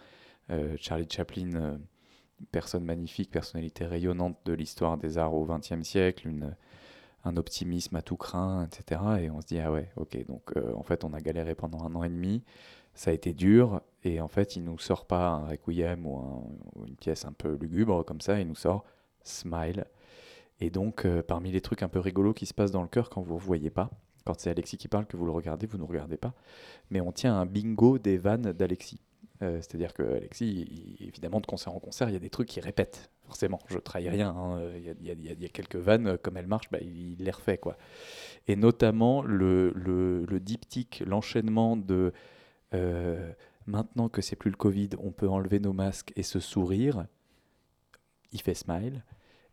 Euh, 0.49 0.77
Charlie 0.79 1.07
Chaplin, 1.09 1.79
personne 2.53 2.85
magnifique, 2.85 3.29
personnalité 3.29 3.85
rayonnante 3.85 4.37
de 4.45 4.53
l'histoire 4.53 4.97
des 4.97 5.17
arts 5.17 5.33
au 5.33 5.45
XXe 5.45 5.83
siècle, 5.83 6.29
un 7.25 7.35
optimisme 7.35 7.97
à 7.97 8.01
tout 8.01 8.15
craint, 8.17 8.65
etc. 8.65 9.01
Et 9.19 9.29
on 9.29 9.41
se 9.41 9.47
dit, 9.47 9.59
ah 9.59 9.69
ouais, 9.71 9.91
ok, 9.97 10.25
donc 10.27 10.53
en 10.55 10.83
fait 10.83 11.03
on 11.03 11.13
a 11.13 11.19
galéré 11.19 11.55
pendant 11.55 11.83
un 11.83 11.93
an 11.95 12.03
et 12.03 12.09
demi, 12.09 12.43
ça 12.95 13.11
a 13.11 13.13
été 13.13 13.33
dur, 13.33 13.81
et 14.03 14.19
en 14.21 14.27
fait 14.27 14.55
il 14.55 14.63
nous 14.63 14.79
sort 14.79 15.05
pas 15.05 15.27
un 15.29 15.45
requiem 15.47 16.07
ou, 16.07 16.17
un- 16.17 16.43
ou 16.75 16.85
une 16.87 16.95
pièce 16.95 17.25
un 17.25 17.33
peu 17.33 17.55
lugubre 17.61 18.03
comme 18.03 18.21
ça, 18.21 18.39
il 18.39 18.47
nous 18.47 18.55
sort 18.55 18.83
Smile. 19.23 19.85
Et 20.61 20.69
donc, 20.69 21.03
euh, 21.05 21.21
parmi 21.21 21.51
les 21.51 21.59
trucs 21.61 21.83
un 21.83 21.89
peu 21.89 21.99
rigolos 21.99 22.33
qui 22.33 22.45
se 22.45 22.53
passent 22.53 22.71
dans 22.71 22.81
le 22.81 22.87
cœur 22.87 23.09
quand 23.09 23.21
vous 23.21 23.35
ne 23.35 23.39
voyez 23.39 23.69
pas, 23.69 23.89
quand 24.23 24.39
c'est 24.39 24.49
Alexis 24.49 24.77
qui 24.77 24.87
parle, 24.87 25.05
que 25.05 25.17
vous 25.17 25.25
le 25.25 25.31
regardez, 25.31 25.67
vous 25.67 25.77
ne 25.77 25.83
regardez 25.83 26.17
pas, 26.17 26.33
mais 26.89 27.01
on 27.01 27.11
tient 27.11 27.35
un 27.35 27.45
bingo 27.45 27.97
des 27.97 28.17
vannes 28.17 28.53
d'Alexis. 28.53 28.99
Euh, 29.41 29.57
C'est-à-dire 29.57 29.93
que 29.93 30.03
Alexis, 30.03 30.97
évidemment, 31.01 31.41
de 31.41 31.45
concert 31.45 31.73
en 31.75 31.79
concert, 31.79 32.07
il 32.09 32.13
y 32.13 32.15
a 32.15 32.19
des 32.19 32.29
trucs 32.29 32.47
qu'il 32.47 32.63
répète. 32.63 33.11
Forcément, 33.25 33.59
je 33.67 33.79
trahis 33.79 34.07
rien. 34.07 34.33
Il 34.77 35.05
y, 35.05 35.45
a- 35.45 35.49
quelques 35.49 35.75
vannes, 35.75 36.07
euh, 36.07 36.17
comme 36.17 36.37
elles 36.37 36.47
marchent, 36.47 36.69
bah, 36.71 36.77
il, 36.81 37.13
il 37.19 37.23
les 37.25 37.31
refait. 37.31 37.57
Quoi. 37.57 37.75
Et 38.47 38.55
notamment 38.55 39.23
le, 39.23 39.71
le, 39.75 40.23
le 40.25 40.39
diptyque, 40.39 41.03
l'enchaînement 41.05 41.75
de 41.75 42.13
euh, 42.73 43.31
maintenant 43.65 44.09
que 44.09 44.21
c'est 44.21 44.35
plus 44.35 44.51
le 44.51 44.57
Covid, 44.57 44.89
on 44.99 45.11
peut 45.11 45.29
enlever 45.29 45.59
nos 45.59 45.73
masques 45.73 46.11
et 46.15 46.23
se 46.23 46.39
sourire. 46.39 47.05
Il 48.31 48.41
fait 48.41 48.53
smile. 48.53 49.03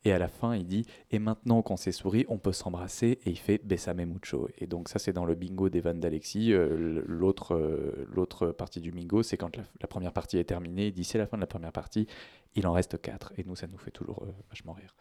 Et 0.04 0.12
à 0.12 0.18
la 0.18 0.28
fin, 0.28 0.56
il 0.56 0.66
dit 0.66 0.86
Et 1.10 1.18
maintenant 1.18 1.62
qu'on 1.62 1.76
s'est 1.76 1.92
souri, 1.92 2.24
on 2.28 2.38
peut 2.38 2.52
s'embrasser. 2.52 3.20
Et 3.24 3.30
il 3.30 3.38
fait 3.38 3.60
Besame 3.64 4.04
mucho. 4.04 4.48
Et 4.58 4.66
donc, 4.66 4.88
ça, 4.88 4.98
c'est 4.98 5.12
dans 5.12 5.24
le 5.24 5.34
bingo 5.34 5.68
des 5.68 5.80
vannes 5.80 6.00
d'Alexis. 6.00 6.52
Euh, 6.52 7.02
L'autre 7.06 7.54
euh, 7.54 8.06
l'autre 8.12 8.48
partie 8.48 8.80
du 8.80 8.90
bingo, 8.90 9.22
c'est 9.22 9.36
quand 9.36 9.56
la, 9.56 9.86
première 9.86 10.12
partie 10.12 10.38
est 10.38 10.44
terminée. 10.44 10.88
Il 10.88 10.92
dit 10.92 11.04
C'est 11.04 11.18
la 11.18 11.26
fin 11.26 11.36
de 11.36 11.42
la 11.42 11.46
première 11.46 11.72
partie. 11.72 12.06
Il 12.54 12.66
en 12.66 12.72
reste 12.72 13.00
quatre. 13.00 13.32
Et 13.36 13.44
nous, 13.44 13.54
ça 13.54 13.66
nous 13.68 13.78
fait 13.78 13.92
toujours 13.92 14.26
vachement 14.48 14.72
rire. 14.72 14.94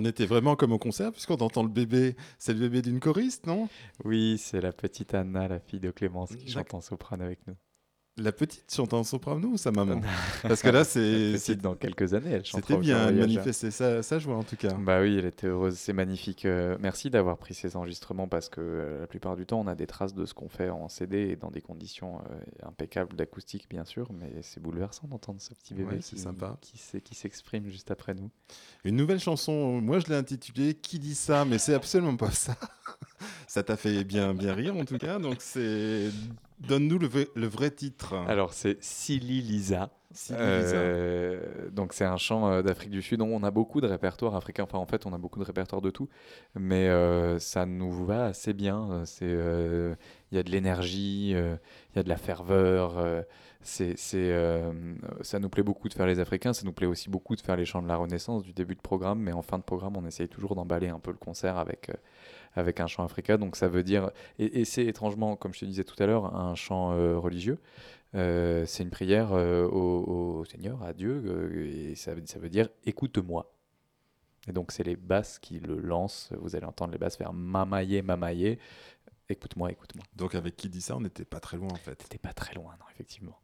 On 0.00 0.04
était 0.06 0.24
vraiment 0.24 0.56
comme 0.56 0.72
au 0.72 0.78
concert, 0.78 1.12
puisqu'on 1.12 1.34
entend 1.34 1.62
le 1.62 1.68
bébé. 1.68 2.16
C'est 2.38 2.54
le 2.54 2.60
bébé 2.60 2.80
d'une 2.80 3.00
choriste, 3.00 3.44
non? 3.46 3.68
Oui, 4.02 4.38
c'est 4.38 4.62
la 4.62 4.72
petite 4.72 5.12
Anna, 5.12 5.46
la 5.46 5.60
fille 5.60 5.78
de 5.78 5.90
Clémence, 5.90 6.34
qui 6.34 6.50
chante 6.50 6.72
en 6.72 6.80
soprano 6.80 7.22
avec 7.22 7.46
nous. 7.46 7.54
La 8.20 8.32
petite 8.32 8.70
chante 8.70 8.92
en 8.92 9.02
soprano 9.02 9.48
ou 9.48 9.56
sa 9.56 9.70
maman 9.70 10.00
Parce 10.42 10.60
que 10.60 10.68
là, 10.68 10.84
c'est. 10.84 11.32
Petite, 11.32 11.62
dans 11.62 11.74
quelques 11.74 12.12
années, 12.12 12.32
elle 12.32 12.44
chantera 12.44 12.68
C'était 12.68 12.80
bien, 12.80 13.08
elle 13.08 13.16
manifestait 13.16 13.70
sa, 13.70 14.02
sa 14.02 14.18
joie 14.18 14.36
en 14.36 14.42
tout 14.42 14.56
cas. 14.56 14.74
Bah 14.74 15.00
oui, 15.00 15.16
elle 15.18 15.24
était 15.24 15.46
heureuse, 15.46 15.76
c'est 15.76 15.94
magnifique. 15.94 16.44
Euh, 16.44 16.76
merci 16.80 17.08
d'avoir 17.08 17.38
pris 17.38 17.54
ces 17.54 17.76
enregistrements 17.76 18.28
parce 18.28 18.50
que 18.50 18.60
euh, 18.60 19.00
la 19.00 19.06
plupart 19.06 19.36
du 19.36 19.46
temps, 19.46 19.60
on 19.60 19.66
a 19.66 19.74
des 19.74 19.86
traces 19.86 20.14
de 20.14 20.26
ce 20.26 20.34
qu'on 20.34 20.50
fait 20.50 20.68
en 20.68 20.88
CD 20.88 21.30
et 21.30 21.36
dans 21.36 21.50
des 21.50 21.62
conditions 21.62 22.18
euh, 22.18 22.66
impeccables 22.68 23.16
d'acoustique, 23.16 23.66
bien 23.70 23.86
sûr, 23.86 24.10
mais 24.12 24.30
c'est 24.42 24.60
bouleversant 24.60 25.08
d'entendre 25.08 25.40
ce 25.40 25.54
petit 25.54 25.72
bébé 25.72 25.96
Ouais, 25.96 25.98
qui, 25.98 26.18
sympa. 26.18 26.58
s'exprime 27.12 27.68
juste 27.68 27.90
après 27.90 28.12
nous. 28.12 28.30
Une 28.84 28.96
nouvelle 28.96 29.20
chanson, 29.20 29.80
moi 29.80 29.98
je 29.98 30.08
l'ai 30.08 30.16
intitulée 30.16 30.74
Qui 30.74 30.98
dit 30.98 31.14
ça? 31.14 31.46
Mais 31.46 31.58
c'est 31.58 31.74
absolument 31.74 32.16
pas 32.16 32.30
ça. 32.30 32.54
Ça 33.46 33.62
t'a 33.62 33.76
fait 33.76 34.04
bien, 34.04 34.34
bien 34.34 34.54
rire 34.54 34.76
en 34.76 34.84
tout 34.84 34.98
cas. 34.98 35.18
Donc 35.18 35.36
c'est. 35.40 36.10
Donne-nous 36.60 36.98
le, 36.98 37.06
vrai- 37.06 37.28
le 37.34 37.46
vrai 37.46 37.70
titre. 37.70 38.14
Alors 38.28 38.52
c'est 38.52 38.82
Sili 38.82 39.40
Lisa. 39.42 39.90
Euh, 40.32 41.70
donc 41.70 41.92
c'est 41.92 42.04
un 42.04 42.16
chant 42.16 42.50
euh, 42.50 42.62
d'Afrique 42.62 42.90
du 42.90 43.00
Sud. 43.00 43.22
On 43.22 43.42
a 43.44 43.50
beaucoup 43.50 43.80
de 43.80 43.86
répertoires 43.86 44.34
africains. 44.34 44.64
Enfin 44.64 44.78
en 44.78 44.86
fait 44.86 45.06
on 45.06 45.12
a 45.12 45.18
beaucoup 45.18 45.38
de 45.38 45.44
répertoires 45.44 45.80
de 45.80 45.90
tout, 45.90 46.08
mais 46.54 46.88
euh, 46.88 47.38
ça 47.38 47.64
nous 47.64 47.92
va 48.04 48.24
assez 48.26 48.52
bien. 48.52 49.02
C'est 49.04 49.24
euh, 49.24 49.94
il 50.32 50.36
y 50.36 50.38
a 50.38 50.42
de 50.42 50.50
l'énergie, 50.50 51.32
euh, 51.34 51.56
il 51.94 51.96
y 51.96 52.00
a 52.00 52.02
de 52.02 52.08
la 52.08 52.16
ferveur. 52.16 52.98
euh, 52.98 53.22
c'est 53.62 53.94
euh, 54.14 54.72
ça 55.20 55.38
nous 55.38 55.50
plaît 55.50 55.62
beaucoup 55.62 55.88
de 55.88 55.94
faire 55.94 56.06
les 56.06 56.18
Africains. 56.18 56.52
Ça 56.54 56.64
nous 56.64 56.72
plaît 56.72 56.86
aussi 56.86 57.10
beaucoup 57.10 57.36
de 57.36 57.40
faire 57.42 57.56
les 57.56 57.66
chants 57.66 57.82
de 57.82 57.88
la 57.88 57.96
Renaissance 57.96 58.42
du 58.42 58.52
début 58.54 58.74
de 58.74 58.80
programme. 58.80 59.20
Mais 59.20 59.32
en 59.32 59.42
fin 59.42 59.58
de 59.58 59.62
programme 59.64 59.96
on 59.96 60.06
essaye 60.06 60.28
toujours 60.28 60.54
d'emballer 60.54 60.88
un 60.88 60.98
peu 60.98 61.10
le 61.10 61.18
concert 61.18 61.58
avec 61.58 61.90
euh, 61.90 61.94
avec 62.54 62.80
un 62.80 62.86
chant 62.86 63.04
africain. 63.04 63.38
Donc 63.38 63.56
ça 63.56 63.68
veut 63.68 63.82
dire 63.82 64.10
et, 64.38 64.64
c'est 64.64 64.84
étrangement 64.86 65.36
comme 65.36 65.52
je 65.54 65.60
te 65.60 65.64
disais 65.66 65.84
tout 65.84 66.00
à 66.02 66.06
l'heure 66.06 66.34
un 66.36 66.54
chant 66.54 66.92
euh, 66.92 67.18
religieux. 67.18 67.58
Euh, 68.14 68.64
c'est 68.66 68.82
une 68.82 68.90
prière 68.90 69.30
euh, 69.32 69.66
au, 69.68 70.44
Seigneur, 70.44 70.82
à 70.82 70.92
Dieu, 70.92 71.22
euh, 71.26 71.90
et 71.92 71.94
ça, 71.94 72.14
veut- 72.14 72.22
ça 72.26 72.38
veut 72.40 72.48
dire 72.50 72.68
écoute-moi. 72.84 73.52
Et 74.48 74.52
donc 74.52 74.72
c'est 74.72 74.82
les 74.84 74.96
basses 74.96 75.38
qui 75.38 75.60
le 75.60 75.78
lancent. 75.80 76.30
Vous 76.40 76.56
allez 76.56 76.64
entendre 76.66 76.92
les 76.92 76.98
basses 76.98 77.16
faire 77.16 77.32
mamaye, 77.32 78.02
mamaye. 78.02 78.58
Écoute-moi, 79.30 79.70
écoute-moi. 79.70 80.04
Donc 80.16 80.34
avec 80.34 80.56
qui 80.56 80.68
dit 80.68 80.80
ça, 80.80 80.96
on 80.96 81.00
n'était 81.00 81.24
pas 81.24 81.38
très 81.38 81.56
loin 81.56 81.68
en 81.70 81.76
fait. 81.76 82.04
T'es 82.08 82.18
pas 82.18 82.32
très 82.32 82.52
loin, 82.54 82.74
non, 82.80 82.86
effectivement. 82.92 83.38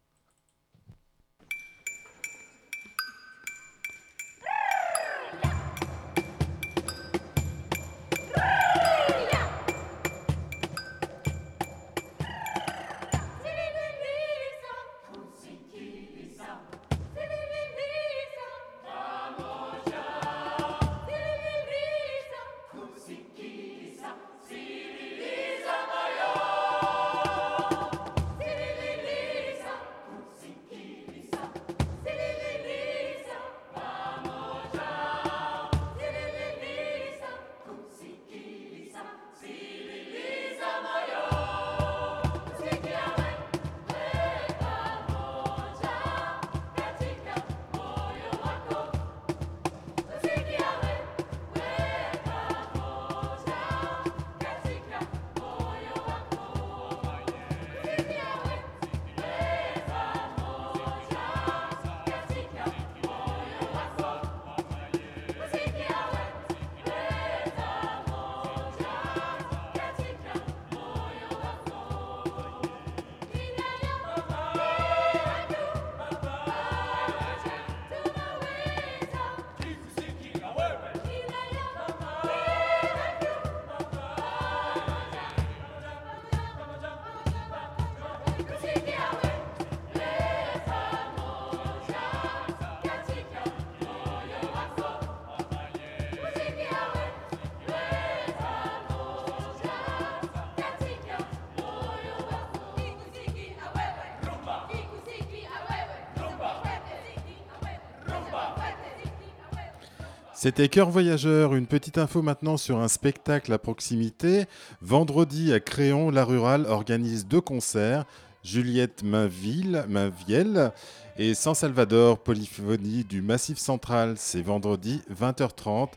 C'était 110.46 110.68
Cœur 110.68 110.90
Voyageur, 110.90 111.56
une 111.56 111.66
petite 111.66 111.98
info 111.98 112.22
maintenant 112.22 112.56
sur 112.56 112.78
un 112.78 112.86
spectacle 112.86 113.52
à 113.52 113.58
proximité. 113.58 114.44
Vendredi 114.80 115.52
à 115.52 115.58
Créon, 115.58 116.08
la 116.08 116.24
Rurale 116.24 116.66
organise 116.66 117.26
deux 117.26 117.40
concerts. 117.40 118.04
Juliette 118.44 119.02
Mainville, 119.02 119.84
Mainvielle 119.88 120.70
et 121.18 121.34
San 121.34 121.56
Salvador, 121.56 122.20
polyphonie 122.20 123.02
du 123.02 123.22
Massif 123.22 123.58
Central. 123.58 124.14
C'est 124.18 124.40
vendredi 124.40 125.02
20h30 125.12 125.88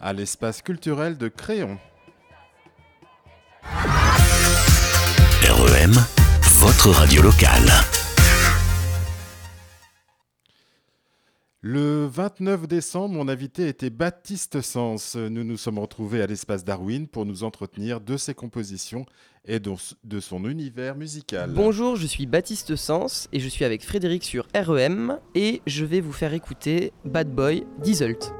à 0.00 0.14
l'espace 0.14 0.62
culturel 0.62 1.18
de 1.18 1.28
Créon. 1.28 1.76
REM, 5.42 5.92
votre 6.60 6.88
radio 6.92 7.20
locale. 7.20 7.70
Le 11.60 12.06
29 12.06 12.68
décembre, 12.68 13.16
mon 13.16 13.26
invité 13.26 13.66
était 13.66 13.90
Baptiste 13.90 14.60
Sens. 14.60 15.16
Nous 15.16 15.42
nous 15.42 15.56
sommes 15.56 15.80
retrouvés 15.80 16.22
à 16.22 16.26
l'espace 16.28 16.64
Darwin 16.64 17.08
pour 17.08 17.26
nous 17.26 17.42
entretenir 17.42 18.00
de 18.00 18.16
ses 18.16 18.32
compositions 18.32 19.04
et 19.44 19.58
de 19.58 20.20
son 20.20 20.48
univers 20.48 20.94
musical. 20.94 21.50
Bonjour, 21.52 21.96
je 21.96 22.06
suis 22.06 22.26
Baptiste 22.26 22.76
Sens 22.76 23.28
et 23.32 23.40
je 23.40 23.48
suis 23.48 23.64
avec 23.64 23.84
Frédéric 23.84 24.22
sur 24.22 24.46
REM 24.54 25.18
et 25.34 25.60
je 25.66 25.84
vais 25.84 26.00
vous 26.00 26.12
faire 26.12 26.32
écouter 26.32 26.92
Bad 27.04 27.34
Boy 27.34 27.66
d'Iselt. 27.82 28.32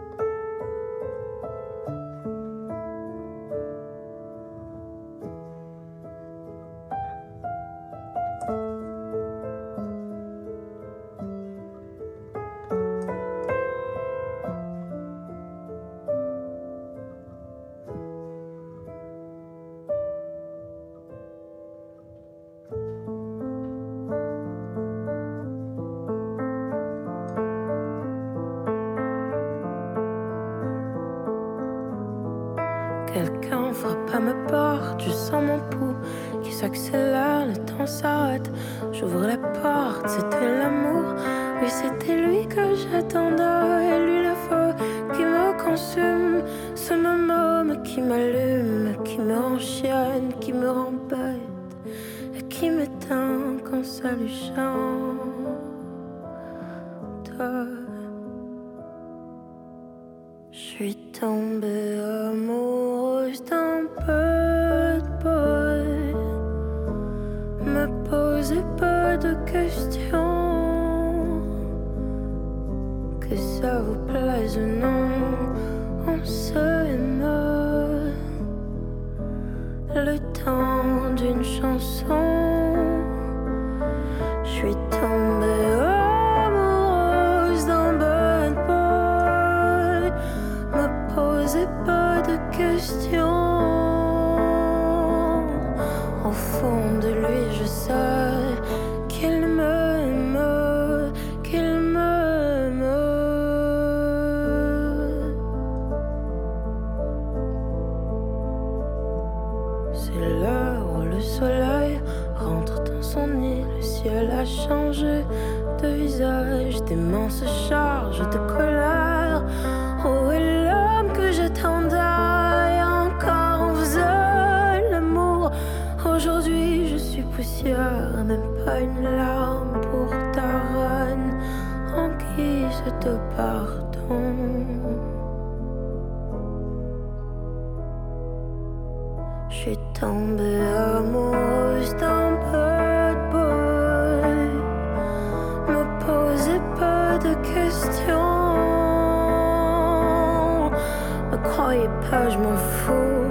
Pas, 152.11 152.30
je 152.30 152.38
m'en 152.38 152.56
fous. 152.56 153.27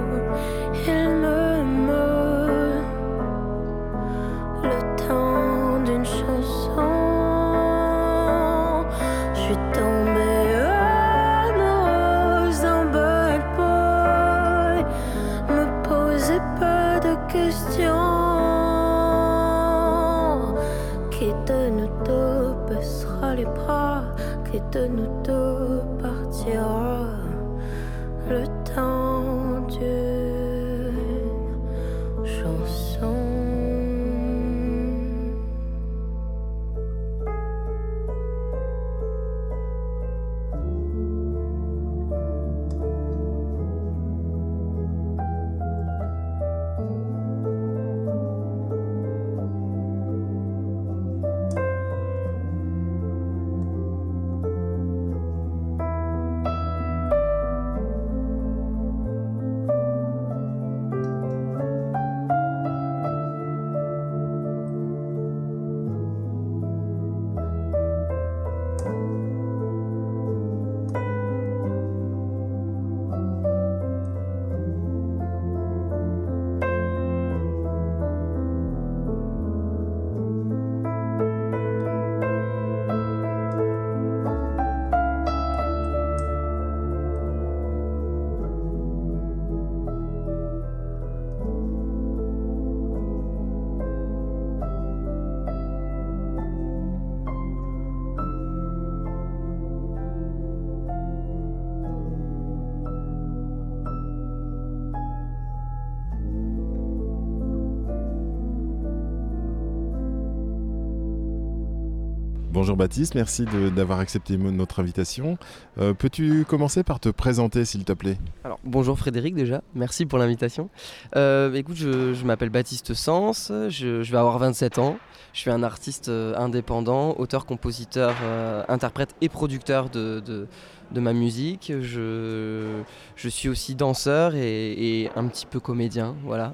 Bonjour 112.68 112.76
Baptiste, 112.76 113.14
merci 113.14 113.46
d'avoir 113.74 113.98
accepté 113.98 114.36
notre 114.36 114.80
invitation. 114.80 115.38
Euh, 115.78 115.94
Peux-tu 115.94 116.44
commencer 116.46 116.82
par 116.82 117.00
te 117.00 117.08
présenter 117.08 117.64
s'il 117.64 117.86
te 117.86 117.94
plaît? 117.94 118.18
Alors, 118.44 118.60
bonjour 118.62 118.98
Frédéric 118.98 119.34
déjà, 119.34 119.62
merci 119.74 120.04
pour 120.04 120.18
l'invitation. 120.18 120.68
Euh, 121.16 121.50
écoute, 121.54 121.76
je, 121.76 122.22
m'appelle 122.26 122.50
Baptiste 122.50 122.92
Sens, 122.92 123.50
je, 123.70 124.02
vais 124.02 124.18
avoir 124.18 124.36
27 124.38 124.76
ans. 124.80 124.98
Je 125.32 125.40
suis 125.40 125.50
un 125.50 125.62
artiste 125.62 126.10
euh, 126.10 126.36
indépendant, 126.36 127.14
auteur, 127.16 127.46
compositeur, 127.46 128.14
euh, 128.22 128.62
interprète 128.68 129.14
et 129.22 129.30
producteur 129.30 129.88
de, 129.88 130.46
ma 130.92 131.14
musique. 131.14 131.72
Je, 131.80 132.82
suis 133.16 133.48
aussi 133.48 133.76
danseur 133.76 134.34
et, 134.34 135.08
un 135.16 135.26
petit 135.28 135.46
peu 135.46 135.58
comédien, 135.58 136.16
voilà. 136.22 136.52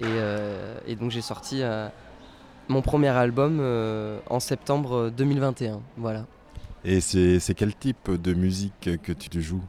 Et, 0.00 0.96
donc 0.96 1.10
j'ai 1.10 1.20
sorti 1.20 1.62
mon 2.72 2.82
premier 2.82 3.08
album 3.08 3.58
euh, 3.60 4.18
en 4.28 4.40
septembre 4.40 5.10
2021, 5.16 5.80
voilà. 5.96 6.26
Et 6.84 7.00
c'est 7.00 7.54
quel 7.54 7.74
type 7.76 8.10
de 8.10 8.34
musique 8.34 8.90
que 9.02 9.12
tu 9.12 9.40
joues? 9.40 9.62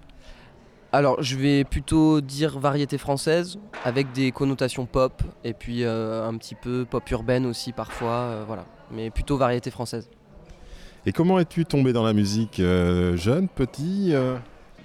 Alors, 0.95 1.23
je 1.23 1.35
vais 1.35 1.63
plutôt 1.63 2.21
dire 2.21 2.59
variété 2.59 2.99
française, 2.99 3.57
avec 3.83 4.11
des 4.11 4.31
connotations 4.31 4.85
pop, 4.85 5.23
et 5.43 5.53
puis 5.53 5.83
euh, 5.83 6.27
un 6.27 6.37
petit 6.37 6.53
peu 6.53 6.85
pop 6.87 7.09
urbaine 7.09 7.47
aussi 7.47 7.71
parfois, 7.71 8.11
euh, 8.11 8.43
voilà. 8.45 8.65
Mais 8.91 9.09
plutôt 9.09 9.35
variété 9.35 9.71
française. 9.71 10.07
Et 11.07 11.11
comment 11.11 11.39
es-tu 11.39 11.65
tombé 11.65 11.93
dans 11.93 12.03
la 12.03 12.13
musique 12.13 12.59
euh, 12.59 13.17
Jeune, 13.17 13.47
petit 13.47 14.11
euh? 14.13 14.37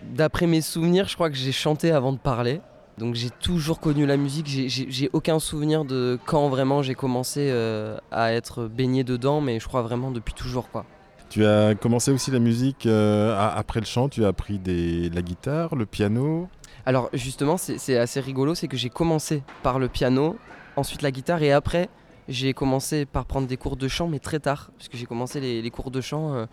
D'après 0.02 0.46
mes 0.46 0.62
souvenirs, 0.62 1.08
je 1.08 1.14
crois 1.14 1.28
que 1.28 1.36
j'ai 1.36 1.52
chanté 1.52 1.92
avant 1.92 2.14
de 2.14 2.18
parler. 2.18 2.62
Donc 2.98 3.14
j'ai 3.14 3.30
toujours 3.30 3.80
connu 3.80 4.04
la 4.06 4.16
musique, 4.16 4.46
j'ai- 4.48 5.10
aucun 5.12 5.38
souvenir 5.38 5.84
de 5.84 6.18
quand 6.26 6.48
vraiment 6.48 6.82
j'ai 6.82 6.94
commencé 6.94 7.48
euh, 7.50 7.96
à 8.10 8.32
être 8.32 8.66
baigné 8.66 9.04
dedans, 9.04 9.40
mais 9.40 9.60
je 9.60 9.66
crois 9.68 9.82
vraiment 9.82 10.10
depuis 10.10 10.34
toujours 10.34 10.68
quoi. 10.70 10.84
Tu 11.30 11.44
as 11.44 11.74
commencé 11.74 12.10
aussi 12.10 12.30
la 12.30 12.38
musique 12.38 12.86
euh, 12.86 13.36
après 13.54 13.80
le 13.80 13.86
chant, 13.86 14.08
tu 14.08 14.24
as 14.24 14.28
appris 14.28 14.58
des, 14.58 15.10
la 15.10 15.22
guitare, 15.22 15.76
le 15.76 15.84
piano. 15.86 16.48
Alors 16.86 17.10
justement, 17.12 17.56
c'est 17.58 17.98
assez 17.98 18.20
rigolo, 18.20 18.54
c'est 18.54 18.66
que 18.68 18.76
j'ai 18.78 18.88
commencé 18.88 19.42
par 19.62 19.78
le 19.78 19.88
piano, 19.88 20.36
ensuite 20.76 21.02
la 21.02 21.10
guitare, 21.10 21.42
et 21.42 21.52
après 21.52 21.88
j'ai 22.28 22.52
commencé 22.52 23.06
par 23.06 23.24
prendre 23.24 23.46
des 23.46 23.56
cours 23.56 23.76
de 23.76 23.88
chant, 23.88 24.06
mais 24.08 24.18
très 24.18 24.38
tard, 24.38 24.70
parce 24.76 24.88
que 24.88 24.96
j'ai 24.96 25.06
commencé 25.06 25.40
les, 25.40 25.62
les 25.62 25.70
cours 25.70 25.90
de 25.90 26.00
chant 26.00 26.34
euh, 26.34 26.46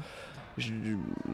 je- 0.57 0.71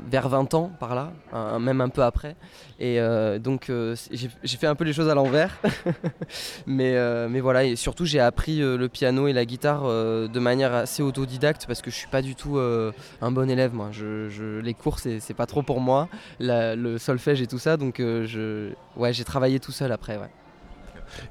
vers 0.09 0.29
20 0.29 0.53
ans, 0.53 0.71
par 0.79 0.95
là, 0.95 1.11
même 1.59 1.81
un 1.81 1.89
peu 1.89 2.03
après. 2.03 2.35
Et 2.79 2.99
euh, 2.99 3.37
donc 3.39 3.69
euh, 3.69 3.95
j'ai 4.11 4.57
fait 4.57 4.67
un 4.67 4.75
peu 4.75 4.83
les 4.83 4.93
choses 4.93 5.09
à 5.09 5.13
l'envers, 5.15 5.57
mais, 6.67 6.95
euh, 6.95 7.27
mais 7.29 7.39
voilà, 7.39 7.63
et 7.63 7.75
surtout 7.75 8.05
j'ai 8.05 8.19
appris 8.19 8.59
le 8.59 8.87
piano 8.87 9.27
et 9.27 9.33
la 9.33 9.45
guitare 9.45 9.83
de 9.83 10.39
manière 10.39 10.73
assez 10.73 11.03
autodidacte, 11.03 11.65
parce 11.67 11.81
que 11.81 11.91
je 11.91 11.95
suis 11.95 12.07
pas 12.09 12.21
du 12.21 12.35
tout 12.35 12.57
un 12.59 13.31
bon 13.31 13.49
élève, 13.49 13.73
moi. 13.73 13.89
Je, 13.91 14.29
je- 14.29 14.59
les 14.59 14.73
cours, 14.73 14.99
c'est 14.99 15.33
pas 15.35 15.45
trop 15.45 15.61
pour 15.63 15.79
moi 15.79 16.07
la- 16.39 16.75
le 16.75 16.97
solfège 16.97 17.41
et 17.41 17.47
tout 17.47 17.59
ça. 17.59 17.77
Donc 17.77 17.95
je, 17.99 18.71
ouais, 18.95 19.13
j'ai 19.13 19.23
travaillé 19.23 19.59
tout 19.59 19.71
seul 19.71 19.91
après. 19.91 20.17
Ouais. 20.17 20.29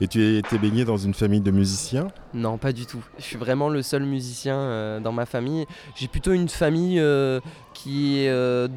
Et 0.02 0.08
tu 0.08 0.36
été 0.36 0.58
baigné 0.58 0.84
dans 0.84 0.98
une 0.98 1.14
famille 1.14 1.40
de 1.40 1.50
musiciens? 1.50 2.08
Non, 2.34 2.58
pas 2.58 2.70
du 2.72 2.84
tout. 2.84 3.02
Je 3.18 3.24
suis 3.24 3.38
vraiment 3.38 3.70
le 3.70 3.80
seul 3.82 4.02
musicien 4.04 4.54
euh, 4.56 5.00
dans 5.00 5.12
ma 5.12 5.24
famille. 5.24 5.64
J'ai 5.96 6.06
plutôt 6.06 6.32
une 6.32 6.50
famille 6.50 7.00
euh, 7.00 7.40
qui 7.82 8.18
est 8.18 8.28
euh, 8.28 8.68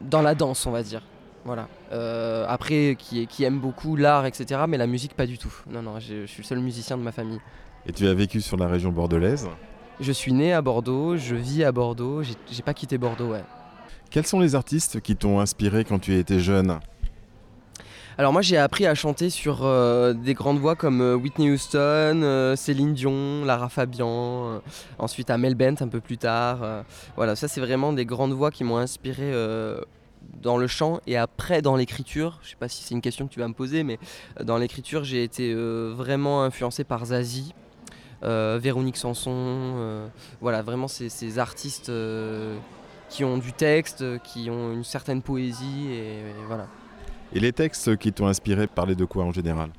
dans 0.00 0.22
la 0.22 0.34
danse, 0.34 0.66
on 0.66 0.70
va 0.70 0.82
dire. 0.82 1.02
Voilà. 1.44 1.68
Euh, 1.92 2.46
après, 2.48 2.96
qui, 2.98 3.26
qui 3.26 3.44
aime 3.44 3.60
beaucoup 3.60 3.96
l'art, 3.96 4.26
etc. 4.26 4.62
Mais 4.66 4.78
la 4.78 4.86
musique, 4.86 5.14
pas 5.14 5.26
du 5.26 5.38
tout. 5.38 5.52
Non, 5.70 5.82
non, 5.82 6.00
je 6.00 6.26
suis 6.26 6.42
le 6.42 6.46
seul 6.46 6.58
musicien 6.58 6.96
de 6.96 7.02
ma 7.02 7.12
famille. 7.12 7.40
Et 7.86 7.92
tu 7.92 8.06
as 8.06 8.14
vécu 8.14 8.40
sur 8.40 8.56
la 8.56 8.66
région 8.66 8.90
bordelaise 8.90 9.48
Je 10.00 10.12
suis 10.12 10.32
né 10.32 10.52
à 10.52 10.62
Bordeaux, 10.62 11.16
je 11.16 11.34
vis 11.34 11.64
à 11.64 11.72
Bordeaux. 11.72 12.22
J'ai 12.22 12.62
pas 12.62 12.74
quitté 12.74 12.98
Bordeaux, 12.98 13.32
ouais. 13.32 13.44
Quels 14.10 14.26
sont 14.26 14.40
les 14.40 14.54
artistes 14.54 15.00
qui 15.00 15.16
t'ont 15.16 15.40
inspiré 15.40 15.84
quand 15.84 15.98
tu 15.98 16.16
étais 16.16 16.40
jeune? 16.40 16.78
Alors 18.16 18.32
moi 18.32 18.42
j'ai 18.42 18.56
appris 18.56 18.86
à 18.86 18.94
chanter 18.94 19.28
sur 19.28 19.64
euh, 19.64 20.12
des 20.12 20.34
grandes 20.34 20.60
voix 20.60 20.76
comme 20.76 21.00
euh, 21.00 21.16
Whitney 21.16 21.50
Houston, 21.50 22.20
euh, 22.22 22.54
Céline 22.54 22.94
Dion, 22.94 23.44
Lara 23.44 23.68
Fabian, 23.68 24.60
ensuite 25.00 25.30
à 25.30 25.38
Mel 25.38 25.56
Bent 25.56 25.74
un 25.80 25.88
peu 25.88 26.00
plus 26.00 26.16
tard. 26.16 26.84
voilà, 27.16 27.34
ça 27.34 27.48
c'est 27.48 27.60
vraiment 27.60 27.92
des 27.92 28.04
grandes 28.04 28.32
voix 28.32 28.52
qui 28.52 28.62
m'ont 28.62 28.76
inspiré 28.76 29.32
dans 30.42 30.56
le 30.56 30.66
chant 30.68 31.00
et 31.08 31.16
après 31.16 31.60
dans 31.60 31.74
l'écriture. 31.74 32.38
Je 32.42 32.50
sais 32.50 32.56
pas 32.56 32.68
si 32.68 32.84
c'est 32.84 32.94
une 32.94 33.00
question 33.00 33.26
que 33.26 33.32
tu 33.32 33.40
vas 33.40 33.48
me 33.48 33.54
poser, 33.54 33.82
mais 33.82 33.98
dans 34.40 34.58
l'écriture 34.58 35.02
j'ai 35.02 35.24
été 35.24 35.52
vraiment 35.52 36.44
influencé 36.44 36.84
par 36.84 37.06
Zazie. 37.06 37.52
Véronique 38.22 38.96
Sanson, 38.96 40.08
voilà, 40.40 40.62
vraiment 40.62 40.88
ces, 40.88 41.08
ces 41.08 41.38
artistes 41.40 41.90
qui 43.10 43.24
ont 43.24 43.38
du 43.38 43.52
texte, 43.52 44.04
qui 44.22 44.50
ont 44.50 44.72
une 44.72 44.84
certaine 44.84 45.20
poésie, 45.20 45.88
et 45.90 46.22
voilà. 46.46 46.68
Et 47.34 47.40
les 47.40 47.52
textes 47.52 47.96
qui 47.96 48.12
t'ont 48.12 48.26
inspiré 48.26 48.66
parlaient 48.66 48.94
de 48.94 49.04
quoi 49.04 49.24
en 49.24 49.32
général? 49.32 49.70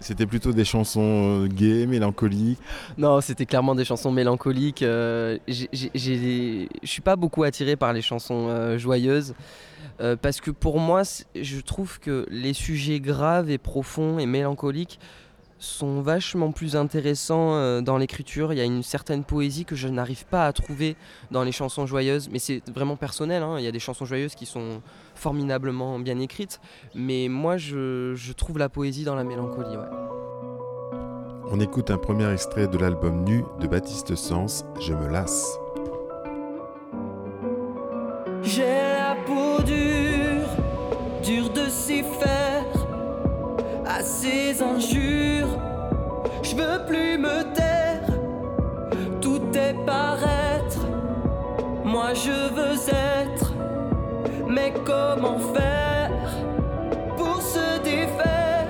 C'était 0.00 0.26
plutôt 0.26 0.52
des 0.52 0.64
chansons 0.64 1.44
euh, 1.44 1.46
gaies, 1.46 1.86
mélancoliques? 1.86 2.58
Non, 2.98 3.20
c'était 3.20 3.46
clairement 3.46 3.74
des 3.74 3.84
chansons 3.84 4.12
mélancoliques. 4.12 4.82
euh, 4.82 5.38
j'ai- 5.48 5.68
Je 5.72 6.66
suis 6.86 7.00
pas 7.00 7.16
beaucoup 7.16 7.42
attiré 7.42 7.76
par 7.76 7.92
les 7.92 8.02
chansons 8.02 8.48
euh, 8.48 8.78
joyeuses. 8.78 9.34
parce 10.20 10.40
que 10.40 10.50
pour 10.50 10.78
moi, 10.80 11.02
je 11.40 11.60
trouve 11.60 12.00
que 12.00 12.26
les 12.28 12.52
sujets 12.52 12.98
graves 13.00 13.48
et 13.50 13.58
profonds 13.58 14.18
et 14.18 14.26
mélancoliques 14.26 14.98
sont 15.60 16.02
vachement 16.02 16.50
plus 16.52 16.74
intéressants 16.76 17.80
dans 17.80 17.96
l'écriture. 17.96 18.52
Il 18.52 18.58
y 18.58 18.60
a 18.60 18.64
une 18.64 18.82
certaine 18.82 19.22
poésie 19.24 19.64
que 19.64 19.76
je 19.76 19.88
n'arrive 19.88 20.26
pas 20.26 20.46
à 20.46 20.52
trouver 20.52 20.96
dans 21.30 21.44
les 21.44 21.52
chansons 21.52 21.86
joyeuses. 21.86 22.28
Mais 22.30 22.40
c'est 22.40 22.60
vraiment 22.74 22.96
personnel. 22.96 23.42
hein. 23.42 23.56
Il 23.58 23.64
y 23.64 23.68
a 23.68 23.72
des 23.72 23.78
chansons 23.78 24.04
joyeuses 24.04 24.34
qui 24.34 24.46
sont 24.46 24.82
formidablement 25.24 25.98
bien 25.98 26.18
écrites. 26.20 26.60
Mais 26.94 27.28
moi, 27.30 27.56
je, 27.56 28.12
je 28.14 28.32
trouve 28.34 28.58
la 28.58 28.68
poésie 28.68 29.04
dans 29.04 29.14
la 29.14 29.24
mélancolie. 29.24 29.74
ouais. 29.74 29.92
On 31.50 31.58
écoute 31.60 31.90
un 31.90 31.96
premier 31.96 32.30
extrait 32.30 32.66
de 32.68 32.76
l'album 32.76 33.24
Nu 33.24 33.42
de 33.60 33.66
Baptiste 33.66 34.14
Sens, 34.16 34.66
Je 34.80 34.92
me 34.92 35.08
lasse. 35.08 35.58
J'ai 38.42 38.82
la 38.98 39.16
peau 39.26 39.62
dure, 39.62 40.50
dure 41.22 41.50
de 41.50 41.66
s'y 41.70 42.02
faire 42.02 42.66
à 43.86 44.02
ces 44.02 44.62
injures. 44.62 45.48
Je 46.42 46.54
veux 46.54 46.84
plus 46.86 47.16
me 47.16 47.36
taire, 47.54 48.08
tout 49.22 49.40
est 49.54 49.76
paraître. 49.86 50.80
Moi 51.84 52.12
je 52.14 52.36
veux 52.56 52.76
être, 52.90 53.43
mais 54.54 54.72
comment 54.84 55.38
faire 55.38 56.10
pour 57.16 57.42
se 57.42 57.78
défaire 57.82 58.68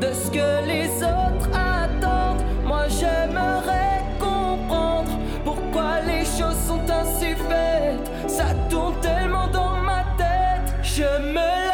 de 0.00 0.12
ce 0.12 0.30
que 0.30 0.66
les 0.66 0.88
autres 1.02 1.48
attendent? 1.54 2.42
Moi 2.66 2.84
j'aimerais 2.88 4.02
comprendre 4.20 5.12
pourquoi 5.44 6.00
les 6.06 6.24
choses 6.24 6.60
sont 6.66 6.84
ainsi 6.90 7.34
faites. 7.48 8.30
Ça 8.30 8.48
tourne 8.68 8.94
tellement 9.00 9.48
dans 9.48 9.76
ma 9.90 10.04
tête. 10.18 10.74
Je 10.82 11.08
me 11.32 11.67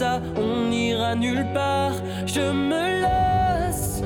ça 0.00 0.22
on 0.36 0.70
n'ira 0.70 1.14
nulle 1.14 1.46
part. 1.52 1.92
Je 2.24 2.40
me 2.40 3.02
lasse, 3.02 4.02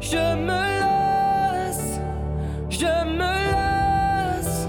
je 0.00 0.36
me 0.46 0.62
lasse, 0.82 1.98
je 2.68 2.86
me 3.18 3.32
lasse, 3.52 4.68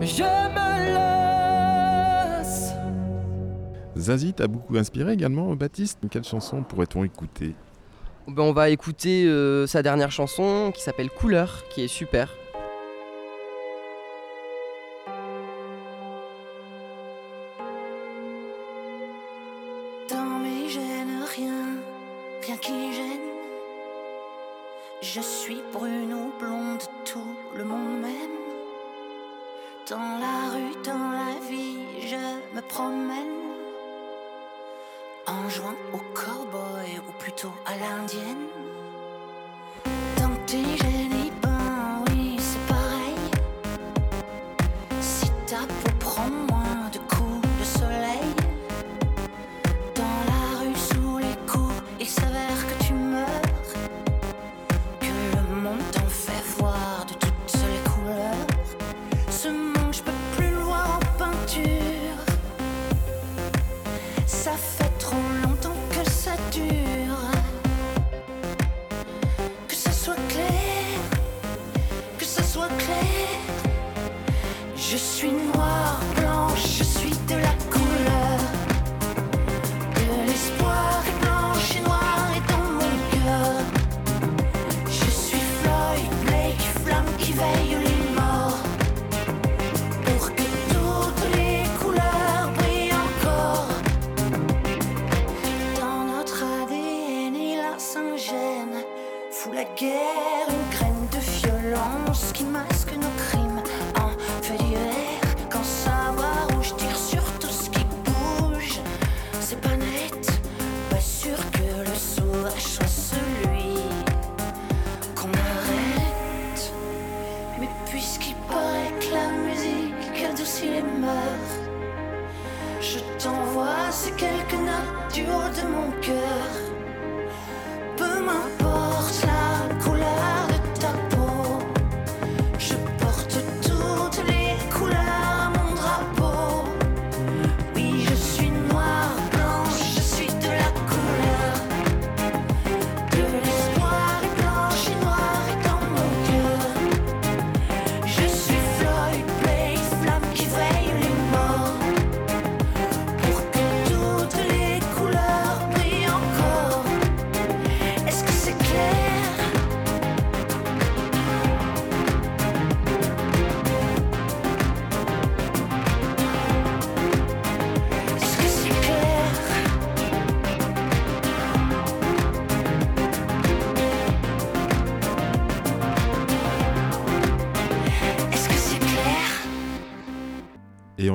je 0.00 0.22
me 0.56 0.94
lasse. 0.94 2.72
Zazie 3.94 4.32
t'a 4.32 4.46
beaucoup 4.46 4.78
inspiré 4.78 5.12
également, 5.12 5.54
Baptiste 5.54 5.98
Quelle 6.10 6.24
chanson 6.24 6.62
pourrait-on 6.62 7.04
écouter? 7.04 7.54
Ben, 8.26 8.42
on 8.42 8.52
va 8.52 8.70
écouter 8.70 9.26
euh, 9.26 9.66
sa 9.66 9.82
dernière 9.82 10.10
chanson 10.10 10.72
qui 10.74 10.80
s'appelle 10.80 11.10
Couleur, 11.10 11.62
qui 11.68 11.82
est 11.84 11.88
super. 11.88 12.30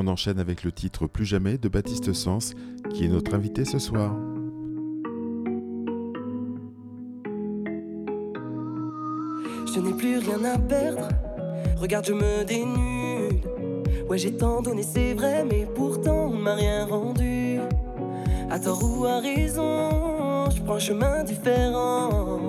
Enchaîne 0.10 0.40
avec 0.40 0.64
le 0.64 0.72
titre 0.72 1.08
Plus 1.08 1.26
jamais 1.26 1.58
de 1.58 1.70
Baptiste 1.70 2.14
Sens, 2.14 2.54
qui 2.92 3.06
est 3.06 3.08
notre 3.08 3.34
invité 3.34 3.64
ce 3.64 3.80
soir. 3.80 4.16
Je 9.74 9.80
n'ai 9.80 9.94
plus 9.94 10.18
rien 10.18 10.44
à 10.44 10.58
perdre. 10.58 11.08
Regarde, 11.78 12.06
je 12.06 12.14
me 12.14 12.44
dénude. 12.44 13.46
Ouais, 14.10 14.18
j'ai 14.18 14.36
tant 14.36 14.62
donné, 14.62 14.84
c'est 14.84 15.14
vrai, 15.14 15.46
mais 15.46 15.68
pourtant 15.76 16.32
on 16.34 16.36
m'a 16.36 16.56
rien 16.56 16.86
rendu. 16.86 17.60
À 18.50 18.60
tort 18.60 18.82
ou 18.84 19.06
à 19.06 19.20
raison, 19.20 20.50
je 20.50 20.62
prends 20.64 20.76
un 20.76 20.80
chemin 20.80 21.24
différent. 21.24 22.40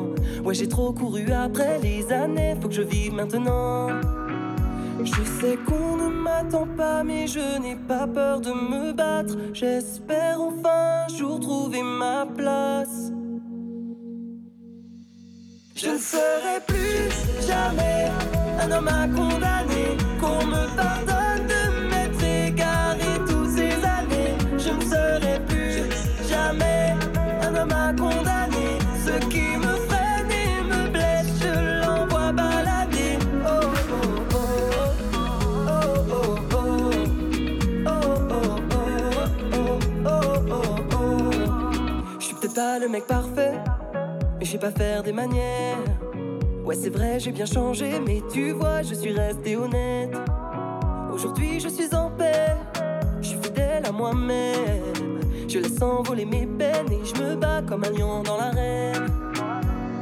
Ouais, 0.45 0.55
j'ai 0.55 0.69
trop 0.69 0.93
couru 0.93 1.31
après 1.31 1.78
les 1.81 2.11
années, 2.11 2.57
faut 2.61 2.69
que 2.69 2.74
je 2.74 2.82
vive 2.82 3.12
maintenant. 3.12 3.99
Je 6.40 6.46
sais 6.46 6.50
qu'on 6.52 6.66
ne 6.66 6.66
m'attend 6.66 6.76
pas, 6.76 7.02
mais 7.04 7.26
je 7.26 7.58
n'ai 7.60 7.76
pas 7.76 8.06
peur 8.06 8.40
de 8.40 8.50
me 8.50 8.92
battre. 8.92 9.36
J'espère 9.52 10.40
enfin 10.40 11.04
un 11.06 11.08
jour 11.08 11.38
trouver 11.40 11.82
ma 11.82 12.26
pas 44.61 44.70
faire 44.70 45.03
des 45.03 45.12
manières. 45.12 45.78
Ouais, 46.65 46.74
c'est 46.74 46.91
vrai, 46.91 47.19
j'ai 47.19 47.32
bien 47.32 47.47
changé, 47.47 47.99
mais 47.99 48.23
tu 48.31 48.53
vois, 48.53 48.82
je 48.82 48.95
suis 48.95 49.12
resté 49.12 49.57
honnête. 49.57 50.15
Aujourd'hui, 51.11 51.59
je 51.59 51.69
suis 51.69 51.95
en 51.95 52.11
paix, 52.11 52.55
je 53.23 53.28
suis 53.28 53.39
fidèle 53.39 53.87
à 53.87 53.91
moi-même. 53.91 55.19
Je 55.49 55.59
laisse 55.59 55.81
envoler 55.81 56.27
mes 56.27 56.47
peines 56.47 56.93
et 56.93 57.05
je 57.05 57.15
me 57.23 57.37
bats 57.37 57.62
comme 57.66 57.85
un 57.85 57.91
lion 57.91 58.23
dans 58.23 58.37
l'arène. 58.37 59.07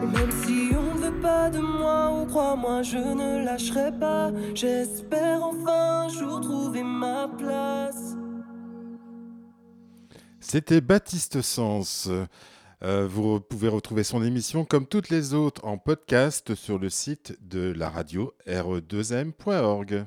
Même 0.02 0.32
si 0.44 0.72
on 0.76 0.94
ne 0.96 1.06
veut 1.06 1.20
pas 1.20 1.48
de 1.50 1.60
moi, 1.60 2.12
ou 2.20 2.26
crois-moi, 2.26 2.82
je 2.82 2.98
ne 2.98 3.44
lâcherai 3.44 3.92
pas. 3.92 4.32
J'espère 4.54 5.40
enfin 5.44 6.06
un 6.06 6.08
jour 6.08 6.40
trouver 6.40 6.82
ma 6.82 7.28
place. 7.38 8.16
C'était 10.40 10.80
Baptiste 10.80 11.42
Sens. 11.42 12.10
Euh, 12.84 13.08
vous 13.10 13.40
pouvez 13.40 13.68
retrouver 13.68 14.04
son 14.04 14.22
émission 14.22 14.64
comme 14.64 14.86
toutes 14.86 15.08
les 15.10 15.34
autres 15.34 15.64
en 15.64 15.78
podcast 15.78 16.54
sur 16.54 16.78
le 16.78 16.88
site 16.90 17.36
de 17.40 17.72
la 17.76 17.90
radio 17.90 18.32
E 18.46 18.52
re2m.org. 18.52 20.04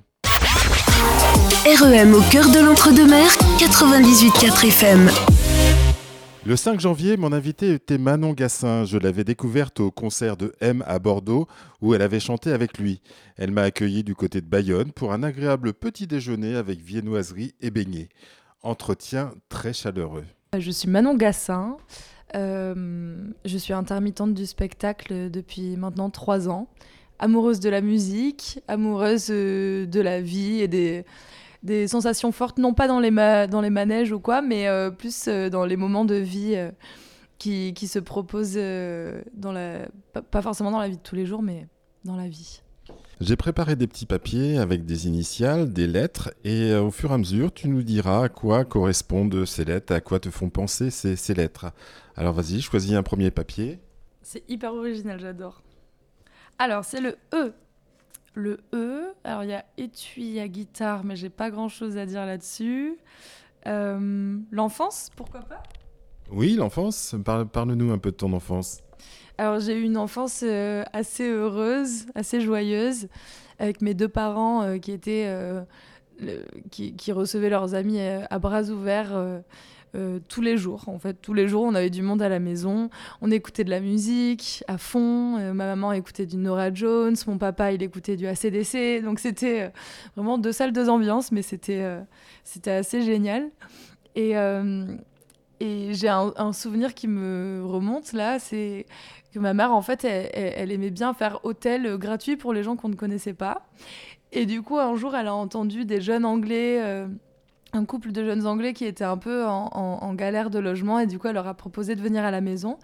REM 1.65 2.13
au 2.13 2.21
cœur 2.31 2.49
de 2.49 2.59
l'entre-deux-mer, 2.65 3.29
98.4 3.59 4.67
FM. 4.67 5.09
Le 6.45 6.55
5 6.55 6.79
janvier, 6.79 7.17
mon 7.17 7.33
invité 7.33 7.73
était 7.73 7.97
Manon 7.97 8.31
Gassin. 8.31 8.85
Je 8.85 8.97
l'avais 8.97 9.25
découverte 9.25 9.81
au 9.81 9.91
concert 9.91 10.37
de 10.37 10.53
M 10.61 10.81
à 10.87 10.97
Bordeaux 10.97 11.47
où 11.81 11.93
elle 11.93 12.01
avait 12.01 12.21
chanté 12.21 12.51
avec 12.53 12.77
lui. 12.77 13.01
Elle 13.35 13.51
m'a 13.51 13.63
accueilli 13.63 14.03
du 14.03 14.15
côté 14.15 14.39
de 14.39 14.47
Bayonne 14.47 14.91
pour 14.93 15.11
un 15.11 15.23
agréable 15.23 15.73
petit 15.73 16.07
déjeuner 16.07 16.55
avec 16.55 16.79
viennoiserie 16.79 17.53
et 17.59 17.69
beignets. 17.69 18.09
Entretien 18.63 19.33
très 19.49 19.73
chaleureux. 19.73 20.25
Je 20.57 20.71
suis 20.71 20.89
Manon 20.89 21.15
Gassin. 21.15 21.77
Euh, 22.35 23.15
je 23.45 23.57
suis 23.57 23.73
intermittente 23.73 24.33
du 24.33 24.45
spectacle 24.45 25.29
depuis 25.29 25.75
maintenant 25.77 26.09
trois 26.09 26.49
ans. 26.49 26.67
Amoureuse 27.19 27.59
de 27.59 27.69
la 27.69 27.81
musique, 27.81 28.59
amoureuse 28.67 29.27
euh, 29.29 29.85
de 29.85 29.99
la 29.99 30.21
vie 30.21 30.61
et 30.61 30.67
des, 30.67 31.05
des 31.61 31.87
sensations 31.87 32.31
fortes, 32.31 32.57
non 32.57 32.73
pas 32.73 32.87
dans 32.87 32.99
les, 32.99 33.11
dans 33.11 33.61
les 33.61 33.69
manèges 33.69 34.11
ou 34.11 34.19
quoi, 34.19 34.41
mais 34.41 34.67
euh, 34.67 34.89
plus 34.89 35.27
dans 35.27 35.65
les 35.65 35.77
moments 35.77 36.05
de 36.05 36.15
vie 36.15 36.55
qui, 37.37 37.73
qui 37.73 37.87
se 37.87 37.99
proposent 37.99 38.59
dans 39.33 39.51
la, 39.51 39.87
pas 40.31 40.41
forcément 40.41 40.71
dans 40.71 40.79
la 40.79 40.89
vie 40.89 40.97
de 40.97 41.01
tous 41.01 41.15
les 41.15 41.25
jours, 41.25 41.41
mais 41.41 41.67
dans 42.05 42.15
la 42.15 42.27
vie. 42.27 42.61
J'ai 43.21 43.35
préparé 43.35 43.75
des 43.75 43.85
petits 43.85 44.07
papiers 44.07 44.57
avec 44.57 44.83
des 44.83 45.07
initiales, 45.07 45.71
des 45.71 45.85
lettres, 45.85 46.33
et 46.43 46.71
euh, 46.71 46.81
au 46.81 46.89
fur 46.89 47.11
et 47.11 47.13
à 47.13 47.17
mesure, 47.19 47.53
tu 47.53 47.67
nous 47.67 47.83
diras 47.83 48.23
à 48.25 48.29
quoi 48.29 48.65
correspondent 48.65 49.45
ces 49.45 49.63
lettres, 49.63 49.93
à 49.93 50.01
quoi 50.01 50.19
te 50.19 50.31
font 50.31 50.49
penser 50.49 50.89
ces, 50.89 51.15
ces 51.15 51.35
lettres. 51.35 51.67
Alors 52.15 52.33
vas-y, 52.33 52.61
choisis 52.61 52.93
un 52.93 53.03
premier 53.03 53.29
papier. 53.29 53.79
C'est 54.23 54.43
hyper 54.49 54.73
original, 54.73 55.19
j'adore. 55.19 55.61
Alors, 56.57 56.83
c'est 56.83 56.99
le 57.01 57.15
E. 57.33 57.53
Le 58.33 58.59
E, 58.73 59.13
alors 59.23 59.43
il 59.43 59.49
y 59.51 59.53
a 59.53 59.65
étui 59.77 60.39
à 60.39 60.47
guitare, 60.47 61.03
mais 61.03 61.15
j'ai 61.15 61.29
pas 61.29 61.51
grand 61.51 61.69
chose 61.69 61.97
à 61.97 62.05
dire 62.07 62.25
là-dessus. 62.25 62.97
Euh, 63.67 64.37
L'enfance, 64.51 65.09
pourquoi 65.15 65.41
pas? 65.41 65.61
Oui, 66.31 66.55
l'enfance, 66.55 67.13
Parle- 67.25 67.47
parle-nous 67.47 67.91
un 67.91 67.97
peu 67.97 68.09
de 68.11 68.15
ton 68.15 68.31
enfance. 68.33 68.79
Alors, 69.41 69.59
j'ai 69.59 69.73
eu 69.73 69.81
une 69.81 69.97
enfance 69.97 70.43
euh, 70.43 70.83
assez 70.93 71.27
heureuse, 71.27 72.05
assez 72.13 72.41
joyeuse, 72.41 73.07
avec 73.57 73.81
mes 73.81 73.95
deux 73.95 74.07
parents 74.07 74.61
euh, 74.61 74.77
qui 74.77 74.91
étaient. 74.91 75.25
euh, 75.25 75.63
qui, 76.69 77.11
recevaient 77.11 77.49
leurs 77.49 77.73
amis 77.73 77.99
à 77.99 78.37
bras 78.37 78.65
ouverts. 78.65 79.19
tous 80.27 80.41
les 80.41 80.57
jours, 80.57 80.83
en 80.87 80.99
fait, 80.99 81.15
tous 81.19 81.33
les 81.33 81.47
jours, 81.47 81.63
on 81.63 81.73
avait 81.73 81.89
du 81.89 82.03
monde 82.03 82.21
à 82.21 82.29
la 82.29 82.37
maison. 82.37 82.91
On 83.21 83.31
écoutait 83.31 83.63
de 83.63 83.71
la 83.71 83.79
musique 83.79 84.63
à 84.67 84.77
fond. 84.77 85.39
Ma 85.53 85.65
maman 85.65 85.91
écoutait 85.93 86.27
du 86.27 86.37
Nora 86.37 86.71
Jones, 86.71 87.15
mon 87.25 87.39
papa 87.39 87.71
il 87.71 87.81
écoutait 87.81 88.17
du 88.17 88.27
ACDC. 88.27 89.01
Donc 89.03 89.17
c'était 89.17 89.71
vraiment 90.15 90.37
deux 90.37 90.51
salles, 90.51 90.73
deux 90.73 90.89
ambiances, 90.89 91.31
mais 91.31 91.41
c'était 91.41 91.83
c'était 92.43 92.69
assez 92.69 93.01
génial. 93.01 93.49
Et, 94.15 94.33
et 95.59 95.93
j'ai 95.93 96.09
un, 96.09 96.33
un 96.37 96.53
souvenir 96.53 96.93
qui 96.93 97.07
me 97.07 97.63
remonte 97.65 98.13
là, 98.13 98.37
c'est 98.37 98.85
que 99.33 99.39
ma 99.39 99.53
mère, 99.53 99.71
en 99.71 99.81
fait, 99.81 100.03
elle, 100.03 100.29
elle- 100.33 100.71
aimait 100.71 100.89
bien 100.91 101.13
faire 101.13 101.39
hôtel 101.43 101.85
euh, 101.85 101.97
gratuit 101.97 102.35
pour 102.37 102.53
les 102.53 102.63
gens 102.63 102.75
qu'on 102.75 102.89
ne 102.89 102.95
connaissait 102.95 103.33
pas. 103.33 103.65
Et 104.31 104.45
du 104.45 104.61
coup, 104.61 104.77
un 104.77 104.95
jour, 104.95 105.15
elle 105.15 105.27
a 105.27 105.33
entendu 105.35 105.85
des 105.85 106.01
jeunes 106.01 106.25
Anglais, 106.25 106.79
euh, 106.81 107.07
un 107.73 107.85
couple 107.85 108.11
de 108.11 108.23
jeunes 108.25 108.45
Anglais 108.47 108.73
qui 108.73 108.85
étaient 108.85 109.03
un 109.05 109.17
peu 109.17 109.45
en, 109.45 109.69
en- 109.73 110.13
galère 110.13 110.49
de 110.49 110.59
logement, 110.59 110.99
et 110.99 111.07
du 111.07 111.17
coup, 111.19 111.27
elle 111.27 111.35
leur 111.35 111.47
a 111.47 111.53
proposé 111.53 111.95
de 111.95 112.01
venir 112.01 112.23
à 112.23 112.31
la 112.31 112.41
maison. 112.41 112.77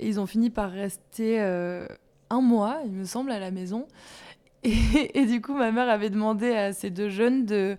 Et 0.00 0.08
ils 0.08 0.18
ont 0.20 0.26
fini 0.26 0.50
par 0.50 0.70
rester 0.70 1.40
euh, 1.40 1.86
un 2.30 2.40
mois, 2.40 2.78
il 2.84 2.92
me 2.92 3.04
semble, 3.04 3.30
à 3.32 3.38
la 3.38 3.50
maison. 3.50 3.86
Et, 4.62 5.24
du 5.26 5.40
coup, 5.40 5.54
ma 5.54 5.70
mère 5.72 5.88
avait 5.88 6.10
demandé 6.10 6.52
à 6.52 6.72
ces 6.72 6.90
deux 6.90 7.08
jeunes 7.08 7.44
de 7.46 7.76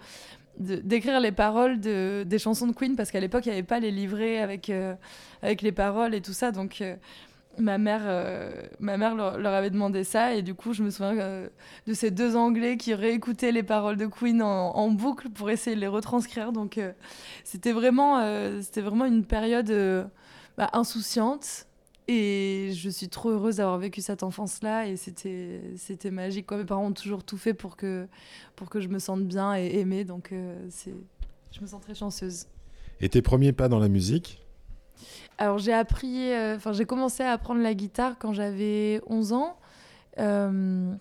d'écrire 0.57 1.19
les 1.19 1.33
paroles 1.33 1.81
de, 1.81 2.23
des 2.25 2.39
chansons 2.39 2.67
de 2.67 2.71
Queen 2.71 2.95
parce 2.95 3.11
qu'à 3.11 3.19
l'époque 3.19 3.45
il 3.45 3.49
n'y 3.49 3.55
avait 3.55 3.63
pas 3.63 3.81
les 3.81 3.91
livrets 3.91 4.37
avec, 4.39 4.71
avec 5.41 5.61
les 5.61 5.73
paroles 5.73 6.15
et 6.15 6.21
tout 6.21 6.31
ça 6.31 6.51
donc 6.51 6.81
ma 7.59 7.77
mère, 7.77 8.01
euh, 8.05 8.51
ma 8.79 8.97
mère 8.97 9.15
leur, 9.15 9.53
avait 9.53 9.69
demandé 9.69 10.03
ça 10.03 10.33
et 10.33 10.41
du 10.41 10.53
coup 10.53 10.73
je 10.73 10.83
me 10.83 10.89
souviens 10.89 11.17
euh, 11.17 11.49
de 11.87 11.93
ces 11.93 12.11
deux 12.11 12.35
Anglais 12.35 12.77
qui 12.77 12.93
réécoutaient 12.93 13.51
les 13.51 13.63
paroles 13.63 13.97
de 13.97 14.05
Queen 14.05 14.41
en, 14.41 14.91
boucle 14.91 15.29
pour 15.29 15.49
essayer 15.49 15.75
de 15.75 15.81
les 15.81 15.87
retranscrire. 15.87 16.51
Donc 16.51 16.77
euh, 16.77 16.91
c'était 17.43 17.71
vraiment, 17.71 18.19
vraiment 18.75 19.05
une 19.05 19.25
période 19.25 19.71
bah, 20.57 20.69
insouciante 20.73 21.67
et 22.07 22.71
je 22.73 22.89
suis 22.89 23.09
trop 23.09 23.29
heureuse 23.29 23.57
d'avoir 23.57 23.77
vécu 23.77 24.01
cette 24.01 24.23
enfance-là 24.23 24.87
et 24.87 24.95
c'était, 24.95 26.11
magique. 26.11 26.45
Quoi. 26.45 26.57
Mes 26.57 26.65
parents 26.65 26.85
ont 26.85 26.93
toujours 26.93 27.23
tout 27.23 27.37
fait 27.37 27.53
pour 27.53 27.75
que, 27.75 28.07
pour 28.55 28.69
que 28.69 28.79
je 28.79 28.87
me 28.87 28.99
sente 28.99 29.23
bien 29.23 29.55
et 29.55 29.79
aimée, 29.79 30.03
donc 30.03 30.33
c'est, 30.69 30.93
je 31.51 31.61
me 31.61 31.67
sens 31.67 31.81
très 31.81 31.95
chanceuse. 31.95 32.45
Et 33.01 33.09
tes 33.09 33.21
premiers 33.21 33.53
pas 33.53 33.67
dans 33.67 33.79
la 33.79 33.89
musique? 33.89 34.44
Alors 35.37 35.57
j'ai 35.57 35.73
appris, 35.73 36.31
euh, 36.31 36.55
enfin 36.55 36.71
j'ai 36.71 36.85
commencé 36.85 37.23
à 37.23 37.31
apprendre 37.31 37.61
la 37.61 37.73
guitare 37.73 38.17
quand 38.17 38.33
j'avais 38.33 39.01
11 39.07 39.33
ans. 39.33 39.57
Euh, 40.17 40.93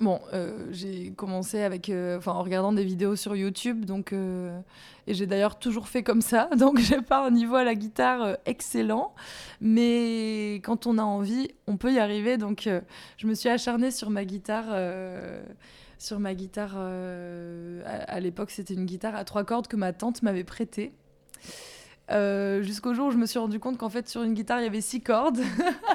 bon, 0.00 0.20
euh, 0.32 0.68
j'ai 0.70 1.10
commencé 1.10 1.62
avec, 1.62 1.90
enfin 1.90 2.32
en 2.32 2.42
regardant 2.42 2.72
des 2.72 2.84
vidéos 2.84 3.16
sur 3.16 3.34
YouTube, 3.34 3.84
donc 3.84 4.12
et 4.12 5.14
j'ai 5.14 5.26
d'ailleurs 5.26 5.58
toujours 5.58 5.88
fait 5.88 6.04
comme 6.04 6.22
ça, 6.22 6.48
donc 6.56 6.78
j'ai 6.78 7.02
pas 7.02 7.26
un 7.26 7.32
niveau 7.32 7.56
à 7.56 7.64
la 7.64 7.74
guitare 7.74 8.36
excellent, 8.46 9.12
mais 9.60 10.60
quand 10.62 10.86
on 10.86 10.96
a 10.98 11.02
envie, 11.02 11.48
on 11.66 11.76
peut 11.76 11.92
y 11.92 11.98
arriver. 11.98 12.36
Donc 12.38 12.68
je 13.16 13.26
me 13.26 13.34
suis 13.34 13.48
acharnée 13.48 13.90
sur 13.90 14.10
ma 14.10 14.24
guitare. 14.24 14.66
sur 15.98 16.20
ma 16.20 16.34
guitare, 16.34 16.76
à 16.78 18.20
l'époque, 18.20 18.52
c'était 18.52 18.74
une 18.74 18.86
guitare 18.86 19.16
à 19.16 19.24
trois 19.24 19.42
cordes 19.42 19.66
que 19.66 19.76
ma 19.76 19.92
tante 19.92 20.22
m'avait 20.22 20.44
prêtée. 20.44 20.92
Euh, 22.10 22.62
jusqu'au 22.62 22.94
jour 22.94 23.08
où 23.08 23.10
je 23.10 23.18
me 23.18 23.26
suis 23.26 23.38
rendu 23.38 23.60
compte 23.60 23.76
qu'en 23.76 23.90
fait 23.90 24.08
sur 24.08 24.22
une 24.22 24.32
guitare 24.32 24.60
il 24.60 24.64
y 24.64 24.66
avait 24.66 24.80
six 24.80 25.02
cordes 25.02 25.40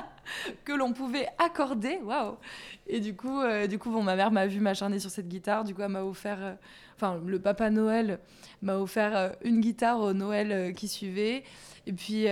que 0.66 0.74
l'on 0.74 0.94
pouvait 0.94 1.28
accorder. 1.40 2.00
Waouh. 2.04 2.36
Et 2.88 3.00
du 3.00 3.16
coup 3.16 3.40
euh, 3.42 3.66
du 3.68 3.80
coup 3.80 3.90
bon 3.90 4.04
ma 4.04 4.16
mère 4.16 4.32
m'a 4.32 4.46
vu 4.46 4.60
m'acharner 4.60 5.00
sur 5.00 5.10
cette 5.10 5.28
guitare. 5.28 5.64
Du 5.64 5.74
coup 5.74 5.82
elle 5.82 5.90
m'a 5.90 6.04
offert 6.04 6.38
euh, 6.42 6.54
enfin 6.96 7.20
le 7.26 7.40
papa 7.40 7.70
Noël 7.72 8.20
m'a 8.62 8.78
offert 8.78 9.36
une 9.44 9.60
guitare 9.60 10.00
au 10.02 10.14
Noël 10.14 10.74
qui 10.76 10.88
suivait. 10.88 11.44
Et 11.88 11.94
puis 11.94 12.28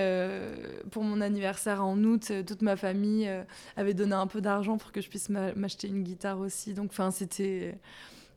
pour 0.91 1.03
mon 1.03 1.20
anniversaire 1.20 1.84
en 1.84 1.98
août 2.03 2.32
toute 2.48 2.62
ma 2.62 2.76
famille 2.78 3.30
avait 3.76 3.94
donné 3.94 4.14
un 4.14 4.28
peu 4.28 4.40
d'argent 4.41 4.78
pour 4.78 4.91
que 4.91 5.02
je 5.02 5.10
puisse 5.10 5.28
m'a- 5.30 5.53
m'acheter 5.56 5.88
une 5.88 6.03
guitare 6.03 6.40
aussi. 6.40 6.74
Donc 6.74 6.91
enfin 6.91 7.12
c'était 7.12 7.78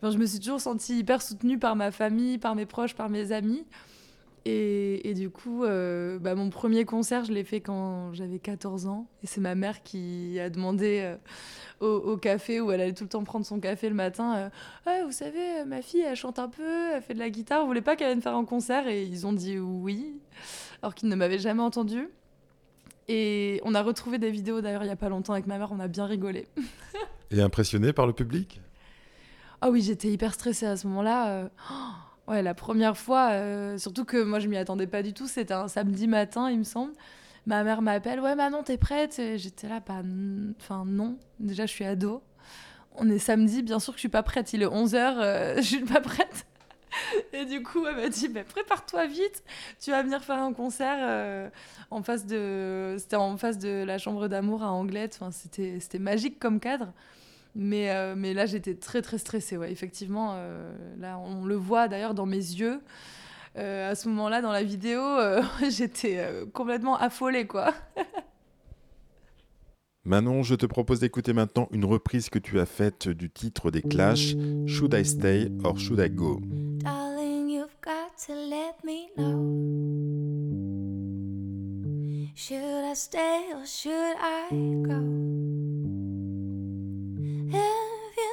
je 0.02 0.18
me 0.18 0.26
suis 0.26 0.38
toujours 0.40 0.60
sentie 0.60 0.98
hyper 0.98 1.22
soutenue 1.22 1.58
par 1.58 1.76
ma 1.76 1.90
famille 1.90 2.38
par 2.38 2.54
mes 2.54 2.66
proches 2.66 2.94
par 2.94 3.08
mes 3.10 3.30
amis 3.32 3.64
et, 4.46 5.08
et 5.08 5.14
du 5.14 5.30
coup, 5.30 5.64
euh, 5.64 6.18
bah, 6.18 6.34
mon 6.34 6.50
premier 6.50 6.84
concert, 6.84 7.24
je 7.24 7.32
l'ai 7.32 7.44
fait 7.44 7.60
quand 7.62 8.12
j'avais 8.12 8.38
14 8.38 8.86
ans. 8.86 9.06
Et 9.22 9.26
c'est 9.26 9.40
ma 9.40 9.54
mère 9.54 9.82
qui 9.82 10.38
a 10.38 10.50
demandé 10.50 11.00
euh, 11.02 11.16
au, 11.80 12.12
au 12.12 12.16
café, 12.18 12.60
où 12.60 12.70
elle 12.70 12.82
allait 12.82 12.92
tout 12.92 13.04
le 13.04 13.08
temps 13.08 13.24
prendre 13.24 13.46
son 13.46 13.58
café 13.58 13.88
le 13.88 13.94
matin 13.94 14.36
euh, 14.36 14.48
Ouais, 14.86 15.02
Vous 15.04 15.12
savez, 15.12 15.64
ma 15.66 15.80
fille, 15.80 16.02
elle 16.02 16.16
chante 16.16 16.38
un 16.38 16.48
peu, 16.48 16.92
elle 16.94 17.02
fait 17.02 17.14
de 17.14 17.18
la 17.18 17.30
guitare, 17.30 17.62
vous 17.62 17.66
voulez 17.66 17.80
pas 17.80 17.96
qu'elle 17.96 18.08
vienne 18.08 18.20
faire 18.20 18.36
un 18.36 18.44
concert? 18.44 18.86
Et 18.86 19.04
ils 19.04 19.26
ont 19.26 19.32
dit 19.32 19.58
oui, 19.58 20.20
alors 20.82 20.94
qu'ils 20.94 21.08
ne 21.08 21.16
m'avaient 21.16 21.38
jamais 21.38 21.62
entendu. 21.62 22.08
Et 23.08 23.60
on 23.64 23.74
a 23.74 23.82
retrouvé 23.82 24.18
des 24.18 24.30
vidéos 24.30 24.60
d'ailleurs 24.62 24.82
il 24.82 24.88
y 24.88 24.90
a 24.90 24.96
pas 24.96 25.10
longtemps 25.10 25.34
avec 25.34 25.46
ma 25.46 25.58
mère, 25.58 25.72
on 25.72 25.80
a 25.80 25.88
bien 25.88 26.06
rigolé. 26.06 26.46
Et 27.30 27.40
impressionné 27.40 27.92
par 27.94 28.06
le 28.06 28.12
public? 28.12 28.60
Ah 29.60 29.70
oui, 29.70 29.80
j'étais 29.80 30.08
hyper 30.08 30.34
stressée 30.34 30.66
à 30.66 30.76
ce 30.76 30.86
moment-là. 30.86 31.48
oh, 31.70 31.74
ouais, 32.28 32.42
la 32.42 32.54
première 32.54 32.96
fois, 32.96 33.30
euh, 33.32 33.78
surtout 33.78 34.04
que 34.04 34.22
moi 34.22 34.38
je 34.38 34.48
m'y 34.48 34.56
attendais 34.56 34.86
pas 34.86 35.02
du 35.02 35.12
tout. 35.12 35.26
C'était 35.26 35.54
un 35.54 35.68
samedi 35.68 36.06
matin, 36.06 36.50
il 36.50 36.58
me 36.58 36.64
semble. 36.64 36.92
Ma 37.46 37.62
mère 37.64 37.82
m'appelle, 37.82 38.20
ouais 38.20 38.34
Manon, 38.34 38.62
t'es 38.62 38.78
prête? 38.78 39.20
J'étais 39.36 39.68
là, 39.68 39.80
bah, 39.86 40.02
enfin 40.60 40.84
non. 40.86 41.18
Déjà, 41.40 41.66
je 41.66 41.72
suis 41.72 41.84
ado. 41.84 42.22
On 42.96 43.10
est 43.10 43.18
samedi, 43.18 43.62
bien 43.62 43.80
sûr 43.80 43.92
que 43.92 43.98
je 43.98 44.02
suis 44.02 44.08
pas 44.08 44.22
prête. 44.22 44.52
Il 44.52 44.62
est 44.62 44.66
11h, 44.66 45.56
je 45.56 45.62
suis 45.62 45.84
pas 45.84 46.00
prête. 46.00 46.46
Et 47.32 47.44
du 47.44 47.62
coup, 47.62 47.86
elle 47.86 47.96
m'a 47.96 48.08
dit, 48.08 48.28
bah, 48.28 48.44
prépare-toi 48.44 49.06
vite, 49.06 49.42
tu 49.80 49.90
vas 49.90 50.02
venir 50.02 50.22
faire 50.22 50.38
un 50.38 50.52
concert 50.52 50.96
euh, 51.00 51.48
en 51.90 52.02
face 52.02 52.26
de, 52.26 52.96
c'était 52.98 53.16
en 53.16 53.36
face 53.36 53.58
de 53.58 53.84
la 53.84 53.98
chambre 53.98 54.28
d'amour 54.28 54.62
à 54.62 54.70
Anglette. 54.70 55.18
Enfin, 55.20 55.30
c'était 55.30 55.98
magique 55.98 56.38
comme 56.38 56.60
cadre. 56.60 56.92
Mais, 57.54 57.90
euh, 57.90 58.14
mais 58.16 58.34
là, 58.34 58.46
j'étais 58.46 58.74
très 58.74 59.00
très 59.02 59.18
stressée. 59.18 59.56
Ouais. 59.56 59.70
Effectivement, 59.70 60.32
euh, 60.34 60.72
là, 60.98 61.18
on 61.18 61.44
le 61.44 61.54
voit 61.54 61.88
d'ailleurs 61.88 62.14
dans 62.14 62.26
mes 62.26 62.36
yeux. 62.36 62.80
Euh, 63.56 63.92
à 63.92 63.94
ce 63.94 64.08
moment-là, 64.08 64.42
dans 64.42 64.50
la 64.50 64.64
vidéo, 64.64 65.00
euh, 65.00 65.42
j'étais 65.70 66.18
euh, 66.18 66.44
complètement 66.52 66.96
affolée, 66.96 67.46
quoi. 67.46 67.72
Manon, 70.04 70.42
je 70.42 70.54
te 70.54 70.66
propose 70.66 71.00
d'écouter 71.00 71.32
maintenant 71.32 71.68
une 71.70 71.84
reprise 71.86 72.28
que 72.28 72.38
tu 72.38 72.60
as 72.60 72.66
faite 72.66 73.08
du 73.08 73.30
titre 73.30 73.70
des 73.70 73.80
Clash, 73.80 74.34
Should 74.66 74.92
I 74.92 75.02
Stay 75.04 75.50
or 75.62 75.78
Should 75.78 75.98
I 75.98 76.10
Go? 76.10 76.40
Darling, 76.82 77.48
you've 77.48 77.76
got 77.82 78.14
to 78.26 78.34
let 78.34 78.74
me 78.84 79.08
know. 79.16 79.94
Should 82.34 82.84
I 82.84 82.94
stay 82.94 83.54
or 83.54 83.64
should 83.64 84.16
I 84.20 84.50
go? 84.82 85.63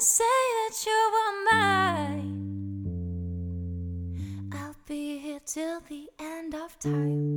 You 0.02 0.06
say 0.06 0.24
that 0.24 0.84
you 0.88 1.00
are 1.22 1.36
mine, 1.52 2.34
I'll 4.52 4.76
be 4.88 5.20
here 5.20 5.42
till 5.46 5.80
the 5.82 6.10
end 6.20 6.56
of 6.56 6.80
time. 6.80 7.31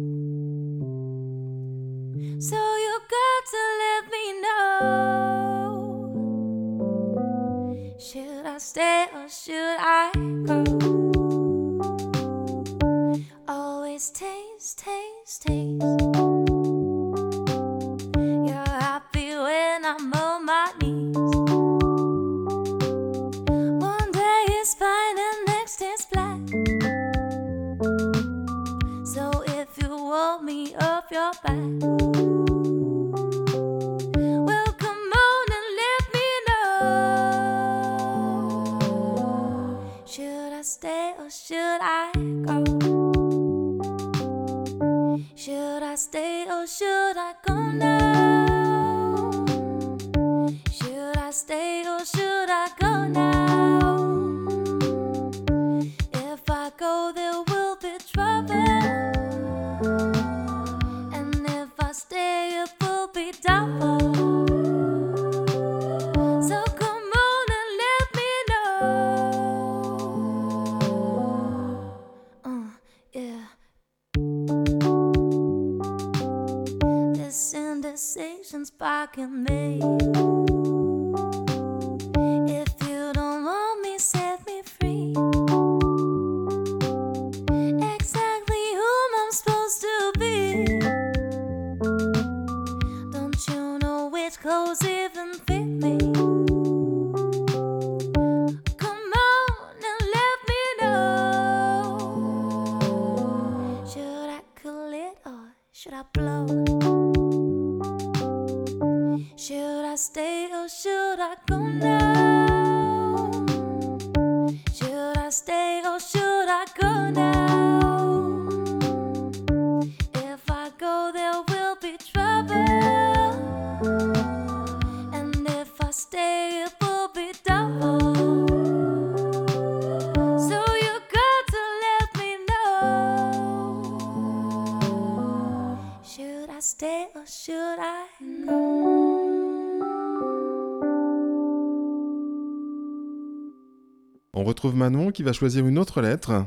Retrouve 144.65 144.79
Manon 144.79 145.11
qui 145.11 145.23
va 145.23 145.35
choisir 145.35 145.67
une 145.67 145.79
autre 145.79 146.01
lettre. 146.01 146.47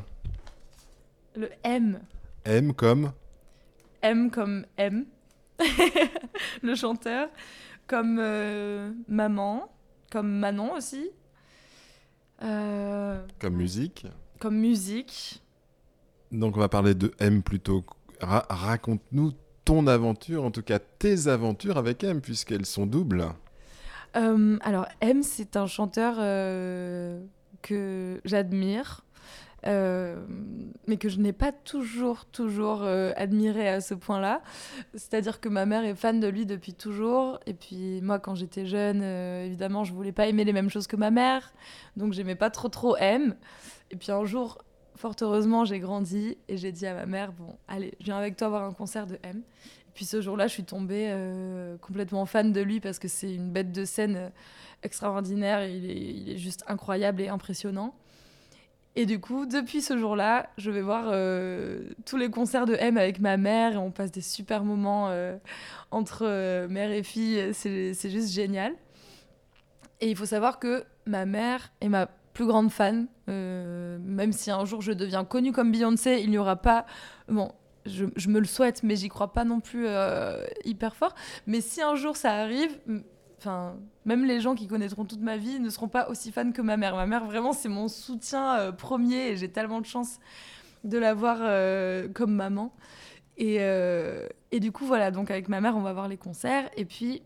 Le 1.36 1.48
M. 1.62 2.00
M 2.44 2.72
comme 2.74 3.12
M 4.02 4.30
comme 4.32 4.66
M. 4.76 5.04
le 6.62 6.74
chanteur. 6.74 7.28
Comme 7.86 8.18
euh, 8.20 8.90
maman. 9.06 9.70
Comme 10.10 10.30
Manon 10.32 10.74
aussi. 10.74 11.10
Euh, 12.42 13.24
comme 13.38 13.54
musique. 13.54 14.06
comme 14.40 14.56
musique. 14.56 15.40
Donc 16.32 16.56
on 16.56 16.60
va 16.60 16.68
parler 16.68 16.94
de 16.94 17.12
M 17.20 17.42
plutôt. 17.44 17.84
Ra- 18.20 18.46
Raconte-nous 18.48 19.32
ton 19.64 19.86
aventure, 19.86 20.42
en 20.44 20.50
tout 20.50 20.62
cas 20.62 20.80
tes 20.80 21.28
aventures 21.28 21.76
avec 21.78 22.02
M, 22.02 22.20
puisqu'elles 22.20 22.66
sont 22.66 22.86
doubles. 22.86 23.26
Euh, 24.16 24.58
alors, 24.62 24.86
M, 25.00 25.22
c'est 25.22 25.56
un 25.56 25.66
chanteur 25.66 26.16
que 27.62 28.20
j'admire, 28.24 29.04
euh, 29.66 30.16
mais 30.86 30.96
que 30.98 31.08
je 31.08 31.18
n'ai 31.18 31.32
pas 31.32 31.50
toujours, 31.50 32.26
toujours 32.26 32.82
euh, 32.82 33.12
admiré 33.16 33.68
à 33.68 33.80
ce 33.80 33.94
point-là. 33.94 34.40
C'est-à-dire 34.94 35.40
que 35.40 35.48
ma 35.48 35.66
mère 35.66 35.84
est 35.84 35.94
fan 35.94 36.20
de 36.20 36.28
lui 36.28 36.46
depuis 36.46 36.74
toujours, 36.74 37.40
et 37.46 37.54
puis 37.54 38.00
moi, 38.02 38.18
quand 38.18 38.34
j'étais 38.34 38.66
jeune, 38.66 39.00
euh, 39.02 39.44
évidemment, 39.44 39.84
je 39.84 39.92
voulais 39.92 40.12
pas 40.12 40.26
aimer 40.26 40.44
les 40.44 40.52
mêmes 40.52 40.70
choses 40.70 40.86
que 40.86 40.96
ma 40.96 41.10
mère, 41.10 41.52
donc 41.96 42.12
j'aimais 42.12 42.36
pas 42.36 42.50
trop, 42.50 42.68
trop 42.68 42.96
M. 42.96 43.34
Et 43.90 43.96
puis 43.96 44.12
un 44.12 44.24
jour, 44.24 44.58
fort 44.94 45.14
heureusement, 45.20 45.64
j'ai 45.64 45.80
grandi 45.80 46.38
et 46.48 46.56
j'ai 46.56 46.72
dit 46.72 46.86
à 46.86 46.94
ma 46.94 47.06
mère, 47.06 47.32
bon, 47.32 47.56
allez, 47.66 47.94
je 48.00 48.06
viens 48.06 48.18
avec 48.18 48.36
toi 48.36 48.48
voir 48.48 48.64
un 48.64 48.72
concert 48.72 49.06
de 49.06 49.18
M. 49.22 49.42
Puis 49.98 50.04
ce 50.04 50.20
jour-là, 50.20 50.46
je 50.46 50.52
suis 50.52 50.62
tombée 50.62 51.08
euh, 51.10 51.76
complètement 51.78 52.24
fan 52.24 52.52
de 52.52 52.60
lui 52.60 52.78
parce 52.78 53.00
que 53.00 53.08
c'est 53.08 53.34
une 53.34 53.50
bête 53.50 53.72
de 53.72 53.84
scène 53.84 54.14
euh, 54.14 54.28
extraordinaire. 54.84 55.66
Il 55.66 56.30
est, 56.30 56.38
juste 56.38 56.62
incroyable 56.68 57.20
et 57.20 57.26
impressionnant. 57.26 57.96
Et 58.94 59.06
du 59.06 59.18
coup, 59.18 59.44
depuis 59.44 59.82
ce 59.82 59.98
jour-là, 59.98 60.50
je 60.56 60.70
vais 60.70 60.82
voir 60.82 61.06
euh, 61.08 61.82
tous 62.06 62.16
les 62.16 62.30
concerts 62.30 62.64
de 62.64 62.76
M 62.78 62.96
avec 62.96 63.18
ma 63.18 63.36
mère 63.36 63.72
et 63.72 63.76
on 63.76 63.90
passe 63.90 64.12
des 64.12 64.20
super 64.20 64.62
moments 64.62 65.12
entre 65.90 66.66
mère 66.68 66.92
et 66.92 67.02
fille. 67.02 67.52
C'est 67.52 67.92
juste 68.08 68.32
génial. 68.32 68.74
Et 70.00 70.08
il 70.08 70.16
faut 70.16 70.26
savoir 70.26 70.60
que 70.60 70.84
ma 71.06 71.26
mère 71.26 71.72
est 71.80 71.88
ma 71.88 72.06
plus 72.34 72.46
grande 72.46 72.70
fan. 72.70 73.08
Même 73.26 74.30
si 74.30 74.52
un 74.52 74.64
jour 74.64 74.80
je 74.80 74.92
deviens 74.92 75.24
connue 75.24 75.50
comme 75.50 75.72
Beyoncé, 75.72 76.20
il 76.22 76.30
n'y 76.30 76.38
aura 76.38 76.54
pas. 76.54 76.86
Bon, 77.26 77.50
je, 77.88 78.28
me 78.28 78.38
le 78.38 78.46
souhaite, 78.46 78.82
mais 78.82 78.96
j'y 78.96 79.08
crois 79.08 79.32
pas 79.32 79.44
non 79.44 79.60
plus 79.60 79.86
euh, 79.86 80.44
hyper 80.64 80.94
fort. 80.96 81.14
Mais 81.46 81.60
si 81.60 81.82
un 81.82 81.94
jour 81.94 82.16
ça 82.16 82.32
arrive, 82.32 82.78
enfin, 83.38 83.76
même 84.04 84.24
les 84.24 84.40
gens 84.40 84.54
qui 84.54 84.66
connaîtront 84.66 85.04
toute 85.04 85.20
ma 85.20 85.36
vie 85.36 85.60
ne 85.60 85.70
seront 85.70 85.88
pas 85.88 86.08
aussi 86.08 86.32
fans 86.32 86.52
que 86.52 86.62
ma 86.62 86.76
mère. 86.76 86.94
Ma 86.96 87.06
mère, 87.06 87.24
vraiment, 87.24 87.52
c'est 87.52 87.68
mon 87.68 87.88
soutien 87.88 88.58
euh, 88.58 88.72
premier 88.72 89.28
et 89.28 89.36
j'ai 89.36 89.50
tellement 89.50 89.80
de 89.80 89.86
chance 89.86 90.18
de 90.84 90.98
l'avoir 90.98 91.38
euh, 91.40 92.08
comme 92.08 92.34
maman. 92.34 92.72
Et, 93.36 93.58
et 94.50 94.58
du 94.58 94.72
coup, 94.72 94.84
voilà, 94.84 95.12
donc 95.12 95.30
avec 95.30 95.48
ma 95.48 95.60
mère, 95.60 95.76
on 95.76 95.80
va 95.80 95.92
voir 95.92 96.08
les 96.08 96.16
concerts. 96.16 96.68
Et 96.76 96.84
puis, 96.84 97.22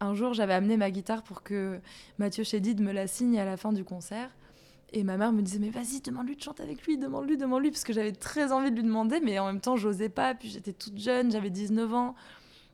un 0.00 0.14
jour, 0.14 0.32
j'avais 0.32 0.54
amené 0.54 0.78
ma 0.78 0.90
guitare 0.90 1.22
pour 1.22 1.42
que 1.42 1.80
Mathieu 2.16 2.44
Chédid 2.44 2.80
me 2.80 2.92
la 2.92 3.06
signe 3.06 3.38
à 3.38 3.44
la 3.44 3.58
fin 3.58 3.74
du 3.74 3.84
concert. 3.84 4.30
Et 4.96 5.02
ma 5.02 5.16
mère 5.16 5.32
me 5.32 5.42
disait, 5.42 5.58
mais 5.58 5.70
vas-y, 5.70 6.00
demande-lui 6.00 6.36
de 6.36 6.40
chanter 6.40 6.62
avec 6.62 6.86
lui, 6.86 6.96
demande-lui, 6.96 7.36
demande-lui, 7.36 7.72
parce 7.72 7.82
que 7.82 7.92
j'avais 7.92 8.12
très 8.12 8.52
envie 8.52 8.70
de 8.70 8.76
lui 8.76 8.84
demander, 8.84 9.18
mais 9.18 9.40
en 9.40 9.46
même 9.46 9.60
temps, 9.60 9.76
j'osais 9.76 10.08
pas. 10.08 10.36
Puis 10.36 10.48
j'étais 10.50 10.72
toute 10.72 10.98
jeune, 10.98 11.32
j'avais 11.32 11.50
19 11.50 11.92
ans. 11.92 12.14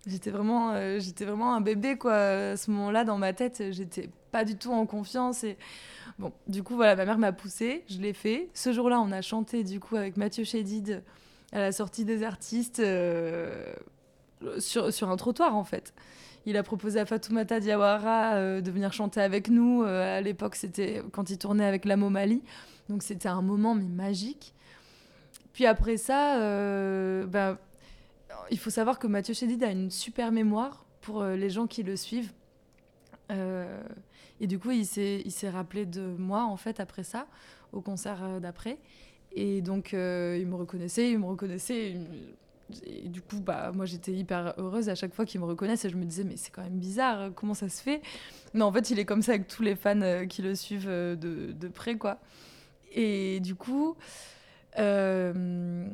J'étais 0.06 0.30
vraiment, 0.30 0.72
euh, 0.72 1.00
vraiment 1.20 1.54
un 1.54 1.62
bébé, 1.62 1.96
quoi. 1.96 2.12
À 2.12 2.56
ce 2.58 2.70
moment-là, 2.72 3.04
dans 3.04 3.16
ma 3.16 3.32
tête, 3.32 3.62
j'étais 3.70 4.10
pas 4.32 4.44
du 4.44 4.56
tout 4.56 4.70
en 4.70 4.84
confiance. 4.84 5.44
Et 5.44 5.56
bon, 6.18 6.30
du 6.46 6.62
coup, 6.62 6.76
voilà, 6.76 6.94
ma 6.94 7.06
mère 7.06 7.16
m'a 7.16 7.32
poussée, 7.32 7.84
je 7.88 7.98
l'ai 7.98 8.12
fait. 8.12 8.50
Ce 8.52 8.70
jour-là, 8.70 9.00
on 9.00 9.12
a 9.12 9.22
chanté, 9.22 9.64
du 9.64 9.80
coup, 9.80 9.96
avec 9.96 10.18
Mathieu 10.18 10.44
Chédid 10.44 11.02
à 11.52 11.58
la 11.58 11.72
sortie 11.72 12.04
des 12.04 12.22
artistes 12.22 12.80
euh, 12.80 13.72
sur, 14.58 14.92
sur 14.92 15.08
un 15.08 15.16
trottoir, 15.16 15.56
en 15.56 15.64
fait. 15.64 15.94
Il 16.46 16.56
a 16.56 16.62
proposé 16.62 16.98
à 16.98 17.06
Fatoumata 17.06 17.60
Diawara 17.60 18.34
euh, 18.34 18.60
de 18.60 18.70
venir 18.70 18.92
chanter 18.92 19.20
avec 19.20 19.48
nous. 19.48 19.82
Euh, 19.82 20.18
à 20.18 20.20
l'époque, 20.20 20.56
c'était 20.56 21.02
quand 21.12 21.30
il 21.30 21.38
tournait 21.38 21.66
avec 21.66 21.84
la 21.84 21.96
Mali. 21.96 22.42
Donc 22.88 23.02
c'était 23.02 23.28
un 23.28 23.42
moment 23.42 23.74
mais 23.74 23.84
magique. 23.84 24.54
Puis 25.52 25.66
après 25.66 25.96
ça, 25.96 26.36
bah, 27.26 27.58
il 28.50 28.58
faut 28.58 28.70
savoir 28.70 28.98
que 28.98 29.06
Mathieu 29.06 29.34
Chédid 29.34 29.62
a 29.62 29.70
une 29.70 29.90
super 29.90 30.32
mémoire 30.32 30.84
pour 31.00 31.24
les 31.24 31.50
gens 31.50 31.66
qui 31.66 31.82
le 31.82 31.96
suivent. 31.96 32.32
Et 33.30 34.46
du 34.46 34.58
coup, 34.58 34.70
il 34.70 34.86
s'est 34.86 35.50
rappelé 35.50 35.86
de 35.86 36.02
moi, 36.18 36.44
en 36.44 36.56
fait, 36.56 36.80
après 36.80 37.02
ça, 37.02 37.26
au 37.72 37.80
concert 37.80 38.40
d'après. 38.40 38.78
Et 39.32 39.60
donc, 39.60 39.92
il 39.92 40.46
me 40.46 40.54
reconnaissait, 40.54 41.10
il 41.10 41.18
me 41.18 41.26
reconnaissait. 41.26 41.96
Et 42.84 43.08
du 43.08 43.22
coup, 43.22 43.40
bah, 43.40 43.72
moi, 43.74 43.86
j'étais 43.86 44.12
hyper 44.12 44.54
heureuse 44.58 44.88
à 44.88 44.94
chaque 44.94 45.14
fois 45.14 45.24
qu'il 45.24 45.40
me 45.40 45.46
reconnaisse. 45.46 45.84
Et 45.84 45.90
je 45.90 45.96
me 45.96 46.04
disais, 46.04 46.24
mais 46.24 46.36
c'est 46.36 46.50
quand 46.50 46.62
même 46.62 46.78
bizarre, 46.78 47.30
comment 47.34 47.54
ça 47.54 47.68
se 47.68 47.82
fait? 47.82 48.02
Mais 48.54 48.62
en 48.62 48.72
fait, 48.72 48.90
il 48.90 48.98
est 48.98 49.04
comme 49.04 49.22
ça 49.22 49.32
avec 49.32 49.46
tous 49.48 49.62
les 49.62 49.76
fans 49.76 50.00
euh, 50.02 50.26
qui 50.26 50.42
le 50.42 50.54
suivent 50.54 50.88
euh, 50.88 51.16
de, 51.16 51.52
de 51.52 51.68
près, 51.68 51.96
quoi. 51.96 52.18
Et 52.92 53.40
du 53.40 53.54
coup, 53.54 53.96
euh, 54.78 55.86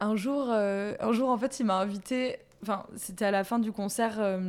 un, 0.00 0.16
jour, 0.16 0.50
un 0.50 1.12
jour, 1.12 1.28
en 1.28 1.38
fait, 1.38 1.60
il 1.60 1.66
m'a 1.66 1.78
invité. 1.78 2.38
Enfin, 2.62 2.86
c'était 2.96 3.26
à 3.26 3.30
la 3.30 3.44
fin 3.44 3.58
du 3.58 3.70
concert, 3.70 4.40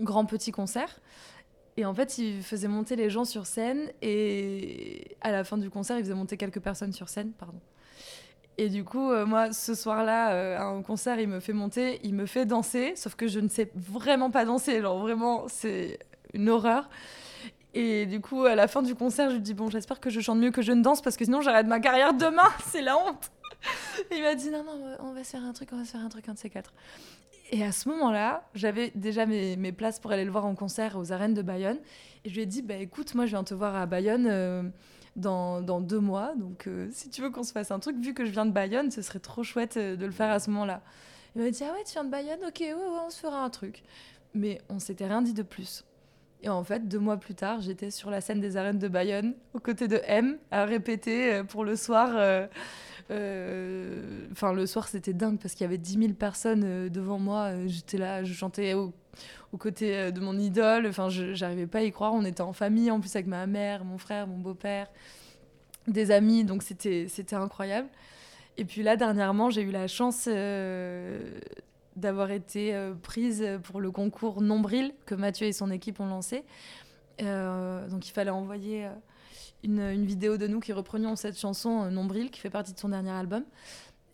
grand 0.00 0.26
petit 0.26 0.52
concert. 0.52 1.00
Et 1.78 1.86
en 1.86 1.94
fait, 1.94 2.18
il 2.18 2.42
faisait 2.42 2.68
monter 2.68 2.94
les 2.96 3.08
gens 3.08 3.24
sur 3.24 3.46
scène. 3.46 3.90
Et 4.02 5.16
à 5.22 5.32
la 5.32 5.44
fin 5.44 5.56
du 5.56 5.70
concert, 5.70 5.96
il 5.96 6.02
faisait 6.02 6.14
monter 6.14 6.36
quelques 6.36 6.60
personnes 6.60 6.92
sur 6.92 7.08
scène, 7.08 7.30
pardon. 7.30 7.60
Et 8.60 8.68
du 8.68 8.82
coup, 8.82 9.12
euh, 9.12 9.24
moi, 9.24 9.52
ce 9.52 9.76
soir-là, 9.76 10.32
euh, 10.32 10.58
un 10.58 10.82
concert, 10.82 11.20
il 11.20 11.28
me 11.28 11.38
fait 11.38 11.52
monter, 11.52 12.00
il 12.02 12.12
me 12.12 12.26
fait 12.26 12.44
danser, 12.44 12.94
sauf 12.96 13.14
que 13.14 13.28
je 13.28 13.38
ne 13.38 13.48
sais 13.48 13.70
vraiment 13.76 14.32
pas 14.32 14.44
danser. 14.44 14.82
Genre, 14.82 14.98
vraiment, 14.98 15.46
c'est 15.46 16.00
une 16.34 16.48
horreur. 16.48 16.90
Et 17.74 18.06
du 18.06 18.20
coup, 18.20 18.44
à 18.44 18.56
la 18.56 18.66
fin 18.66 18.82
du 18.82 18.96
concert, 18.96 19.30
je 19.30 19.36
lui 19.36 19.42
dis 19.42 19.54
Bon, 19.54 19.70
j'espère 19.70 20.00
que 20.00 20.10
je 20.10 20.18
chante 20.18 20.40
mieux 20.40 20.50
que 20.50 20.62
je 20.62 20.72
ne 20.72 20.82
danse, 20.82 21.00
parce 21.00 21.16
que 21.16 21.24
sinon, 21.24 21.40
j'arrête 21.40 21.68
ma 21.68 21.78
carrière 21.78 22.14
demain. 22.14 22.48
c'est 22.66 22.82
la 22.82 22.98
honte. 22.98 23.30
Il 24.10 24.22
m'a 24.22 24.34
dit 24.34 24.50
Non, 24.50 24.64
non, 24.64 24.96
on 24.98 25.12
va 25.12 25.22
se 25.22 25.30
faire 25.30 25.44
un 25.44 25.52
truc, 25.52 25.68
on 25.72 25.76
va 25.76 25.84
se 25.84 25.92
faire 25.92 26.00
un 26.00 26.08
truc, 26.08 26.28
un 26.28 26.34
de 26.34 26.38
ces 26.38 26.50
quatre. 26.50 26.74
Et 27.52 27.64
à 27.64 27.70
ce 27.70 27.88
moment-là, 27.88 28.42
j'avais 28.54 28.90
déjà 28.96 29.24
mes, 29.24 29.56
mes 29.56 29.72
places 29.72 30.00
pour 30.00 30.10
aller 30.10 30.24
le 30.24 30.32
voir 30.32 30.46
en 30.46 30.56
concert 30.56 30.98
aux 30.98 31.12
arènes 31.12 31.34
de 31.34 31.42
Bayonne. 31.42 31.78
Et 32.24 32.28
je 32.28 32.34
lui 32.34 32.42
ai 32.42 32.46
dit, 32.46 32.62
bah 32.62 32.74
écoute, 32.74 33.14
moi 33.14 33.24
je 33.24 33.30
viens 33.30 33.44
te 33.44 33.54
voir 33.54 33.76
à 33.76 33.86
Bayonne 33.86 34.26
euh, 34.28 34.62
dans, 35.18 35.80
deux 35.80 36.00
mois. 36.00 36.34
Donc 36.36 36.66
euh, 36.66 36.88
si 36.92 37.10
tu 37.10 37.22
veux 37.22 37.30
qu'on 37.30 37.42
se 37.42 37.52
fasse 37.52 37.70
un 37.70 37.78
truc, 37.78 37.96
vu 37.98 38.14
que 38.14 38.24
je 38.24 38.30
viens 38.30 38.46
de 38.46 38.52
Bayonne, 38.52 38.90
ce 38.90 39.02
serait 39.02 39.18
trop 39.18 39.42
chouette 39.42 39.76
euh, 39.76 39.96
de 39.96 40.06
le 40.06 40.12
faire 40.12 40.30
à 40.30 40.38
ce 40.38 40.50
moment-là. 40.50 40.82
Il 41.36 41.42
m'a 41.42 41.50
dit, 41.50 41.62
ah 41.64 41.72
ouais, 41.72 41.84
tu 41.84 41.92
viens 41.92 42.04
de 42.04 42.10
Bayonne 42.10 42.40
Ok, 42.46 42.60
ouais, 42.60 42.74
on 42.74 43.10
se 43.10 43.20
fera 43.20 43.42
un 43.42 43.50
truc. 43.50 43.82
Mais 44.34 44.60
on 44.68 44.78
s'était 44.78 45.06
rien 45.06 45.22
dit 45.22 45.34
de 45.34 45.42
plus. 45.42 45.84
Et 46.42 46.48
en 46.48 46.62
fait, 46.62 46.86
deux 46.86 46.98
mois 46.98 47.16
plus 47.16 47.34
tard, 47.34 47.60
j'étais 47.60 47.90
sur 47.90 48.10
la 48.10 48.20
scène 48.20 48.40
des 48.40 48.56
arènes 48.56 48.78
de 48.78 48.88
Bayonne, 48.88 49.34
aux 49.54 49.60
côtés 49.60 49.88
de 49.88 50.00
M, 50.04 50.38
à 50.50 50.64
répéter 50.64 51.34
euh, 51.34 51.44
pour 51.44 51.64
le 51.64 51.76
soir. 51.76 52.10
Enfin, 53.10 54.52
le 54.52 54.66
soir, 54.66 54.88
c'était 54.88 55.12
dingue 55.14 55.38
parce 55.40 55.54
qu'il 55.54 55.64
y 55.64 55.66
avait 55.66 55.78
10 55.78 55.98
000 55.98 56.12
personnes 56.14 56.62
euh, 56.64 56.88
devant 56.88 57.18
moi. 57.18 57.46
Euh, 57.52 57.64
J'étais 57.66 57.98
là, 57.98 58.22
je 58.24 58.32
chantais 58.34 58.74
au- 58.74 58.92
aux 59.52 59.56
côtés 59.56 59.96
euh, 59.96 60.10
de 60.10 60.20
mon 60.20 60.38
idole. 60.38 60.86
Enfin, 60.86 61.08
j'arrivais 61.08 61.66
pas 61.66 61.78
à 61.78 61.82
y 61.82 61.90
croire. 61.92 62.12
On 62.14 62.24
était 62.24 62.42
en 62.42 62.52
famille, 62.52 62.90
en 62.90 63.00
plus 63.00 63.14
avec 63.16 63.26
ma 63.26 63.46
mère, 63.46 63.84
mon 63.84 63.98
frère, 63.98 64.26
mon 64.26 64.38
beau-père, 64.38 64.88
des 65.86 66.10
amis. 66.10 66.44
Donc, 66.44 66.62
c'était 66.62 67.06
incroyable. 67.32 67.88
Et 68.58 68.64
puis 68.64 68.82
là, 68.82 68.96
dernièrement, 68.96 69.50
j'ai 69.50 69.62
eu 69.62 69.70
la 69.70 69.86
chance 69.88 70.24
euh, 70.30 71.20
d'avoir 71.96 72.30
été 72.30 72.74
euh, 72.74 72.92
prise 72.94 73.46
pour 73.64 73.80
le 73.80 73.90
concours 73.90 74.42
Nombril 74.42 74.92
que 75.06 75.14
Mathieu 75.14 75.46
et 75.46 75.52
son 75.52 75.70
équipe 75.70 76.00
ont 76.00 76.06
lancé. 76.08 76.44
Euh, 77.22 77.88
donc, 77.88 78.06
il 78.08 78.12
fallait 78.12 78.30
envoyer 78.30 78.86
euh, 78.86 78.90
une, 79.64 80.04
vidéo 80.04 80.36
de 80.36 80.46
nous 80.46 80.60
qui 80.60 80.72
reprenions 80.72 81.16
cette 81.16 81.38
chanson 81.38 81.84
euh, 81.84 81.90
Nombril, 81.90 82.30
qui 82.30 82.40
fait 82.40 82.50
partie 82.50 82.72
de 82.72 82.78
son 82.78 82.90
dernier 82.90 83.10
album. 83.10 83.44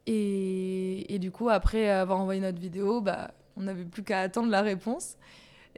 Et, 0.06 1.18
du 1.18 1.30
coup, 1.30 1.48
après 1.48 1.88
avoir 1.88 2.20
envoyé 2.20 2.40
notre 2.40 2.58
vidéo, 2.60 3.00
bah, 3.00 3.32
on 3.56 3.62
n'avait 3.62 3.84
plus 3.84 4.02
qu'à 4.02 4.20
attendre 4.20 4.50
la 4.50 4.60
réponse. 4.60 5.16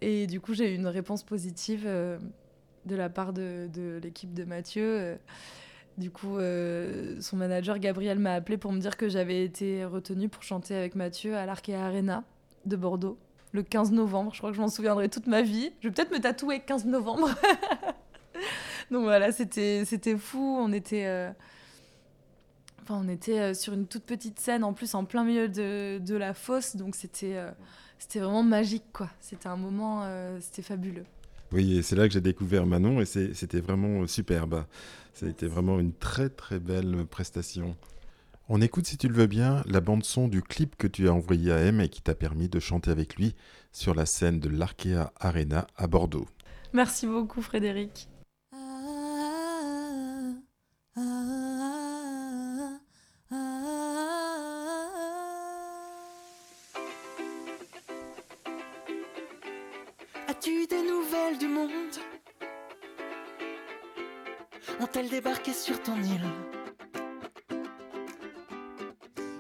Et 0.01 0.27
du 0.27 0.41
coup, 0.41 0.53
j'ai 0.53 0.73
eu 0.73 0.75
une 0.75 0.89
réponse 0.89 1.23
positive 1.23 1.85
euh, 1.87 2.19
de 2.87 2.97
la 2.97 3.09
part 3.09 3.33
de, 3.33 4.01
l'équipe 4.03 4.35
de 4.35 4.45
Mathieu. 4.45 4.85
Euh, 4.85 5.17
Du 5.97 6.11
coup, 6.11 6.39
son 7.21 7.37
manager 7.37 7.79
Gabriel 7.79 8.19
m'a 8.19 8.35
appelé 8.35 8.59
pour 8.59 8.71
me 8.73 8.81
dire 8.81 8.99
que 8.99 9.09
j'avais 9.09 9.45
été 9.45 9.85
retenue 9.87 10.29
pour 10.29 10.43
chanter 10.43 10.75
avec 10.75 10.95
Mathieu 10.95 11.35
à 11.37 11.47
l'Arkea 11.47 11.75
Arena 11.75 12.23
de 12.67 12.77
Bordeaux 12.77 13.19
le 13.57 13.63
15 13.63 13.93
novembre. 13.93 14.33
Je 14.35 14.39
crois 14.39 14.51
que 14.51 14.57
je 14.57 14.61
m'en 14.61 14.69
souviendrai 14.69 15.09
toute 15.09 15.27
ma 15.27 15.43
vie. 15.43 15.73
Je 15.81 15.89
vais 15.89 15.95
peut-être 15.95 16.13
me 16.13 16.21
tatouer 16.21 16.61
15 16.61 16.85
novembre. 16.85 17.31
Donc 18.91 19.03
voilà, 19.03 19.33
c'était 19.33 19.85
c'était 19.85 20.17
fou. 20.17 20.57
On 20.61 20.73
était, 20.73 21.07
euh, 21.07 21.31
enfin, 22.83 23.01
on 23.05 23.09
était 23.09 23.41
euh, 23.41 23.55
sur 23.55 23.73
une 23.73 23.87
toute 23.87 24.05
petite 24.05 24.39
scène, 24.39 24.65
en 24.65 24.73
plus 24.73 24.95
en 24.95 25.05
plein 25.05 25.25
milieu 25.25 25.49
de, 25.49 25.99
de 25.99 26.15
la 26.15 26.35
fosse. 26.35 26.77
Donc 26.77 26.95
c'était 26.95 27.37
euh, 27.37 27.51
c'était 27.99 28.21
vraiment 28.21 28.43
magique, 28.43 28.85
quoi. 28.93 29.11
C'était 29.21 29.49
un 29.49 29.57
moment, 29.57 30.03
euh, 30.05 30.39
c'était 30.41 30.63
fabuleux. 30.63 31.05
Oui, 31.53 31.79
et 31.79 31.83
c'est 31.83 31.97
là 31.97 32.07
que 32.09 32.13
j'ai 32.13 32.21
découvert 32.21 32.67
Manon 32.67 33.01
et 33.01 33.07
c'était 33.07 33.61
vraiment 33.61 34.07
superbe. 34.07 34.65
Ça 35.15 35.27
a 35.27 35.29
été 35.29 35.47
vraiment 35.47 35.79
une 35.79 35.93
très 35.93 36.29
très 36.29 36.59
belle 36.59 37.07
prestation. 37.07 37.77
On 38.49 38.61
écoute, 38.61 38.87
si 38.87 38.97
tu 38.97 39.09
le 39.09 39.15
veux 39.15 39.27
bien, 39.27 39.63
la 39.67 39.81
bande-son 39.81 40.29
du 40.29 40.43
clip 40.43 40.77
que 40.77 40.87
tu 40.87 41.09
as 41.09 41.13
envoyé 41.13 41.53
à 41.53 41.59
M 41.59 41.81
et 41.81 41.89
qui 41.89 42.03
t'a 42.03 42.15
permis 42.15 42.49
de 42.49 42.61
chanter 42.61 42.91
avec 42.91 43.17
lui 43.17 43.35
sur 43.73 43.95
la 43.95 44.07
scène 44.07 44.41
de 44.41 44.49
l'Arkea 44.49 45.13
Arena 45.19 45.67
à 45.77 45.87
Bordeaux. 45.87 46.27
Merci 46.73 47.07
beaucoup, 47.07 47.43
Frédéric. 47.43 48.09
As-tu 50.97 51.05
des 60.67 60.83
nouvelles 60.83 61.37
du 61.37 61.49
monde? 61.49 61.69
Ont-elles 64.81 65.11
débarqué 65.11 65.53
sur 65.53 65.83
ton 65.83 65.97
île? 65.97 66.25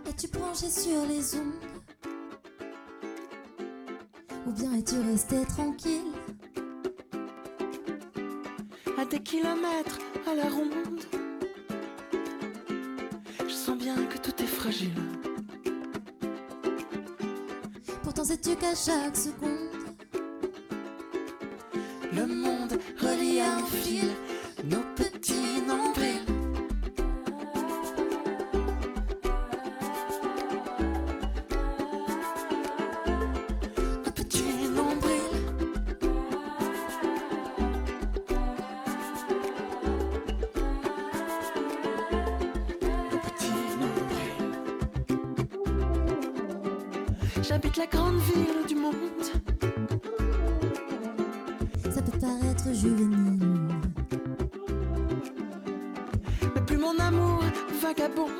Es-tu 0.06 0.28
branché 0.28 0.68
sur 0.68 1.06
les 1.06 1.36
ondes? 1.36 1.54
Ou 4.46 4.50
bien 4.52 4.74
es-tu 4.74 4.98
resté 4.98 5.42
tranquille? 5.46 6.12
À 8.98 9.06
des 9.06 9.20
kilomètres 9.20 9.98
à 10.26 10.34
la 10.34 10.50
ronde? 10.50 11.15
Que 13.94 14.18
tout 14.18 14.42
est 14.42 14.46
fragile. 14.46 14.90
Pourtant 18.02 18.24
sais-tu 18.24 18.56
qu'à 18.56 18.74
chaque 18.74 19.16
seconde 19.16 19.70
Le 22.12 22.26
monde 22.26 22.78
relie 23.00 23.40
à 23.40 23.56
un 23.56 23.64
fil. 23.64 24.08
Nos 24.64 24.82
petits 24.96 25.05
Mais 56.54 56.60
plus 56.66 56.76
mon 56.76 56.98
amour 56.98 57.42
vagabonde 57.80 58.30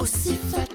Aussi 0.00 0.34
fatal 0.34 0.69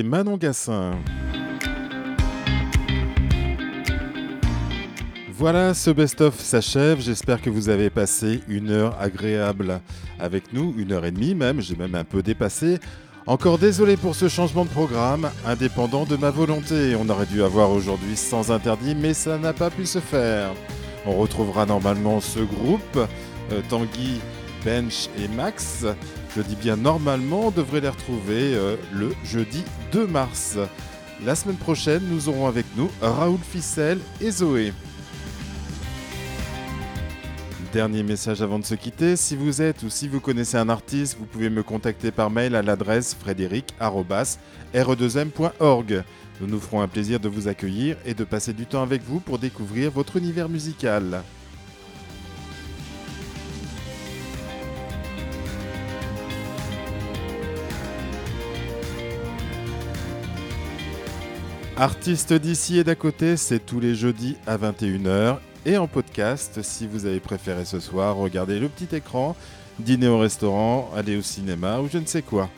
Manon 0.00 0.38
Gassin. 0.38 0.92
Voilà, 5.34 5.74
ce 5.74 5.90
best-of 5.90 6.40
s'achève. 6.40 7.00
J'espère 7.00 7.42
que 7.42 7.50
vous 7.50 7.68
avez 7.68 7.90
passé 7.90 8.40
une 8.48 8.70
heure 8.70 8.96
agréable 8.98 9.80
avec 10.18 10.54
nous, 10.54 10.72
une 10.78 10.92
heure 10.92 11.04
et 11.04 11.10
demie 11.10 11.34
même, 11.34 11.60
j'ai 11.60 11.76
même 11.76 11.94
un 11.94 12.04
peu 12.04 12.22
dépassé. 12.22 12.78
Encore 13.26 13.58
désolé 13.58 13.96
pour 13.96 14.14
ce 14.14 14.28
changement 14.28 14.64
de 14.64 14.70
programme, 14.70 15.30
indépendant 15.44 16.04
de 16.04 16.16
ma 16.16 16.30
volonté. 16.30 16.96
On 16.98 17.08
aurait 17.08 17.26
dû 17.26 17.42
avoir 17.42 17.70
aujourd'hui 17.70 18.16
sans 18.16 18.50
interdit, 18.50 18.94
mais 18.94 19.12
ça 19.14 19.36
n'a 19.36 19.52
pas 19.52 19.68
pu 19.68 19.84
se 19.84 19.98
faire. 19.98 20.52
On 21.04 21.16
retrouvera 21.16 21.66
normalement 21.66 22.20
ce 22.20 22.40
groupe, 22.40 22.96
euh, 22.96 23.60
Tanguy, 23.68 24.20
Bench 24.64 25.08
et 25.18 25.28
Max. 25.28 25.84
Je 26.34 26.40
dis 26.40 26.56
bien 26.56 26.76
normalement, 26.76 27.48
on 27.48 27.50
devrait 27.50 27.82
les 27.82 27.90
retrouver 27.90 28.54
euh, 28.54 28.76
le 28.92 29.12
jeudi 29.22 29.62
2 29.92 30.06
mars. 30.06 30.56
La 31.26 31.34
semaine 31.34 31.56
prochaine, 31.56 32.00
nous 32.10 32.30
aurons 32.30 32.46
avec 32.46 32.64
nous 32.74 32.90
Raoul 33.02 33.38
Ficelle 33.38 33.98
et 34.18 34.30
Zoé. 34.30 34.72
Dernier 37.70 38.02
message 38.02 38.40
avant 38.40 38.58
de 38.58 38.64
se 38.64 38.74
quitter, 38.74 39.16
si 39.16 39.36
vous 39.36 39.60
êtes 39.60 39.82
ou 39.82 39.90
si 39.90 40.08
vous 40.08 40.20
connaissez 40.20 40.56
un 40.56 40.70
artiste, 40.70 41.18
vous 41.18 41.26
pouvez 41.26 41.50
me 41.50 41.62
contacter 41.62 42.10
par 42.10 42.30
mail 42.30 42.54
à 42.54 42.62
l'adresse 42.62 43.14
frédéric.re2m.org. 43.14 46.04
Nous 46.40 46.46
nous 46.46 46.60
ferons 46.60 46.80
un 46.80 46.88
plaisir 46.88 47.20
de 47.20 47.28
vous 47.28 47.48
accueillir 47.48 47.98
et 48.06 48.14
de 48.14 48.24
passer 48.24 48.54
du 48.54 48.64
temps 48.66 48.82
avec 48.82 49.02
vous 49.02 49.20
pour 49.20 49.38
découvrir 49.38 49.90
votre 49.90 50.16
univers 50.16 50.48
musical. 50.48 51.22
Artistes 61.76 62.34
d'ici 62.34 62.78
et 62.78 62.84
d'à 62.84 62.94
côté, 62.94 63.38
c'est 63.38 63.58
tous 63.58 63.80
les 63.80 63.94
jeudis 63.94 64.36
à 64.46 64.58
21h 64.58 65.38
et 65.64 65.78
en 65.78 65.86
podcast 65.86 66.60
si 66.62 66.86
vous 66.86 67.06
avez 67.06 67.18
préféré 67.18 67.64
ce 67.64 67.80
soir, 67.80 68.16
regardez 68.16 68.60
le 68.60 68.68
petit 68.68 68.94
écran, 68.94 69.34
dîner 69.78 70.06
au 70.06 70.18
restaurant, 70.18 70.90
aller 70.94 71.16
au 71.16 71.22
cinéma 71.22 71.80
ou 71.80 71.88
je 71.88 71.96
ne 71.96 72.04
sais 72.04 72.20
quoi. 72.20 72.50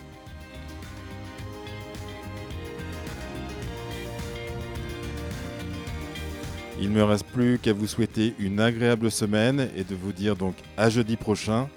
Il 6.81 6.91
ne 6.91 6.97
me 6.97 7.05
reste 7.05 7.27
plus 7.27 7.61
qu'à 7.61 7.73
vous 7.73 7.87
souhaiter 7.87 8.35
une 8.41 8.59
agréable 8.59 9.13
semaine 9.13 9.69
et 9.77 9.85
de 9.85 9.95
vous 9.95 10.13
dire 10.13 10.35
donc 10.35 10.57
à 10.77 10.91
jeudi 10.91 11.17
prochain. 11.17 11.69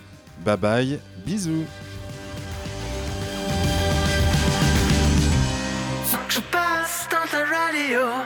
Bye 0.44 0.58
bye, 0.58 1.00
bisous 1.24 1.66
Faut 7.38 7.44
que 7.44 7.50
je 7.50 7.54
passe 7.54 7.74
dans 7.74 7.78
ta 7.78 7.78
radio 7.78 8.18